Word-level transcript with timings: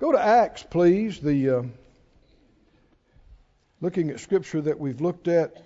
Go 0.00 0.10
to 0.10 0.20
Acts, 0.20 0.64
please. 0.64 1.20
The 1.20 1.50
uh, 1.50 1.62
looking 3.80 4.10
at 4.10 4.18
scripture 4.18 4.60
that 4.60 4.80
we've 4.80 5.00
looked 5.00 5.28
at 5.28 5.62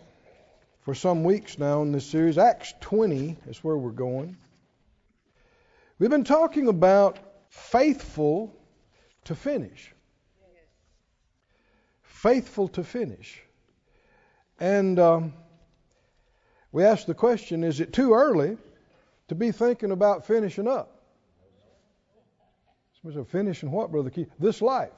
for 0.82 0.94
some 0.94 1.24
weeks 1.24 1.58
now 1.58 1.80
in 1.80 1.92
this 1.92 2.04
series. 2.04 2.36
Acts 2.36 2.74
20 2.82 3.38
is 3.46 3.64
where 3.64 3.76
we're 3.76 3.90
going. 3.90 4.36
We've 5.98 6.10
been 6.10 6.24
talking 6.24 6.68
about 6.68 7.18
faithful 7.48 8.54
to 9.24 9.34
finish. 9.34 9.94
Faithful 12.02 12.68
to 12.68 12.84
finish. 12.84 13.40
And 14.60 14.98
um, 14.98 15.32
we 16.70 16.84
asked 16.84 17.06
the 17.06 17.14
question 17.14 17.64
is 17.64 17.80
it 17.80 17.94
too 17.94 18.12
early 18.12 18.58
to 19.28 19.34
be 19.34 19.52
thinking 19.52 19.90
about 19.90 20.26
finishing 20.26 20.68
up? 20.68 20.97
Somebody 23.00 23.20
said, 23.20 23.30
finishing 23.30 23.70
what, 23.70 23.90
Brother 23.90 24.10
Keith? 24.10 24.30
This 24.38 24.60
life. 24.60 24.90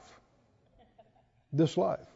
This 1.53 1.77
life. 1.77 2.07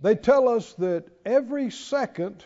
They 0.00 0.14
tell 0.14 0.48
us 0.48 0.72
that 0.74 1.04
every 1.26 1.70
second, 1.70 2.44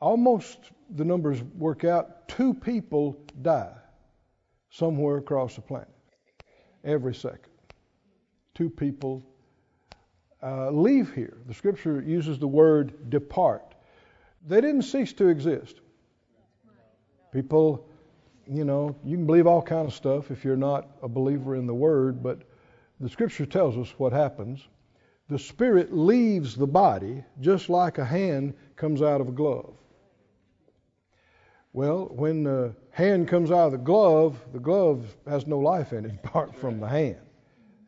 almost 0.00 0.58
the 0.90 1.04
numbers 1.04 1.42
work 1.42 1.84
out, 1.84 2.28
two 2.28 2.52
people 2.52 3.18
die 3.40 3.72
somewhere 4.70 5.16
across 5.16 5.54
the 5.56 5.62
planet. 5.62 5.88
Every 6.84 7.14
second. 7.14 7.52
Two 8.54 8.68
people 8.68 9.24
uh, 10.42 10.70
leave 10.70 11.14
here. 11.14 11.38
The 11.46 11.54
scripture 11.54 12.02
uses 12.02 12.38
the 12.38 12.46
word 12.46 13.08
depart. 13.08 13.74
They 14.46 14.60
didn't 14.60 14.82
cease 14.82 15.14
to 15.14 15.28
exist. 15.28 15.80
People, 17.32 17.88
you 18.48 18.64
know, 18.64 18.94
you 19.04 19.16
can 19.16 19.26
believe 19.26 19.46
all 19.46 19.62
kind 19.62 19.86
of 19.86 19.94
stuff 19.94 20.30
if 20.30 20.44
you're 20.44 20.56
not 20.56 20.88
a 21.02 21.08
believer 21.08 21.56
in 21.56 21.66
the 21.66 21.74
word, 21.74 22.22
but 22.22 22.42
the 23.00 23.08
scripture 23.08 23.46
tells 23.46 23.76
us 23.76 23.94
what 23.98 24.12
happens. 24.12 24.66
The 25.28 25.38
spirit 25.38 25.92
leaves 25.92 26.54
the 26.54 26.66
body 26.66 27.24
just 27.40 27.68
like 27.68 27.98
a 27.98 28.04
hand 28.04 28.54
comes 28.76 29.02
out 29.02 29.20
of 29.20 29.28
a 29.28 29.32
glove. 29.32 29.74
Well, 31.72 32.06
when 32.06 32.44
the 32.44 32.74
hand 32.90 33.26
comes 33.26 33.50
out 33.50 33.66
of 33.66 33.72
the 33.72 33.78
glove, 33.78 34.38
the 34.52 34.60
glove 34.60 35.16
has 35.26 35.46
no 35.46 35.58
life 35.58 35.92
in 35.92 36.04
it 36.04 36.12
apart 36.24 36.54
from 36.54 36.78
the 36.78 36.88
hand. 36.88 37.20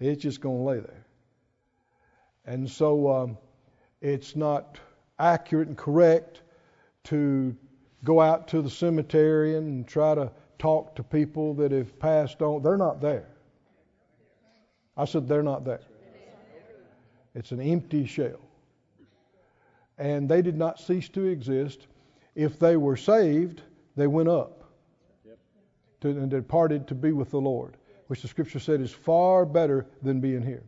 It's 0.00 0.22
just 0.22 0.40
going 0.40 0.58
to 0.58 0.62
lay 0.62 0.80
there. 0.80 1.06
And 2.46 2.68
so 2.68 3.10
um, 3.12 3.38
it's 4.00 4.34
not 4.36 4.78
accurate 5.18 5.68
and 5.68 5.76
correct 5.76 6.42
to 7.04 7.56
go 8.04 8.20
out 8.20 8.48
to 8.48 8.62
the 8.62 8.70
cemetery 8.70 9.56
and 9.56 9.86
try 9.86 10.14
to 10.14 10.30
talk 10.58 10.94
to 10.96 11.02
people 11.02 11.54
that 11.54 11.72
have 11.72 11.98
passed 11.98 12.42
on. 12.42 12.62
They're 12.62 12.76
not 12.76 13.00
there. 13.00 13.28
I 14.96 15.04
said, 15.04 15.28
they're 15.28 15.42
not 15.42 15.64
there. 15.64 15.80
It's 17.34 17.52
an 17.52 17.60
empty 17.60 18.06
shell. 18.06 18.40
And 19.98 20.28
they 20.28 20.42
did 20.42 20.56
not 20.56 20.80
cease 20.80 21.08
to 21.10 21.26
exist. 21.26 21.86
If 22.34 22.58
they 22.58 22.76
were 22.76 22.96
saved, 22.96 23.62
they 23.96 24.06
went 24.06 24.28
up 24.28 24.64
to, 26.00 26.08
and 26.08 26.30
departed 26.30 26.86
to 26.88 26.94
be 26.94 27.12
with 27.12 27.30
the 27.30 27.40
Lord, 27.40 27.76
which 28.06 28.22
the 28.22 28.28
scripture 28.28 28.58
said 28.58 28.80
is 28.80 28.90
far 28.90 29.44
better 29.44 29.86
than 30.02 30.20
being 30.20 30.42
here. 30.42 30.64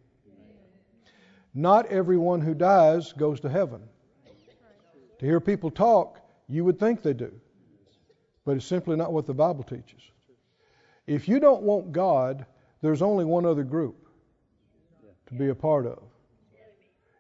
Not 1.55 1.87
everyone 1.87 2.41
who 2.41 2.55
dies 2.55 3.13
goes 3.13 3.41
to 3.41 3.49
heaven. 3.49 3.83
To 5.19 5.27
hear 5.27 5.41
people 5.41 5.71
talk, 5.71 6.21
you 6.49 6.65
would 6.65 6.79
think 6.79 7.03
they 7.03 7.15
do. 7.15 7.33
But 8.49 8.57
it's 8.57 8.65
simply 8.65 8.97
not 8.97 9.13
what 9.13 9.27
the 9.27 9.35
Bible 9.35 9.63
teaches. 9.63 10.01
If 11.07 11.29
you 11.29 11.39
don't 11.39 11.61
want 11.61 11.93
God, 11.93 12.47
there's 12.81 13.03
only 13.03 13.27
one 13.27 13.45
other 13.45 13.63
group 13.63 14.09
to 15.27 15.35
be 15.35 15.51
a 15.51 15.55
part 15.55 15.85
of. 15.85 16.03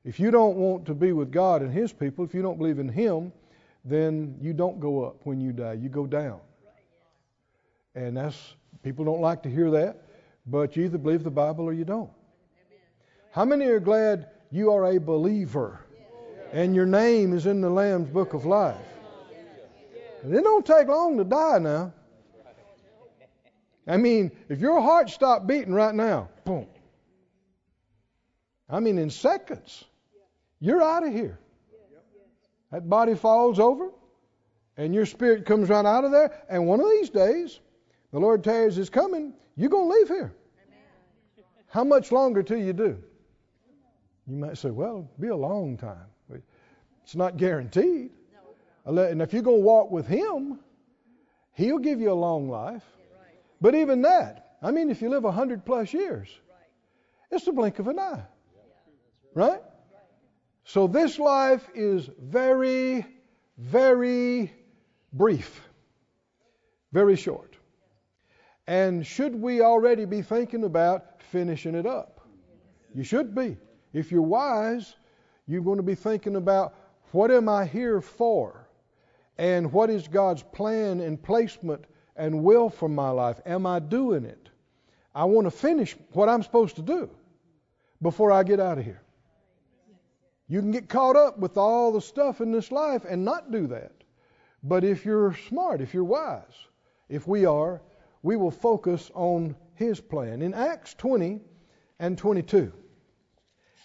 If 0.06 0.18
you 0.18 0.30
don't 0.30 0.56
want 0.56 0.86
to 0.86 0.94
be 0.94 1.12
with 1.12 1.30
God 1.30 1.60
and 1.60 1.70
His 1.70 1.92
people, 1.92 2.24
if 2.24 2.32
you 2.32 2.40
don't 2.40 2.56
believe 2.56 2.78
in 2.78 2.88
Him, 2.88 3.30
then 3.84 4.38
you 4.40 4.54
don't 4.54 4.80
go 4.80 5.04
up 5.04 5.16
when 5.24 5.38
you 5.38 5.52
die. 5.52 5.74
You 5.74 5.90
go 5.90 6.06
down. 6.06 6.40
And 7.94 8.16
that's, 8.16 8.54
people 8.82 9.04
don't 9.04 9.20
like 9.20 9.42
to 9.42 9.50
hear 9.50 9.70
that, 9.72 10.04
but 10.46 10.76
you 10.76 10.86
either 10.86 10.96
believe 10.96 11.24
the 11.24 11.30
Bible 11.30 11.66
or 11.66 11.74
you 11.74 11.84
don't. 11.84 12.10
How 13.32 13.44
many 13.44 13.66
are 13.66 13.80
glad 13.80 14.30
you 14.50 14.72
are 14.72 14.86
a 14.86 14.98
believer 14.98 15.80
and 16.54 16.74
your 16.74 16.86
name 16.86 17.34
is 17.34 17.44
in 17.44 17.60
the 17.60 17.68
Lamb's 17.68 18.08
book 18.08 18.32
of 18.32 18.46
life? 18.46 18.78
And 20.22 20.34
it 20.34 20.42
don't 20.42 20.66
take 20.66 20.88
long 20.88 21.16
to 21.18 21.24
die 21.24 21.58
now. 21.58 21.92
I 23.86 23.96
mean, 23.96 24.32
if 24.48 24.60
your 24.60 24.80
heart 24.80 25.08
stopped 25.08 25.46
beating 25.46 25.72
right 25.72 25.94
now, 25.94 26.28
boom. 26.44 26.66
I 28.68 28.80
mean, 28.80 28.98
in 28.98 29.08
seconds, 29.08 29.84
you're 30.60 30.82
out 30.82 31.06
of 31.06 31.12
here. 31.12 31.38
That 32.70 32.88
body 32.88 33.14
falls 33.14 33.58
over, 33.58 33.90
and 34.76 34.94
your 34.94 35.06
spirit 35.06 35.46
comes 35.46 35.70
right 35.70 35.86
out 35.86 36.04
of 36.04 36.10
there. 36.10 36.38
And 36.50 36.66
one 36.66 36.80
of 36.80 36.90
these 36.90 37.08
days, 37.08 37.60
the 38.12 38.18
Lord 38.18 38.44
tells 38.44 38.76
is 38.76 38.90
coming. 38.90 39.32
You're 39.56 39.70
going 39.70 39.90
to 39.90 39.94
leave 39.98 40.08
here. 40.08 40.34
How 41.68 41.84
much 41.84 42.12
longer 42.12 42.42
till 42.42 42.58
you 42.58 42.74
do? 42.74 43.02
You 44.26 44.36
might 44.36 44.58
say, 44.58 44.70
well, 44.70 44.88
it'll 44.88 45.20
be 45.20 45.28
a 45.28 45.36
long 45.36 45.78
time. 45.78 46.06
It's 47.04 47.16
not 47.16 47.38
guaranteed. 47.38 48.10
And 48.88 49.20
if 49.20 49.34
you're 49.34 49.42
going 49.42 49.60
to 49.60 49.64
walk 49.64 49.90
with 49.90 50.06
Him, 50.06 50.58
He'll 51.52 51.78
give 51.78 52.00
you 52.00 52.10
a 52.10 52.14
long 52.14 52.48
life. 52.48 52.84
But 53.60 53.74
even 53.74 54.02
that, 54.02 54.56
I 54.62 54.70
mean, 54.70 54.90
if 54.90 55.02
you 55.02 55.10
live 55.10 55.24
a 55.24 55.32
hundred 55.32 55.64
plus 55.64 55.92
years, 55.92 56.28
it's 57.30 57.44
the 57.44 57.52
blink 57.52 57.78
of 57.78 57.88
an 57.88 57.98
eye. 57.98 58.22
Right? 59.34 59.60
So 60.64 60.86
this 60.86 61.18
life 61.18 61.68
is 61.74 62.08
very, 62.18 63.04
very 63.58 64.52
brief, 65.12 65.60
very 66.92 67.16
short. 67.16 67.54
And 68.66 69.06
should 69.06 69.34
we 69.34 69.60
already 69.60 70.04
be 70.04 70.22
thinking 70.22 70.64
about 70.64 71.22
finishing 71.30 71.74
it 71.74 71.86
up? 71.86 72.26
You 72.94 73.02
should 73.02 73.34
be. 73.34 73.56
If 73.92 74.12
you're 74.12 74.22
wise, 74.22 74.94
you're 75.46 75.62
going 75.62 75.78
to 75.78 75.82
be 75.82 75.94
thinking 75.94 76.36
about 76.36 76.74
what 77.12 77.30
am 77.30 77.48
I 77.48 77.66
here 77.66 78.00
for? 78.00 78.67
And 79.38 79.72
what 79.72 79.88
is 79.88 80.08
God's 80.08 80.42
plan 80.42 81.00
and 81.00 81.22
placement 81.22 81.84
and 82.16 82.42
will 82.42 82.68
for 82.68 82.88
my 82.88 83.10
life? 83.10 83.40
Am 83.46 83.66
I 83.66 83.78
doing 83.78 84.24
it? 84.24 84.48
I 85.14 85.24
want 85.24 85.46
to 85.46 85.50
finish 85.50 85.96
what 86.12 86.28
I'm 86.28 86.42
supposed 86.42 86.76
to 86.76 86.82
do 86.82 87.08
before 88.02 88.32
I 88.32 88.42
get 88.42 88.60
out 88.60 88.78
of 88.78 88.84
here. 88.84 89.00
You 90.48 90.60
can 90.60 90.72
get 90.72 90.88
caught 90.88 91.16
up 91.16 91.38
with 91.38 91.56
all 91.56 91.92
the 91.92 92.00
stuff 92.00 92.40
in 92.40 92.52
this 92.52 92.72
life 92.72 93.04
and 93.08 93.24
not 93.24 93.52
do 93.52 93.68
that. 93.68 93.92
But 94.62 94.82
if 94.82 95.04
you're 95.04 95.34
smart, 95.48 95.80
if 95.80 95.94
you're 95.94 96.04
wise, 96.04 96.42
if 97.08 97.28
we 97.28 97.46
are, 97.46 97.80
we 98.22 98.36
will 98.36 98.50
focus 98.50 99.10
on 99.14 99.54
His 99.74 100.00
plan. 100.00 100.42
In 100.42 100.54
Acts 100.54 100.94
20 100.94 101.40
and 102.00 102.18
22, 102.18 102.72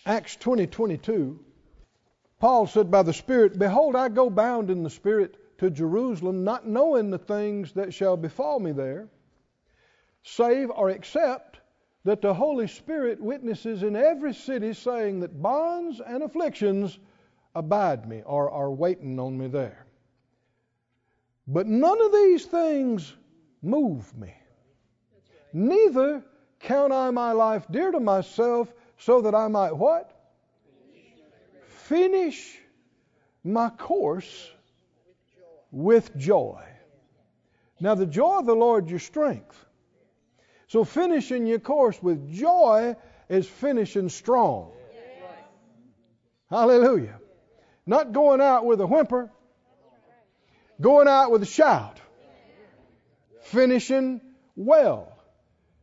Acts 0.06 0.36
20 0.38 0.68
22, 0.68 1.40
Paul 2.40 2.66
said 2.66 2.90
by 2.90 3.04
the 3.04 3.14
Spirit, 3.14 3.60
Behold, 3.60 3.96
I 3.96 4.10
go 4.10 4.30
bound 4.30 4.70
in 4.70 4.84
the 4.84 4.90
Spirit 4.90 5.38
to 5.64 5.70
Jerusalem, 5.70 6.44
not 6.44 6.68
knowing 6.68 7.10
the 7.10 7.18
things 7.18 7.72
that 7.72 7.94
shall 7.94 8.18
befall 8.18 8.60
me 8.60 8.74
there, 8.74 9.08
save 10.24 10.70
or 10.70 10.90
except 10.90 11.62
that 12.04 12.22
the 12.22 12.34
Holy 12.34 12.68
Spirit 12.68 13.22
witnesses 13.22 13.82
in 13.82 13.96
every 13.96 14.34
city, 14.34 14.74
saying 14.74 15.22
that 15.22 15.42
bonds 15.42 16.02
and 16.06 16.22
afflictions 16.22 17.00
abide 17.56 18.10
me 18.10 18.22
or 18.26 18.52
are 18.52 18.72
waiting 18.72 19.18
on 19.22 19.38
me 19.38 19.48
there. 19.48 19.86
But 21.48 21.66
none 21.66 22.02
of 22.02 22.12
these 22.12 22.46
things 22.46 23.14
move 23.62 24.18
me. 24.18 24.34
Neither 25.54 26.26
count 26.60 26.92
I 26.92 27.10
my 27.12 27.32
life 27.32 27.66
dear 27.72 27.92
to 27.92 28.02
myself 28.02 28.74
so 28.98 29.22
that 29.22 29.34
I 29.34 29.48
might 29.48 29.72
what? 29.72 30.12
Finish 31.68 32.60
my 33.46 33.70
course 33.70 34.50
with 35.74 36.16
joy. 36.16 36.64
Now, 37.82 37.96
the 37.96 38.06
joy 38.06 38.40
of 38.40 38.46
the 38.46 38.56
Lord 38.56 38.90
your 38.90 39.00
strength. 39.00 39.58
So, 40.68 40.86
finishing 40.86 41.48
your 41.48 41.60
course 41.60 42.02
with 42.02 42.32
joy 42.32 42.96
is 43.28 43.48
finishing 43.48 44.08
strong. 44.08 44.72
Hallelujah. 46.50 47.20
Not 47.86 48.14
going 48.14 48.40
out 48.40 48.66
with 48.66 48.80
a 48.80 48.88
whimper, 48.88 49.32
going 50.80 51.08
out 51.08 51.32
with 51.32 51.42
a 51.42 51.48
shout. 51.48 52.00
Finishing 53.42 54.22
well, 54.56 55.18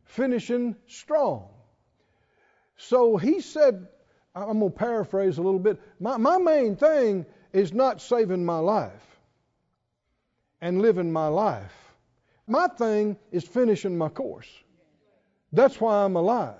finishing 0.05 0.75
strong. 0.87 1.49
So 2.77 3.17
he 3.17 3.41
said, 3.41 3.87
I'm 4.33 4.59
going 4.59 4.71
to 4.71 4.77
paraphrase 4.77 5.37
a 5.37 5.41
little 5.41 5.59
bit. 5.59 5.79
My, 5.99 6.17
my 6.17 6.37
main 6.37 6.75
thing 6.75 7.25
is 7.53 7.73
not 7.73 8.01
saving 8.01 8.43
my 8.43 8.57
life 8.57 9.10
and 10.61 10.81
living 10.81 11.11
my 11.11 11.27
life. 11.27 11.73
My 12.47 12.67
thing 12.67 13.17
is 13.31 13.43
finishing 13.43 13.97
my 13.97 14.09
course. 14.09 14.49
That's 15.51 15.79
why 15.81 16.03
I'm 16.03 16.15
alive. 16.15 16.55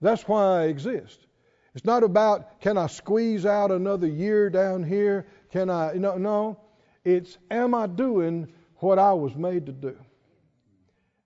That's 0.00 0.26
why 0.28 0.62
I 0.62 0.64
exist. 0.64 1.26
It's 1.74 1.84
not 1.84 2.02
about 2.02 2.60
can 2.60 2.76
I 2.76 2.86
squeeze 2.86 3.46
out 3.46 3.70
another 3.70 4.06
year 4.06 4.50
down 4.50 4.82
here? 4.82 5.26
Can 5.50 5.70
I 5.70 5.92
no 5.94 6.16
no. 6.16 6.58
It's 7.04 7.38
am 7.50 7.74
I 7.74 7.86
doing 7.86 8.52
what 8.76 8.98
I 8.98 9.12
was 9.12 9.34
made 9.34 9.66
to 9.66 9.72
do? 9.72 9.96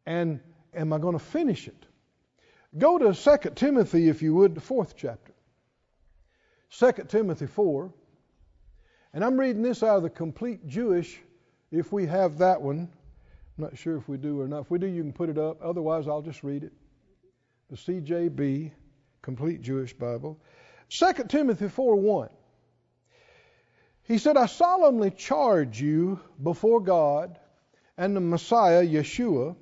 And 0.05 0.41
am 0.75 0.93
I 0.93 0.99
going 0.99 1.19
to 1.19 1.25
finish 1.25 1.67
it? 1.67 1.87
Go 2.79 2.99
to 2.99 3.15
2 3.15 3.51
Timothy 3.55 4.09
if 4.09 4.23
you 4.23 4.35
would, 4.35 4.55
the 4.55 4.61
fourth 4.61 4.95
chapter. 4.97 5.33
2 6.79 6.93
Timothy 7.09 7.47
4. 7.47 7.93
And 9.15 9.25
I'm 9.25 9.41
reading 9.41 9.63
this 9.63 9.83
out 9.83 9.97
of 9.97 10.03
the 10.03 10.11
complete 10.11 10.67
Jewish, 10.67 11.19
if 11.71 11.93
we 11.93 12.07
have 12.07 12.39
that 12.39 12.61
one. 12.61 12.89
I'm 13.59 13.65
not 13.65 13.79
sure 13.79 13.97
if 13.97 14.09
we 14.09 14.19
do 14.19 14.41
or 14.41 14.49
not. 14.49 14.63
If 14.63 14.71
we 14.71 14.79
do, 14.79 14.87
you 14.87 15.03
can 15.03 15.13
put 15.13 15.31
it 15.31 15.39
up. 15.39 15.63
Otherwise, 15.63 16.09
I'll 16.09 16.23
just 16.23 16.43
read 16.43 16.63
it. 16.63 16.73
The 17.71 17.77
CJB, 17.77 18.71
Complete 19.23 19.63
Jewish 19.63 19.93
Bible. 19.93 20.39
2 20.91 21.25
Timothy 21.29 21.69
4 21.69 21.97
1. 21.97 22.29
He 24.05 24.19
said, 24.19 24.37
I 24.37 24.47
solemnly 24.47 25.11
charge 25.11 25.81
you 25.81 26.21
before 26.41 26.81
God 26.81 27.39
and 27.97 28.15
the 28.15 28.21
Messiah, 28.21 28.87
Yeshua, 28.87 29.57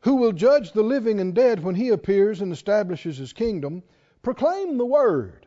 who 0.00 0.14
will 0.14 0.32
judge 0.32 0.72
the 0.72 0.82
living 0.82 1.20
and 1.20 1.34
dead 1.34 1.62
when 1.62 1.74
he 1.74 1.90
appears 1.90 2.40
and 2.40 2.52
establishes 2.52 3.18
his 3.18 3.34
kingdom, 3.34 3.82
proclaim 4.22 4.78
the 4.78 4.86
word. 4.86 5.46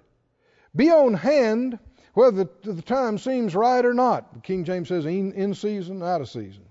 Be 0.75 0.91
on 0.91 1.15
hand 1.15 1.79
whether 2.13 2.47
the 2.63 2.81
time 2.81 3.17
seems 3.17 3.55
right 3.55 3.83
or 3.83 3.93
not. 3.93 4.43
King 4.43 4.63
James 4.63 4.87
says 4.87 5.05
in, 5.05 5.53
season, 5.55 6.03
out 6.03 6.21
of 6.21 6.29
season. 6.29 6.65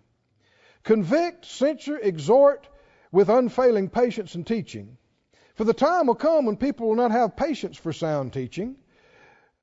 Convict, 0.84 1.44
censure, 1.44 1.98
exhort 1.98 2.68
with 3.10 3.28
unfailing 3.28 3.88
patience 3.88 4.34
and 4.34 4.46
teaching. 4.46 4.96
For 5.54 5.64
the 5.64 5.74
time 5.74 6.06
will 6.06 6.14
come 6.14 6.46
when 6.46 6.56
people 6.56 6.88
will 6.88 6.96
not 6.96 7.10
have 7.10 7.36
patience 7.36 7.76
for 7.76 7.92
sound 7.92 8.32
teaching. 8.32 8.76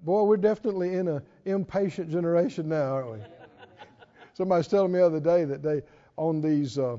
Boy, 0.01 0.23
we're 0.23 0.37
definitely 0.37 0.93
in 0.93 1.07
an 1.07 1.21
impatient 1.45 2.09
generation 2.09 2.69
now, 2.69 2.93
aren't 2.93 3.11
we? 3.11 3.19
Somebody's 4.33 4.67
telling 4.67 4.91
me 4.91 4.99
the 4.99 5.05
other 5.05 5.19
day 5.19 5.45
that 5.45 5.63
they, 5.63 5.81
on 6.15 6.41
these 6.41 6.77
uh, 6.77 6.97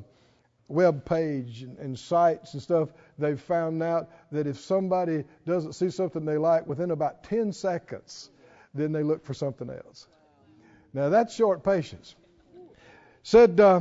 web 0.69 1.05
page 1.05 1.63
and, 1.63 1.79
and 1.79 1.99
sites 1.99 2.55
and 2.55 2.63
stuff, 2.63 2.91
they've 3.19 3.41
found 3.41 3.83
out 3.83 4.11
that 4.33 4.47
if 4.47 4.59
somebody 4.59 5.25
doesn't 5.47 5.75
see 5.75 5.91
something 5.91 6.25
they 6.25 6.37
like 6.37 6.67
within 6.67 6.91
about 6.91 7.23
10 7.25 7.53
seconds, 7.53 8.31
then 8.75 8.93
they 8.93 9.03
look 9.03 9.25
for 9.25 9.35
something 9.35 9.69
else. 9.69 10.07
Now 10.93 11.09
that's 11.09 11.35
short 11.35 11.63
patience. 11.63 12.15
Said, 13.23 13.61
uh, 13.61 13.81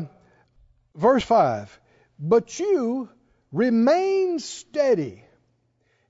verse 0.95 1.23
5 1.23 1.79
But 2.19 2.59
you 2.59 3.09
remain 3.51 4.39
steady 4.39 5.23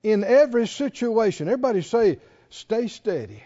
in 0.04 0.24
every 0.24 0.68
situation. 0.68 1.48
Everybody 1.48 1.82
say, 1.82 2.20
stay 2.50 2.88
steady. 2.88 3.44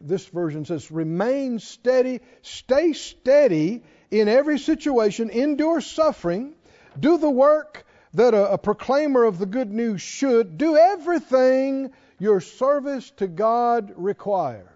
This 0.00 0.26
version 0.26 0.64
says, 0.64 0.90
remain 0.90 1.58
steady, 1.58 2.20
stay 2.42 2.92
steady 2.92 3.82
in 4.10 4.28
every 4.28 4.58
situation, 4.58 5.30
endure 5.30 5.80
suffering, 5.80 6.54
do 7.00 7.18
the 7.18 7.30
work 7.30 7.84
that 8.14 8.34
a, 8.34 8.52
a 8.52 8.58
proclaimer 8.58 9.24
of 9.24 9.38
the 9.38 9.46
good 9.46 9.72
news 9.72 10.00
should, 10.02 10.58
do 10.58 10.76
everything 10.76 11.92
your 12.18 12.40
service 12.40 13.10
to 13.12 13.26
God 13.26 13.92
requires. 13.96 14.66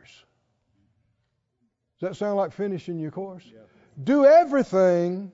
Does 2.01 2.11
that 2.11 2.17
sound 2.17 2.37
like 2.37 2.53
finishing 2.53 2.99
your 2.99 3.11
course? 3.11 3.45
Yeah. 3.47 3.61
Do 4.03 4.25
everything 4.25 5.33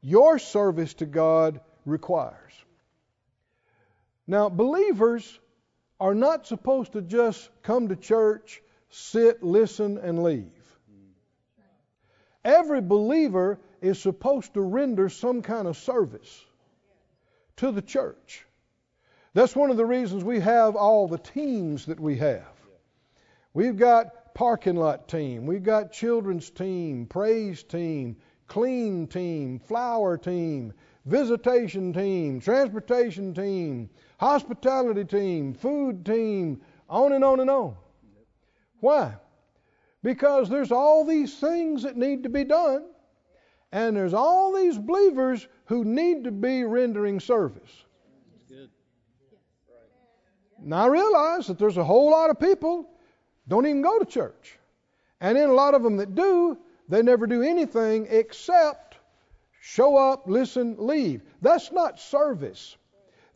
your 0.00 0.38
service 0.38 0.94
to 0.94 1.06
God 1.06 1.60
requires. 1.84 2.52
Now, 4.26 4.48
believers 4.48 5.40
are 5.98 6.14
not 6.14 6.46
supposed 6.46 6.92
to 6.92 7.02
just 7.02 7.48
come 7.62 7.88
to 7.88 7.96
church, 7.96 8.62
sit, 8.90 9.42
listen, 9.42 9.98
and 9.98 10.22
leave. 10.22 10.52
Every 12.44 12.80
believer 12.80 13.58
is 13.80 14.00
supposed 14.00 14.54
to 14.54 14.60
render 14.60 15.08
some 15.08 15.42
kind 15.42 15.66
of 15.66 15.76
service 15.76 16.44
to 17.56 17.72
the 17.72 17.82
church. 17.82 18.45
That's 19.36 19.54
one 19.54 19.70
of 19.70 19.76
the 19.76 19.84
reasons 19.84 20.24
we 20.24 20.40
have 20.40 20.76
all 20.76 21.06
the 21.06 21.18
teams 21.18 21.84
that 21.84 22.00
we 22.00 22.16
have. 22.16 22.54
We've 23.52 23.76
got 23.76 24.34
parking 24.34 24.76
lot 24.76 25.08
team, 25.08 25.44
we've 25.44 25.62
got 25.62 25.92
children's 25.92 26.48
team, 26.48 27.04
praise 27.04 27.62
team, 27.62 28.16
clean 28.46 29.06
team, 29.06 29.58
flower 29.58 30.16
team, 30.16 30.72
visitation 31.04 31.92
team, 31.92 32.40
transportation 32.40 33.34
team, 33.34 33.90
hospitality 34.18 35.04
team, 35.04 35.52
food 35.52 36.06
team, 36.06 36.62
on 36.88 37.12
and 37.12 37.22
on 37.22 37.40
and 37.40 37.50
on. 37.50 37.76
Why? 38.80 39.16
Because 40.02 40.48
there's 40.48 40.72
all 40.72 41.04
these 41.04 41.38
things 41.38 41.82
that 41.82 41.98
need 41.98 42.22
to 42.22 42.30
be 42.30 42.44
done, 42.44 42.86
and 43.70 43.94
there's 43.94 44.14
all 44.14 44.54
these 44.54 44.78
believers 44.78 45.46
who 45.66 45.84
need 45.84 46.24
to 46.24 46.32
be 46.32 46.64
rendering 46.64 47.20
service. 47.20 47.82
Now 50.66 50.82
I 50.82 50.88
realize 50.88 51.46
that 51.46 51.60
there's 51.60 51.76
a 51.76 51.84
whole 51.84 52.10
lot 52.10 52.28
of 52.28 52.40
people 52.40 52.90
don't 53.46 53.66
even 53.66 53.82
go 53.82 54.00
to 54.00 54.04
church. 54.04 54.58
And 55.20 55.36
then 55.36 55.48
a 55.48 55.54
lot 55.54 55.74
of 55.74 55.84
them 55.84 55.98
that 55.98 56.16
do, 56.16 56.58
they 56.88 57.02
never 57.02 57.28
do 57.28 57.42
anything 57.42 58.08
except 58.10 58.96
show 59.60 59.96
up, 59.96 60.24
listen, 60.26 60.74
leave. 60.78 61.22
That's 61.40 61.70
not 61.70 62.00
service. 62.00 62.76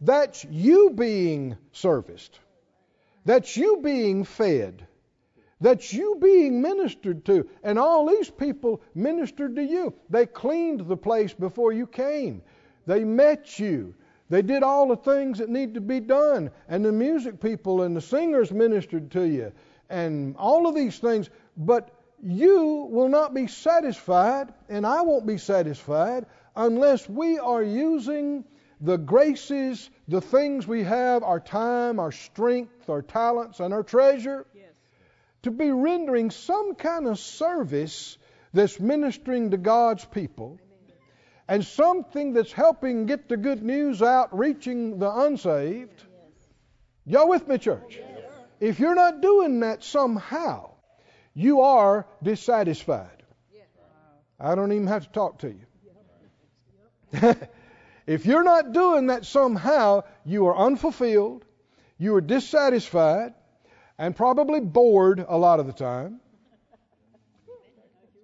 That's 0.01 0.45
you 0.45 0.91
being 0.91 1.57
serviced. 1.71 2.41
That's 3.25 3.57
you 3.57 3.81
being 3.81 4.25
fed. 4.25 4.85
That's 5.61 5.93
you 5.93 6.19
being 6.21 6.61
ministered 6.61 7.25
to. 7.27 7.49
And 7.63 7.79
all 7.79 8.09
these 8.09 8.29
people 8.29 8.83
ministered 8.93 9.55
to 9.55 9.63
you. 9.63 9.95
They 10.09 10.27
cleaned 10.27 10.81
the 10.81 10.97
place 10.97 11.33
before 11.33 11.73
you 11.73 11.87
came. 11.87 12.43
They 12.87 13.05
met 13.05 13.59
you. 13.61 13.95
They 14.31 14.43
did 14.43 14.63
all 14.63 14.87
the 14.87 14.97
things 14.97 15.39
that 15.39 15.51
need 15.51 15.75
to 15.75 15.81
be 15.81 15.99
done. 16.01 16.51
And 16.69 16.85
the 16.85 16.93
music 16.93 17.41
people 17.41 17.83
and 17.83 17.95
the 17.95 18.01
singers 18.01 18.53
ministered 18.53 19.11
to 19.11 19.25
you. 19.25 19.53
And 19.91 20.37
all 20.37 20.69
of 20.69 20.75
these 20.75 20.99
things. 20.99 21.29
But 21.57 21.91
you 22.23 22.89
will 22.91 23.09
not 23.09 23.35
be 23.35 23.49
satisfied, 23.49 24.55
and 24.69 24.87
I 24.87 25.03
won't 25.03 25.27
be 25.27 25.39
satisfied, 25.39 26.27
unless 26.55 27.09
we 27.09 27.39
are 27.39 27.63
using 27.63 28.45
the 28.81 28.99
graces, 28.99 29.91
the 30.07 30.21
things 30.21 30.67
we 30.67 30.85
have, 30.85 31.23
our 31.23 31.41
time, 31.41 31.99
our 31.99 32.13
strength, 32.13 32.89
our 32.89 33.03
talents, 33.03 33.61
and 33.61 33.75
our 33.75 33.83
treasure, 33.83 34.47
yes. 34.55 34.65
to 35.43 35.51
be 35.51 35.71
rendering 35.71 36.31
some 36.31 36.75
kind 36.75 37.07
of 37.07 37.19
service 37.19 38.17
that's 38.53 38.79
ministering 38.79 39.51
to 39.51 39.57
God's 39.57 40.05
people 40.05 40.59
and 41.51 41.67
something 41.67 42.33
that's 42.33 42.53
helping 42.53 43.07
get 43.07 43.29
the 43.29 43.37
good 43.37 43.61
news 43.61 44.03
out, 44.03 44.39
reaching 44.39 45.01
the 45.01 45.11
unsaved. 45.11 46.05
Y'all 47.05 47.29
with 47.29 47.49
me, 47.49 47.59
church? 47.59 47.99
If 48.61 48.79
you're 48.79 48.95
not 48.95 49.21
doing 49.21 49.59
that 49.61 49.83
somehow, 49.83 50.71
you 51.35 51.63
are 51.63 52.07
dissatisfied. 52.23 53.25
I 54.39 54.55
don't 54.55 54.71
even 54.71 54.87
have 54.87 55.07
to 55.07 55.13
talk 55.13 55.41
to 55.41 55.49
you. 55.53 57.35
if 58.07 58.27
you're 58.27 58.45
not 58.45 58.73
doing 58.73 59.09
that 59.09 59.25
somehow, 59.25 60.05
you 60.25 60.47
are 60.47 60.57
unfulfilled, 60.57 61.45
you 61.99 62.15
are 62.15 62.21
dissatisfied, 62.21 63.35
and 63.99 64.15
probably 64.15 64.61
bored 64.61 65.25
a 65.29 65.37
lot 65.37 65.59
of 65.59 65.67
the 65.67 65.73
time. 65.73 66.21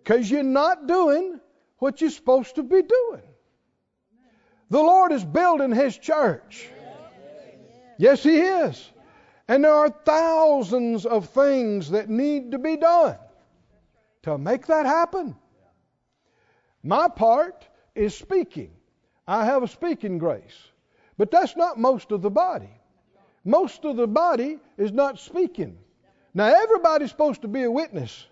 Because 0.05 0.31
you're 0.31 0.45
not 0.45 0.87
doing 0.87 1.41
what 1.79 2.01
you're 2.01 2.11
supposed 2.11 2.55
to 2.57 2.63
be 2.63 2.83
doing. 2.83 3.23
The 4.71 4.81
Lord 4.81 5.13
is 5.13 5.25
building 5.25 5.73
His 5.73 5.97
church. 5.97 6.69
Yes, 7.99 8.23
He 8.23 8.41
is. 8.41 8.91
And 9.49 9.65
there 9.65 9.73
are 9.73 9.91
thousands 9.91 11.07
of 11.07 11.29
things 11.29 11.91
that 11.91 12.09
need 12.09 12.51
to 12.51 12.59
be 12.59 12.77
done 12.77 13.17
to 14.23 14.37
make 14.39 14.67
that 14.67 14.87
happen. 14.87 15.37
My 16.83 17.09
part 17.09 17.67
is 17.95 18.15
speaking. 18.15 18.71
I 19.27 19.45
have 19.45 19.63
a 19.63 19.69
speaking 19.69 20.19
grace. 20.19 20.69
But 21.17 21.31
that's 21.31 21.57
not 21.57 21.79
most 21.79 22.11
of 22.11 22.23
the 22.23 22.31
body. 22.31 22.71
Most 23.45 23.85
of 23.85 23.97
the 23.97 24.09
body 24.09 24.59
is 24.77 24.93
not 24.93 25.19
speaking. 25.19 25.79
Now, 26.35 26.47
everybody's 26.47 27.11
supposed 27.11 27.43
to 27.43 27.49
be 27.49 27.63
a 27.63 27.71
witness 27.71 28.27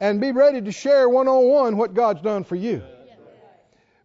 and 0.00 0.20
be 0.20 0.32
ready 0.32 0.60
to 0.60 0.72
share 0.72 1.08
one 1.08 1.28
on 1.28 1.44
one 1.48 1.76
what 1.76 1.94
God's 1.94 2.22
done 2.22 2.44
for 2.44 2.56
you. 2.56 2.82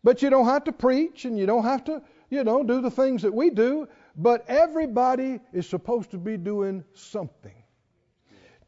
But 0.03 0.21
you 0.21 0.29
don't 0.29 0.45
have 0.45 0.63
to 0.65 0.71
preach 0.71 1.25
and 1.25 1.37
you 1.37 1.45
don't 1.45 1.63
have 1.63 1.83
to, 1.85 2.01
you 2.29 2.43
know, 2.43 2.63
do 2.63 2.81
the 2.81 2.89
things 2.89 3.21
that 3.21 3.33
we 3.33 3.49
do. 3.49 3.87
But 4.15 4.45
everybody 4.47 5.39
is 5.53 5.67
supposed 5.67 6.11
to 6.11 6.17
be 6.17 6.37
doing 6.37 6.83
something. 6.93 7.53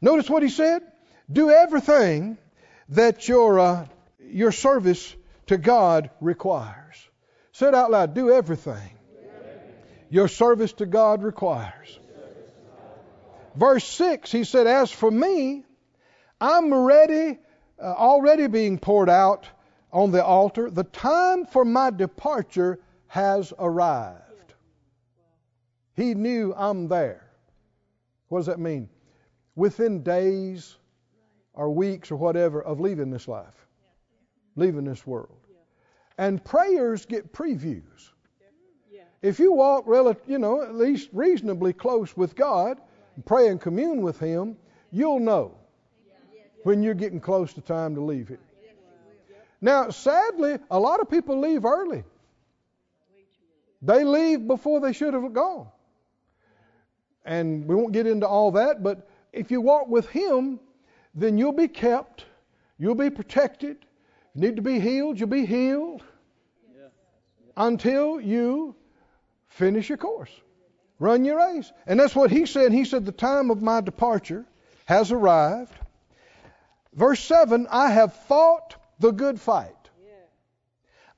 Notice 0.00 0.30
what 0.30 0.42
he 0.42 0.48
said? 0.48 0.82
Do 1.30 1.50
everything 1.50 2.38
that 2.90 3.26
your, 3.26 3.58
uh, 3.58 3.86
your 4.20 4.52
service 4.52 5.14
to 5.46 5.58
God 5.58 6.10
requires. 6.20 7.08
Say 7.52 7.68
it 7.68 7.74
out 7.74 7.90
loud. 7.90 8.14
Do 8.14 8.30
everything 8.30 8.94
your 10.14 10.28
service 10.28 10.72
to 10.74 10.86
God 10.86 11.24
requires. 11.24 11.98
Verse 13.56 13.84
6, 13.84 14.30
he 14.30 14.44
said, 14.44 14.68
As 14.68 14.90
for 14.92 15.10
me, 15.10 15.64
I'm 16.40 16.72
ready, 16.72 17.38
uh, 17.80 17.84
already 17.84 18.46
being 18.46 18.78
poured 18.78 19.08
out 19.08 19.48
on 19.92 20.10
the 20.10 20.24
altar. 20.24 20.70
The 20.70 20.84
time 20.84 21.46
for 21.46 21.64
my 21.64 21.90
departure 21.90 22.80
has 23.06 23.52
arrived. 23.58 24.54
He 25.94 26.14
knew 26.14 26.52
I'm 26.56 26.88
there. 26.88 27.30
What 28.28 28.40
does 28.40 28.46
that 28.46 28.58
mean? 28.58 28.88
Within 29.54 30.02
days 30.02 30.76
or 31.52 31.70
weeks 31.70 32.10
or 32.10 32.16
whatever 32.16 32.62
of 32.62 32.80
leaving 32.80 33.10
this 33.10 33.28
life, 33.28 33.68
leaving 34.56 34.84
this 34.84 35.06
world. 35.06 35.38
And 36.18 36.44
prayers 36.44 37.06
get 37.06 37.32
previews. 37.32 38.10
If 39.22 39.38
you 39.38 39.52
walk, 39.52 39.84
rel- 39.86 40.16
you 40.26 40.38
know, 40.38 40.62
at 40.62 40.74
least 40.74 41.08
reasonably 41.12 41.72
close 41.72 42.16
with 42.16 42.36
God, 42.36 42.80
and 43.14 43.24
pray 43.24 43.48
and 43.48 43.60
commune 43.60 44.02
with 44.02 44.18
Him, 44.18 44.56
you'll 44.90 45.20
know 45.20 45.56
when 46.64 46.82
you're 46.82 46.94
getting 46.94 47.20
close 47.20 47.52
to 47.54 47.60
time 47.60 47.94
to 47.94 48.00
leave 48.00 48.28
here. 48.28 48.40
Now, 49.60 49.88
sadly, 49.88 50.58
a 50.70 50.78
lot 50.78 51.00
of 51.00 51.08
people 51.08 51.40
leave 51.40 51.64
early. 51.64 52.04
They 53.80 54.04
leave 54.04 54.46
before 54.46 54.80
they 54.80 54.92
should 54.92 55.14
have 55.14 55.32
gone. 55.32 55.68
And 57.24 57.66
we 57.66 57.74
won't 57.74 57.92
get 57.92 58.06
into 58.06 58.26
all 58.26 58.50
that, 58.52 58.82
but 58.82 59.08
if 59.32 59.50
you 59.50 59.60
walk 59.60 59.88
with 59.88 60.08
Him, 60.08 60.60
then 61.14 61.38
you'll 61.38 61.52
be 61.52 61.68
kept, 61.68 62.26
you'll 62.78 62.94
be 62.94 63.08
protected. 63.08 63.78
If 64.34 64.42
you 64.42 64.48
need 64.48 64.56
to 64.56 64.62
be 64.62 64.80
healed, 64.80 65.18
you'll 65.18 65.28
be 65.28 65.46
healed 65.46 66.02
until 67.56 68.20
you 68.20 68.74
finish 69.46 69.88
your 69.88 69.98
course. 69.98 70.30
Run 70.98 71.24
your 71.24 71.38
race. 71.38 71.72
And 71.86 71.98
that's 71.98 72.14
what 72.14 72.30
he 72.30 72.46
said. 72.46 72.72
He 72.72 72.84
said, 72.84 73.04
The 73.04 73.12
time 73.12 73.50
of 73.50 73.62
my 73.62 73.80
departure 73.80 74.44
has 74.86 75.12
arrived. 75.12 75.72
Verse 76.94 77.20
7 77.24 77.66
I 77.70 77.90
have 77.90 78.14
fought 78.14 78.76
the 78.98 79.10
good 79.10 79.40
fight, 79.40 79.90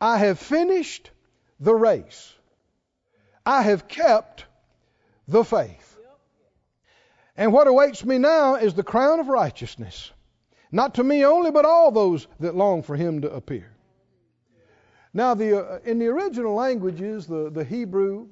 I 0.00 0.18
have 0.18 0.38
finished 0.38 1.10
the 1.60 1.74
race, 1.74 2.34
I 3.44 3.62
have 3.62 3.86
kept 3.86 4.46
the 5.28 5.44
faith. 5.44 5.92
And 7.38 7.52
what 7.52 7.66
awaits 7.66 8.02
me 8.02 8.16
now 8.16 8.54
is 8.54 8.72
the 8.72 8.82
crown 8.82 9.20
of 9.20 9.28
righteousness, 9.28 10.10
not 10.72 10.94
to 10.94 11.04
me 11.04 11.24
only, 11.24 11.50
but 11.50 11.66
all 11.66 11.90
those 11.90 12.26
that 12.40 12.54
long 12.54 12.82
for 12.82 12.96
him 12.96 13.20
to 13.20 13.30
appear. 13.30 13.70
Now, 15.12 15.34
the, 15.34 15.66
uh, 15.66 15.78
in 15.84 15.98
the 15.98 16.08
original 16.08 16.54
languages, 16.54 17.26
the, 17.26 17.50
the 17.50 17.64
Hebrew 17.64 18.28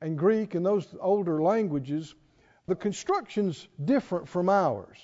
and 0.00 0.18
Greek 0.18 0.54
and 0.54 0.64
those 0.64 0.86
older 1.00 1.42
languages, 1.42 2.14
the 2.66 2.74
construction's 2.74 3.68
different 3.84 4.28
from 4.28 4.48
ours. 4.48 4.96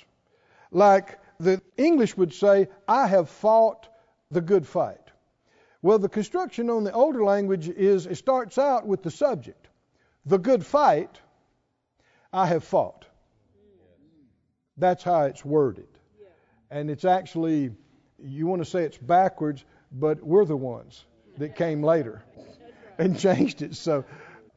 Like 0.70 1.18
the 1.40 1.62
English 1.76 2.16
would 2.16 2.32
say, 2.32 2.68
I 2.87 3.06
have 3.06 3.28
fought 3.28 3.88
the 4.30 4.42
good 4.42 4.66
fight. 4.66 4.99
Well, 5.82 5.99
the 5.99 6.09
construction 6.09 6.68
on 6.68 6.85
the 6.85 6.92
older 6.92 7.25
language 7.25 7.68
is 7.68 8.06
it 8.06 8.16
starts 8.16 8.59
out 8.59 8.87
with 8.87 9.02
the 9.02 9.11
subject. 9.11 9.68
The 10.26 10.38
good 10.38 10.64
fight 10.64 11.18
I 12.32 12.47
have 12.47 12.62
fought. 12.62 13.06
That's 14.76 15.02
how 15.02 15.25
it's 15.25 15.44
worded. 15.44 15.88
And 16.70 16.90
it's 16.90 17.04
actually, 17.04 17.70
you 18.23 18.47
want 18.47 18.62
to 18.62 18.70
say 18.70 18.85
it's 18.85 18.99
backwards, 18.99 19.64
but 19.90 20.23
we're 20.23 20.44
the 20.44 20.56
ones 20.56 21.04
that 21.38 21.56
came 21.56 21.82
later 21.82 22.23
and 22.99 23.18
changed 23.18 23.62
it. 23.62 23.75
So, 23.75 24.04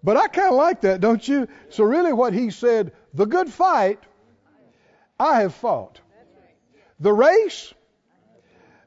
but 0.04 0.18
I 0.18 0.28
kind 0.28 0.50
of 0.50 0.56
like 0.56 0.82
that, 0.82 1.00
don't 1.00 1.26
you? 1.26 1.48
So, 1.70 1.86
really, 1.86 2.12
what 2.12 2.34
he 2.34 2.52
said, 2.52 2.92
the 3.14 3.26
good 3.26 3.50
fight 3.50 4.00
I 5.18 5.42
have 5.42 5.56
fought, 5.56 6.02
the 7.04 7.14
race 7.14 7.74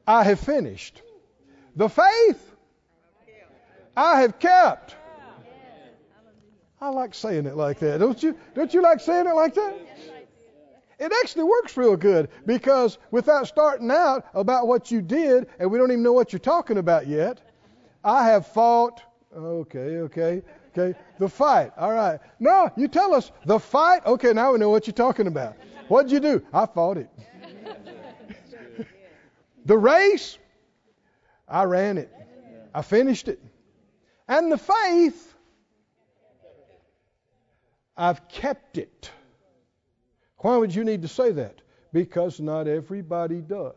I 0.07 0.23
have 0.23 0.39
finished, 0.39 1.03
the 1.75 1.87
faith 1.87 2.55
I 3.95 4.21
have 4.21 4.39
kept. 4.39 4.95
I 6.81 6.89
like 6.89 7.13
saying 7.13 7.45
it 7.45 7.55
like 7.55 7.79
that, 7.79 7.99
don't 7.99 8.21
you? 8.21 8.35
Don't 8.55 8.73
you 8.73 8.81
like 8.81 9.01
saying 9.01 9.27
it 9.27 9.35
like 9.35 9.53
that? 9.53 9.75
It 10.99 11.11
actually 11.21 11.43
works 11.43 11.77
real 11.77 11.95
good 11.95 12.29
because 12.47 12.97
without 13.11 13.47
starting 13.47 13.91
out 13.91 14.25
about 14.33 14.67
what 14.67 14.89
you 14.89 15.03
did, 15.03 15.47
and 15.59 15.69
we 15.69 15.77
don't 15.77 15.91
even 15.91 16.01
know 16.01 16.13
what 16.13 16.33
you're 16.33 16.39
talking 16.39 16.79
about 16.79 17.05
yet, 17.05 17.39
I 18.03 18.25
have 18.29 18.47
fought. 18.47 18.99
Okay, 19.35 19.97
okay, 19.97 20.41
okay. 20.75 20.97
The 21.19 21.29
fight. 21.29 21.71
All 21.77 21.91
right. 21.91 22.19
No, 22.39 22.71
you 22.75 22.87
tell 22.87 23.13
us 23.13 23.31
the 23.45 23.59
fight. 23.59 24.03
Okay, 24.07 24.33
now 24.33 24.53
we 24.53 24.57
know 24.57 24.69
what 24.69 24.87
you're 24.87 24.93
talking 24.95 25.27
about. 25.27 25.55
What'd 25.87 26.11
you 26.11 26.19
do? 26.19 26.43
I 26.51 26.65
fought 26.65 26.97
it. 26.97 27.09
The 29.67 29.77
race. 29.77 30.37
I 31.47 31.63
ran 31.63 31.97
it. 31.97 32.11
I 32.73 32.81
finished 32.81 33.27
it. 33.27 33.39
And 34.27 34.51
the 34.51 34.57
faith. 34.57 35.35
I've 37.95 38.27
kept 38.29 38.77
it. 38.77 39.11
Why 40.37 40.55
would 40.57 40.73
you 40.73 40.83
need 40.83 41.01
to 41.01 41.07
say 41.07 41.31
that? 41.33 41.61
Because 41.91 42.39
not 42.39 42.67
everybody 42.67 43.41
does. 43.41 43.73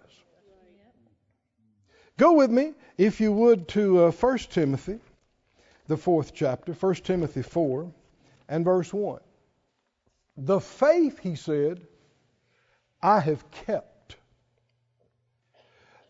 Go 2.16 2.35
with 2.35 2.50
me, 2.50 2.75
if 2.99 3.20
you 3.20 3.32
would, 3.32 3.66
to 3.68 4.04
uh, 4.04 4.11
1 4.11 4.38
Timothy, 4.50 4.99
the 5.87 5.97
fourth 5.97 6.35
chapter, 6.35 6.73
1 6.73 6.94
Timothy 6.97 7.42
4, 7.42 7.90
and 8.49 8.64
verse 8.64 8.92
1. 8.92 9.20
The 10.37 10.61
faith, 10.61 11.18
he 11.18 11.35
said, 11.35 11.80
I 13.02 13.20
have 13.20 13.50
kept. 13.50 13.89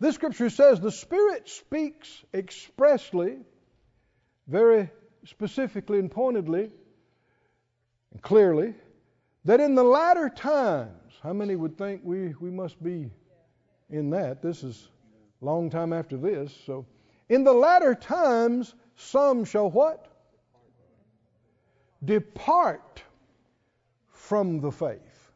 This 0.01 0.15
scripture 0.15 0.49
says 0.49 0.81
the 0.81 0.91
Spirit 0.91 1.47
speaks 1.47 2.25
expressly, 2.33 3.37
very 4.49 4.91
specifically 5.27 5.99
and 5.99 6.11
pointedly 6.11 6.71
and 8.13 8.23
clearly 8.23 8.75
that 9.45 9.61
in 9.61 9.75
the 9.75 9.85
latter 9.85 10.31
times, 10.31 11.13
how 11.23 11.35
many 11.35 11.55
would 11.55 11.77
think 11.77 12.01
we, 12.03 12.35
we 12.41 12.51
must 12.51 12.83
be 12.83 13.11
in 13.91 14.09
that? 14.11 14.41
This 14.41 14.65
is 14.65 14.89
a 15.43 15.45
long 15.45 15.69
time 15.69 15.93
after 15.93 16.17
this. 16.17 16.59
So, 16.65 16.87
in 17.29 17.45
the 17.45 17.53
latter 17.53 17.95
times, 17.95 18.75
some 18.97 19.45
shall 19.45 19.71
what? 19.71 20.07
Depart 22.03 23.03
from 24.13 24.61
the 24.61 24.73
faith. 24.73 25.31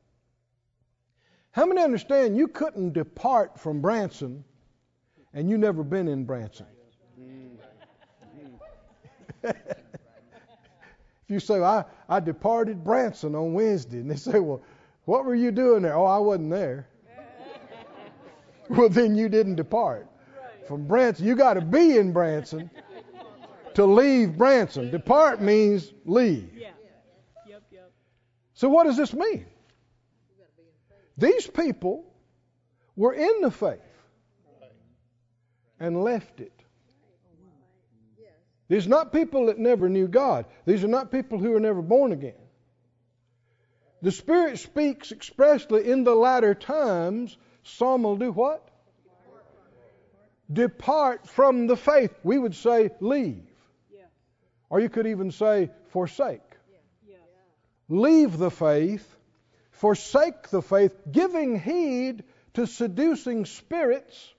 How 1.50 1.66
many 1.66 1.82
understand 1.82 2.36
you 2.36 2.48
couldn't 2.48 2.94
depart 2.94 3.60
from 3.60 3.82
Branson 3.82 4.42
and 5.34 5.50
you 5.50 5.58
never 5.58 5.82
been 5.82 6.08
in 6.08 6.24
Branson? 6.24 6.66
If 9.42 11.30
you 11.30 11.40
say, 11.40 11.62
I, 11.62 11.84
I 12.08 12.20
departed 12.20 12.84
Branson 12.84 13.34
on 13.34 13.54
Wednesday, 13.54 13.98
and 13.98 14.10
they 14.10 14.16
say, 14.16 14.38
Well, 14.38 14.62
what 15.06 15.24
were 15.24 15.34
you 15.34 15.50
doing 15.50 15.82
there? 15.82 15.96
Oh, 15.96 16.04
I 16.04 16.18
wasn't 16.18 16.50
there. 16.50 16.86
well, 18.68 18.88
then 18.90 19.14
you 19.14 19.28
didn't 19.28 19.54
depart 19.54 20.06
from 20.68 20.86
Branson. 20.86 21.26
You 21.26 21.34
got 21.34 21.54
to 21.54 21.62
be 21.62 21.96
in 21.96 22.12
Branson 22.12 22.70
to 23.72 23.86
leave 23.86 24.36
Branson. 24.36 24.90
Depart 24.90 25.40
means 25.40 25.92
leave. 26.04 26.50
So, 28.52 28.68
what 28.68 28.84
does 28.84 28.96
this 28.96 29.12
mean? 29.14 29.46
These 31.16 31.46
people 31.46 32.04
were 32.96 33.14
in 33.14 33.40
the 33.40 33.50
faith 33.50 33.80
and 35.80 36.02
left 36.02 36.40
it. 36.40 36.52
These 38.68 38.86
are 38.86 38.90
not 38.90 39.12
people 39.12 39.46
that 39.46 39.58
never 39.58 39.88
knew 39.88 40.08
God. 40.08 40.46
These 40.64 40.84
are 40.84 40.88
not 40.88 41.12
people 41.12 41.38
who 41.38 41.54
are 41.54 41.60
never 41.60 41.82
born 41.82 42.12
again. 42.12 42.32
The 44.00 44.12
Spirit 44.12 44.58
speaks 44.58 45.12
expressly 45.12 45.90
in 45.90 46.04
the 46.04 46.14
latter 46.14 46.54
times, 46.54 47.36
some 47.62 48.02
will 48.02 48.16
do 48.16 48.32
what? 48.32 48.68
Depart 50.52 51.26
from 51.26 51.66
the 51.66 51.76
faith. 51.76 52.14
We 52.22 52.38
would 52.38 52.54
say 52.54 52.90
leave. 53.00 53.48
Or 54.68 54.80
you 54.80 54.88
could 54.88 55.06
even 55.06 55.30
say 55.30 55.70
forsake. 55.88 56.40
Leave 57.88 58.38
the 58.38 58.50
faith, 58.50 59.16
forsake 59.70 60.48
the 60.48 60.62
faith, 60.62 60.96
giving 61.10 61.60
heed 61.60 62.24
to 62.54 62.66
seducing 62.66 63.44
spirits 63.44 64.33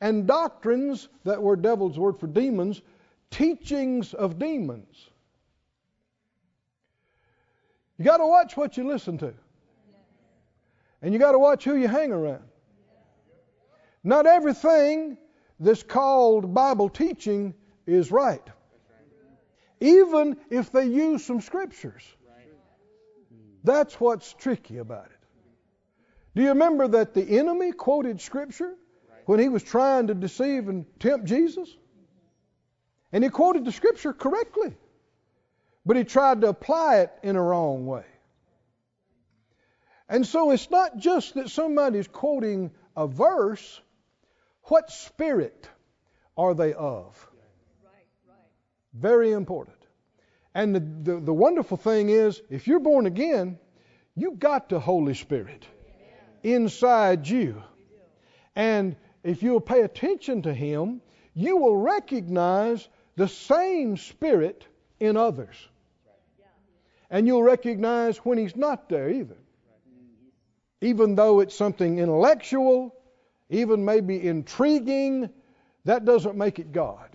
and 0.00 0.26
doctrines 0.26 1.08
that 1.24 1.42
were 1.42 1.56
devil's 1.56 1.98
word 1.98 2.18
for 2.18 2.26
demons 2.26 2.82
teachings 3.30 4.14
of 4.14 4.38
demons. 4.38 5.10
You 7.98 8.04
got 8.04 8.18
to 8.18 8.26
watch 8.26 8.56
what 8.56 8.76
you 8.76 8.86
listen 8.86 9.18
to. 9.18 9.34
And 11.02 11.12
you 11.12 11.18
got 11.18 11.32
to 11.32 11.38
watch 11.38 11.64
who 11.64 11.76
you 11.76 11.88
hang 11.88 12.12
around. 12.12 12.44
Not 14.04 14.26
everything 14.26 15.18
that's 15.60 15.82
called 15.82 16.54
Bible 16.54 16.88
teaching 16.88 17.54
is 17.86 18.10
right. 18.10 18.42
even 19.80 20.36
if 20.50 20.72
they 20.72 20.86
use 20.86 21.24
some 21.24 21.40
scriptures. 21.40 22.02
That's 23.64 24.00
what's 24.00 24.32
tricky 24.34 24.78
about 24.78 25.06
it. 25.06 25.12
Do 26.34 26.42
you 26.42 26.48
remember 26.48 26.88
that 26.88 27.14
the 27.14 27.38
enemy 27.38 27.72
quoted 27.72 28.20
scripture 28.20 28.74
when 29.28 29.38
he 29.38 29.50
was 29.50 29.62
trying 29.62 30.06
to 30.06 30.14
deceive 30.14 30.70
and 30.70 30.86
tempt 30.98 31.26
Jesus? 31.26 31.68
And 33.12 33.22
he 33.22 33.28
quoted 33.28 33.66
the 33.66 33.72
scripture 33.72 34.14
correctly, 34.14 34.74
but 35.84 35.98
he 35.98 36.04
tried 36.04 36.40
to 36.40 36.48
apply 36.48 37.00
it 37.00 37.10
in 37.22 37.36
a 37.36 37.42
wrong 37.42 37.84
way. 37.84 38.06
And 40.08 40.26
so 40.26 40.50
it's 40.50 40.70
not 40.70 40.96
just 40.96 41.34
that 41.34 41.50
somebody's 41.50 42.08
quoting 42.08 42.70
a 42.96 43.06
verse, 43.06 43.82
what 44.62 44.90
spirit 44.90 45.68
are 46.34 46.54
they 46.54 46.72
of? 46.72 47.30
Very 48.94 49.32
important. 49.32 49.76
And 50.54 50.74
the, 50.74 50.80
the, 50.80 51.20
the, 51.20 51.34
wonderful 51.34 51.76
thing 51.76 52.08
is, 52.08 52.40
if 52.48 52.66
you're 52.66 52.80
born 52.80 53.04
again, 53.04 53.58
you've 54.16 54.38
got 54.38 54.70
the 54.70 54.80
Holy 54.80 55.12
Spirit 55.12 55.66
inside 56.42 57.28
you. 57.28 57.62
And 58.56 58.96
if 59.22 59.42
you'll 59.42 59.60
pay 59.60 59.82
attention 59.82 60.42
to 60.42 60.54
Him, 60.54 61.00
you 61.34 61.56
will 61.56 61.76
recognize 61.76 62.88
the 63.16 63.28
same 63.28 63.96
Spirit 63.96 64.66
in 65.00 65.16
others. 65.16 65.56
And 67.10 67.26
you'll 67.26 67.42
recognize 67.42 68.18
when 68.18 68.38
He's 68.38 68.56
not 68.56 68.88
there 68.88 69.10
either. 69.10 69.36
Even 70.80 71.14
though 71.16 71.40
it's 71.40 71.56
something 71.56 71.98
intellectual, 71.98 72.94
even 73.50 73.84
maybe 73.84 74.26
intriguing, 74.26 75.30
that 75.84 76.04
doesn't 76.04 76.36
make 76.36 76.58
it 76.58 76.72
God. 76.72 77.08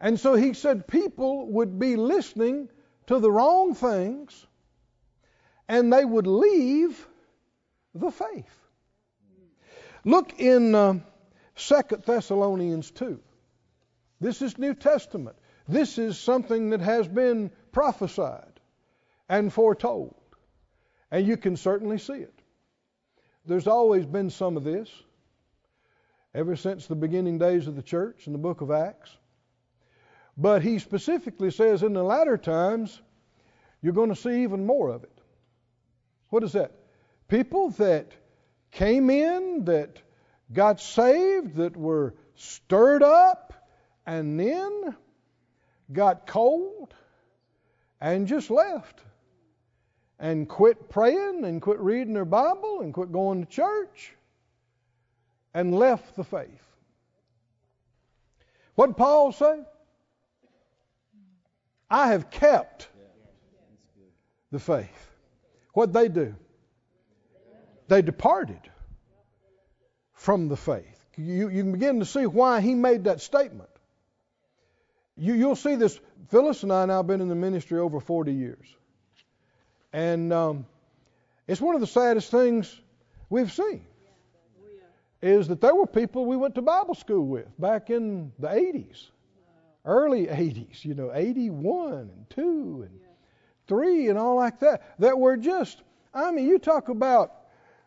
And 0.00 0.18
so 0.18 0.34
he 0.34 0.52
said 0.52 0.86
people 0.86 1.46
would 1.52 1.78
be 1.78 1.96
listening 1.96 2.68
to 3.06 3.18
the 3.18 3.30
wrong 3.30 3.74
things 3.74 4.46
and 5.68 5.92
they 5.92 6.04
would 6.04 6.26
leave 6.26 7.06
the 7.94 8.10
faith. 8.10 8.63
Look 10.04 10.38
in 10.38 10.74
uh, 10.74 11.00
2 11.56 11.82
Thessalonians 12.04 12.90
2. 12.90 13.20
This 14.20 14.42
is 14.42 14.58
New 14.58 14.74
Testament. 14.74 15.36
This 15.66 15.98
is 15.98 16.18
something 16.18 16.70
that 16.70 16.80
has 16.80 17.08
been 17.08 17.50
prophesied 17.72 18.60
and 19.28 19.52
foretold. 19.52 20.14
And 21.10 21.26
you 21.26 21.36
can 21.36 21.56
certainly 21.56 21.98
see 21.98 22.14
it. 22.14 22.38
There's 23.46 23.66
always 23.66 24.04
been 24.06 24.30
some 24.30 24.56
of 24.56 24.64
this 24.64 24.90
ever 26.34 26.56
since 26.56 26.86
the 26.86 26.94
beginning 26.94 27.38
days 27.38 27.66
of 27.66 27.76
the 27.76 27.82
church 27.82 28.26
in 28.26 28.32
the 28.32 28.38
book 28.38 28.60
of 28.60 28.70
Acts. 28.70 29.16
But 30.36 30.62
he 30.62 30.78
specifically 30.80 31.50
says 31.50 31.82
in 31.82 31.92
the 31.92 32.02
latter 32.02 32.36
times, 32.36 33.00
you're 33.80 33.92
going 33.92 34.08
to 34.08 34.16
see 34.16 34.42
even 34.42 34.66
more 34.66 34.88
of 34.88 35.04
it. 35.04 35.18
What 36.30 36.42
is 36.42 36.52
that? 36.52 36.72
People 37.28 37.70
that 37.70 38.12
came 38.74 39.08
in, 39.08 39.64
that 39.64 40.00
got 40.52 40.80
saved, 40.80 41.56
that 41.56 41.76
were 41.76 42.14
stirred 42.34 43.02
up, 43.02 43.52
and 44.06 44.38
then 44.38 44.94
got 45.92 46.26
cold 46.26 46.92
and 48.00 48.26
just 48.26 48.50
left 48.50 49.00
and 50.18 50.48
quit 50.48 50.88
praying 50.88 51.44
and 51.44 51.62
quit 51.62 51.78
reading 51.80 52.14
their 52.14 52.24
Bible 52.24 52.80
and 52.80 52.92
quit 52.92 53.10
going 53.10 53.44
to 53.44 53.50
church 53.50 54.12
and 55.54 55.74
left 55.74 56.16
the 56.16 56.24
faith. 56.24 56.62
What 58.74 58.88
did 58.88 58.96
Paul 58.96 59.32
say? 59.32 59.60
I 61.88 62.08
have 62.08 62.30
kept 62.30 62.88
the 64.50 64.58
faith. 64.58 65.10
What 65.72 65.92
they 65.92 66.08
do? 66.08 66.34
They 67.94 68.02
departed 68.02 68.58
from 70.14 70.48
the 70.48 70.56
faith. 70.56 71.06
You, 71.16 71.48
you 71.48 71.62
can 71.62 71.70
begin 71.70 72.00
to 72.00 72.04
see 72.04 72.26
why 72.26 72.60
he 72.60 72.74
made 72.74 73.04
that 73.04 73.20
statement. 73.20 73.70
You, 75.16 75.34
you'll 75.34 75.54
see 75.54 75.76
this. 75.76 76.00
Phyllis 76.28 76.64
and 76.64 76.72
I 76.72 76.86
now 76.86 77.04
been 77.04 77.20
in 77.20 77.28
the 77.28 77.36
ministry 77.36 77.78
over 77.78 78.00
40 78.00 78.32
years. 78.32 78.66
And 79.92 80.32
um, 80.32 80.66
it's 81.46 81.60
one 81.60 81.76
of 81.76 81.80
the 81.80 81.86
saddest 81.86 82.32
things 82.32 82.76
we've 83.30 83.52
seen 83.52 83.86
is 85.22 85.46
that 85.46 85.60
there 85.60 85.76
were 85.76 85.86
people 85.86 86.26
we 86.26 86.36
went 86.36 86.56
to 86.56 86.62
Bible 86.62 86.96
school 86.96 87.24
with 87.24 87.46
back 87.60 87.90
in 87.90 88.32
the 88.40 88.48
80s, 88.48 89.06
early 89.84 90.26
80s, 90.26 90.84
you 90.84 90.94
know, 90.94 91.12
81 91.14 91.92
and 91.92 92.26
2 92.30 92.88
and 92.88 93.00
3 93.68 94.08
and 94.08 94.18
all 94.18 94.34
like 94.34 94.58
that, 94.58 94.82
that 94.98 95.16
were 95.16 95.36
just, 95.36 95.80
I 96.12 96.32
mean, 96.32 96.48
you 96.48 96.58
talk 96.58 96.88
about 96.88 97.43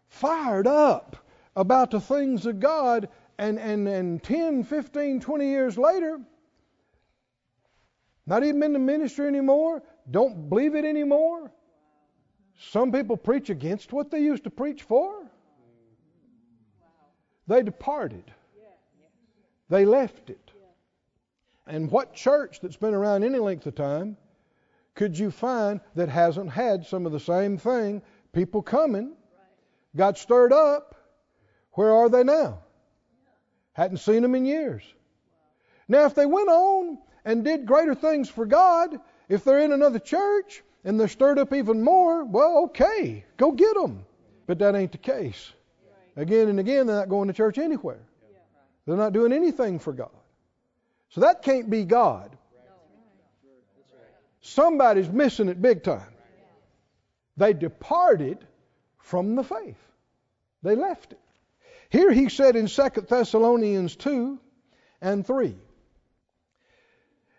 fired 0.08 0.68
up 0.68 1.18
about 1.56 1.92
the 1.92 2.00
things 2.00 2.46
of 2.46 2.60
God, 2.60 3.10
and, 3.38 3.60
and, 3.60 3.88
and 3.88 4.24
10, 4.24 4.64
15, 4.64 5.20
20 5.20 5.46
years 5.46 5.78
later, 5.78 6.20
not 8.26 8.44
even 8.44 8.62
in 8.64 8.74
the 8.74 8.80
ministry 8.80 9.28
anymore, 9.28 9.82
don't 10.10 10.50
believe 10.50 10.76
it 10.76 10.86
anymore, 10.86 11.52
some 12.60 12.92
people 12.92 13.18
preach 13.18 13.50
against 13.50 13.94
what 13.94 14.10
they 14.10 14.20
used 14.20 14.44
to 14.44 14.50
preach 14.50 14.84
for. 14.84 15.28
They 17.48 17.64
departed. 17.64 18.24
They 19.70 19.86
left 19.86 20.30
it. 20.30 20.52
And 21.68 21.92
what 21.92 22.14
church 22.14 22.60
that's 22.62 22.78
been 22.78 22.94
around 22.94 23.24
any 23.24 23.40
length 23.40 23.66
of 23.68 23.76
time 23.76 24.18
could 24.96 25.18
you 25.18 25.30
find 25.30 25.80
that 25.96 26.10
hasn't 26.10 26.50
had 26.50 26.86
some 26.86 27.06
of 27.06 27.12
the 27.12 27.20
same 27.20 27.58
thing? 27.58 28.02
People 28.34 28.64
coming, 28.64 29.14
got 29.98 30.18
stirred 30.18 30.54
up. 30.54 30.96
Where 31.74 31.92
are 31.92 32.10
they 32.10 32.24
now? 32.24 32.60
Hadn't 33.74 33.98
seen 33.98 34.22
them 34.22 34.36
in 34.36 34.46
years. 34.46 34.84
Now, 35.88 36.06
if 36.06 36.16
they 36.16 36.26
went 36.26 36.50
on 36.50 36.98
and 37.26 37.44
did 37.44 37.66
greater 37.66 37.96
things 37.96 38.30
for 38.30 38.46
God, 38.46 39.00
if 39.30 39.44
they're 39.44 39.60
in 39.60 39.72
another 39.72 40.00
church, 40.00 40.64
and 40.84 40.98
they're 40.98 41.10
stirred 41.10 41.38
up 41.38 41.54
even 41.54 41.84
more, 41.84 42.24
well, 42.24 42.60
okay, 42.66 43.26
go 43.36 43.52
get 43.52 43.76
them. 43.76 44.06
But 44.46 44.60
that 44.60 44.74
ain't 44.74 44.94
the 44.94 44.98
case. 44.98 45.52
Again 46.16 46.48
and 46.48 46.60
again, 46.60 46.88
they're 46.88 46.96
not 46.96 47.10
going 47.10 47.28
to 47.28 47.34
church 47.34 47.58
anywhere. 47.58 48.00
They're 48.86 48.96
not 48.96 49.12
doing 49.12 49.34
anything 49.34 49.80
for 49.80 49.92
God. 49.92 50.10
So 51.10 51.22
that 51.22 51.42
can't 51.42 51.70
be 51.70 51.84
God. 51.84 52.38
Somebody's 54.40 55.10
missing 55.10 55.50
it 55.50 55.62
big 55.62 55.84
time. 55.84 56.14
They 57.36 57.52
departed 57.54 58.48
from 59.08 59.36
the 59.36 59.44
faith. 59.44 59.80
They 60.64 60.76
left 60.76 61.14
it. 61.14 61.20
Here 61.90 62.12
he 62.12 62.28
said 62.28 62.56
in 62.56 62.68
2 62.68 62.90
Thessalonians 63.08 63.96
2 63.96 64.38
and 65.02 65.26
3. 65.26 65.56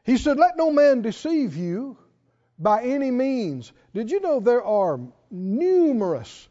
He 0.04 0.16
said, 0.16 0.38
Let 0.38 0.56
no 0.56 0.72
man 0.72 1.02
deceive 1.02 1.56
you 1.56 1.98
by 2.58 2.84
any 2.84 3.10
means. 3.10 3.70
Did 3.92 4.10
you 4.10 4.20
know 4.20 4.40
there 4.40 4.64
are 4.64 4.98
numerous 5.30 6.48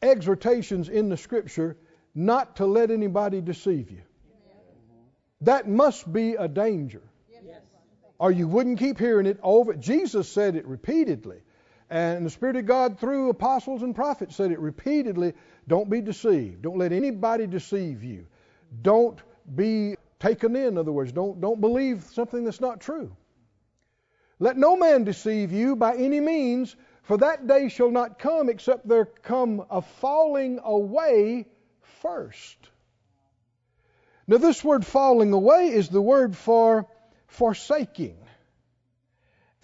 exhortations 0.00 0.88
in 0.88 1.08
the 1.08 1.16
scripture 1.16 1.76
not 2.14 2.56
to 2.56 2.66
let 2.66 2.92
anybody 2.92 3.40
deceive 3.40 3.90
you? 3.90 4.02
That 5.40 5.68
must 5.68 6.10
be 6.10 6.34
a 6.34 6.46
danger. 6.46 7.02
Or 8.20 8.30
you 8.30 8.46
wouldn't 8.46 8.78
keep 8.78 9.00
hearing 9.00 9.26
it 9.26 9.40
over. 9.42 9.74
Jesus 9.74 10.28
said 10.28 10.54
it 10.54 10.66
repeatedly. 10.66 11.38
And 11.90 12.24
the 12.24 12.30
Spirit 12.30 12.56
of 12.56 12.66
God, 12.66 12.98
through 12.98 13.30
apostles 13.30 13.82
and 13.82 13.94
prophets, 13.94 14.36
said 14.36 14.52
it 14.52 14.58
repeatedly 14.58 15.34
don't 15.68 15.90
be 15.90 16.00
deceived. 16.00 16.62
Don't 16.62 16.78
let 16.78 16.92
anybody 16.92 17.46
deceive 17.46 18.02
you. 18.02 18.26
Don't 18.82 19.20
be 19.54 19.96
taken 20.18 20.56
in, 20.56 20.68
in 20.68 20.78
other 20.78 20.92
words. 20.92 21.12
Don't, 21.12 21.40
don't 21.40 21.60
believe 21.60 22.04
something 22.12 22.44
that's 22.44 22.60
not 22.60 22.80
true. 22.80 23.14
Let 24.38 24.56
no 24.56 24.76
man 24.76 25.04
deceive 25.04 25.52
you 25.52 25.76
by 25.76 25.96
any 25.96 26.20
means, 26.20 26.74
for 27.02 27.18
that 27.18 27.46
day 27.46 27.68
shall 27.68 27.90
not 27.90 28.18
come 28.18 28.48
except 28.48 28.88
there 28.88 29.04
come 29.04 29.64
a 29.70 29.82
falling 29.82 30.60
away 30.64 31.46
first. 32.00 32.56
Now, 34.26 34.38
this 34.38 34.64
word 34.64 34.86
falling 34.86 35.32
away 35.32 35.68
is 35.68 35.90
the 35.90 36.00
word 36.00 36.34
for 36.34 36.88
forsaking 37.26 38.16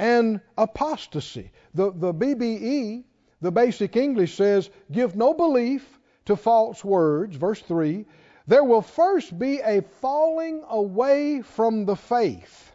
and 0.00 0.40
apostasy. 0.56 1.52
The, 1.74 1.92
the 1.92 2.14
BBE, 2.14 3.04
the 3.42 3.52
basic 3.52 3.96
English 3.96 4.34
says, 4.34 4.70
give 4.90 5.14
no 5.14 5.34
belief 5.34 5.86
to 6.24 6.36
false 6.36 6.82
words. 6.82 7.36
Verse 7.36 7.60
3 7.60 8.06
there 8.46 8.64
will 8.64 8.82
first 8.82 9.38
be 9.38 9.60
a 9.60 9.82
falling 10.00 10.64
away 10.68 11.42
from 11.42 11.84
the 11.84 11.94
faith 11.94 12.72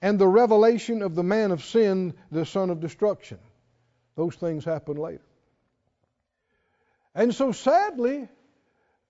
and 0.00 0.18
the 0.18 0.26
revelation 0.26 1.02
of 1.02 1.14
the 1.14 1.22
man 1.22 1.50
of 1.50 1.62
sin, 1.62 2.14
the 2.30 2.46
son 2.46 2.70
of 2.70 2.80
destruction. 2.80 3.38
Those 4.16 4.36
things 4.36 4.64
happen 4.64 4.96
later. 4.96 5.26
And 7.14 7.34
so 7.34 7.52
sadly, 7.52 8.26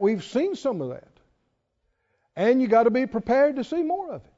we've 0.00 0.24
seen 0.24 0.56
some 0.56 0.80
of 0.80 0.88
that. 0.88 1.12
And 2.34 2.60
you 2.60 2.66
got 2.66 2.84
to 2.84 2.90
be 2.90 3.06
prepared 3.06 3.56
to 3.56 3.64
see 3.64 3.84
more 3.84 4.12
of 4.12 4.24
it. 4.24 4.31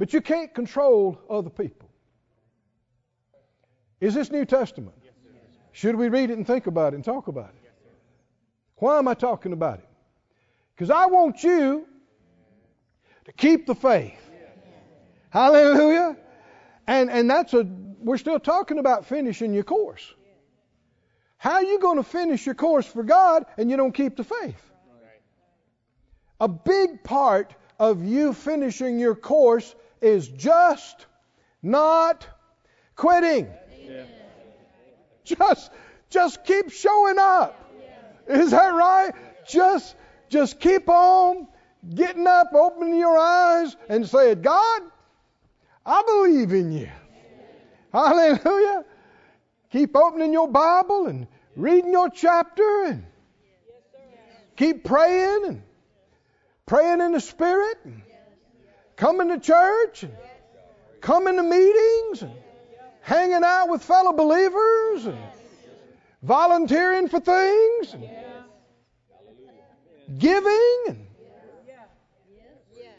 But 0.00 0.14
you 0.14 0.22
can't 0.22 0.54
control 0.54 1.20
other 1.28 1.50
people. 1.50 1.86
Is 4.00 4.14
this 4.14 4.30
New 4.30 4.46
Testament? 4.46 4.96
Should 5.72 5.94
we 5.94 6.08
read 6.08 6.30
it 6.30 6.38
and 6.38 6.46
think 6.46 6.66
about 6.66 6.94
it 6.94 6.96
and 6.96 7.04
talk 7.04 7.28
about 7.28 7.50
it? 7.50 7.70
Why 8.76 8.98
am 8.98 9.08
I 9.08 9.12
talking 9.12 9.52
about 9.52 9.80
it? 9.80 9.88
Because 10.74 10.88
I 10.88 11.04
want 11.04 11.44
you 11.44 11.86
to 13.26 13.32
keep 13.32 13.66
the 13.66 13.74
faith. 13.74 14.18
Hallelujah. 15.28 16.16
And 16.86 17.10
and 17.10 17.28
that's 17.28 17.52
a 17.52 17.64
we're 17.98 18.16
still 18.16 18.40
talking 18.40 18.78
about 18.78 19.04
finishing 19.04 19.52
your 19.52 19.64
course. 19.64 20.14
How 21.36 21.56
are 21.56 21.62
you 21.62 21.78
going 21.78 21.98
to 21.98 22.02
finish 22.02 22.46
your 22.46 22.54
course 22.54 22.86
for 22.86 23.02
God 23.02 23.44
and 23.58 23.70
you 23.70 23.76
don't 23.76 23.92
keep 23.92 24.16
the 24.16 24.24
faith? 24.24 24.64
A 26.40 26.48
big 26.48 27.04
part 27.04 27.54
of 27.78 28.02
you 28.02 28.32
finishing 28.32 28.98
your 28.98 29.14
course 29.14 29.74
is 30.00 30.28
just 30.28 31.06
not 31.62 32.26
quitting. 32.96 33.48
Just 35.24 35.70
just 36.08 36.44
keep 36.44 36.70
showing 36.70 37.18
up. 37.18 37.56
Is 38.28 38.50
that 38.50 38.68
right? 38.68 39.12
Just 39.46 39.94
just 40.28 40.60
keep 40.60 40.88
on 40.88 41.46
getting 41.94 42.26
up, 42.26 42.48
opening 42.54 42.98
your 42.98 43.16
eyes 43.16 43.76
and 43.88 44.08
saying, 44.08 44.42
God, 44.42 44.82
I 45.84 46.02
believe 46.02 46.52
in 46.52 46.72
you. 46.72 46.88
Hallelujah. 47.92 48.84
Keep 49.70 49.96
opening 49.96 50.32
your 50.32 50.48
Bible 50.48 51.06
and 51.06 51.26
reading 51.56 51.92
your 51.92 52.08
chapter 52.10 52.84
and 52.84 53.04
keep 54.56 54.84
praying 54.84 55.44
and 55.46 55.62
praying 56.66 57.00
in 57.00 57.12
the 57.12 57.20
Spirit 57.20 57.78
and 57.84 58.02
coming 59.00 59.28
to 59.28 59.38
church 59.38 60.02
and 60.02 60.12
coming 61.00 61.36
to 61.36 61.42
meetings 61.42 62.22
and 62.22 62.32
hanging 63.00 63.42
out 63.42 63.70
with 63.70 63.82
fellow 63.82 64.12
believers 64.12 65.06
and 65.06 65.18
volunteering 66.22 67.08
for 67.08 67.18
things 67.18 67.94
and 67.94 68.06
giving 70.18 70.84
and 70.88 71.06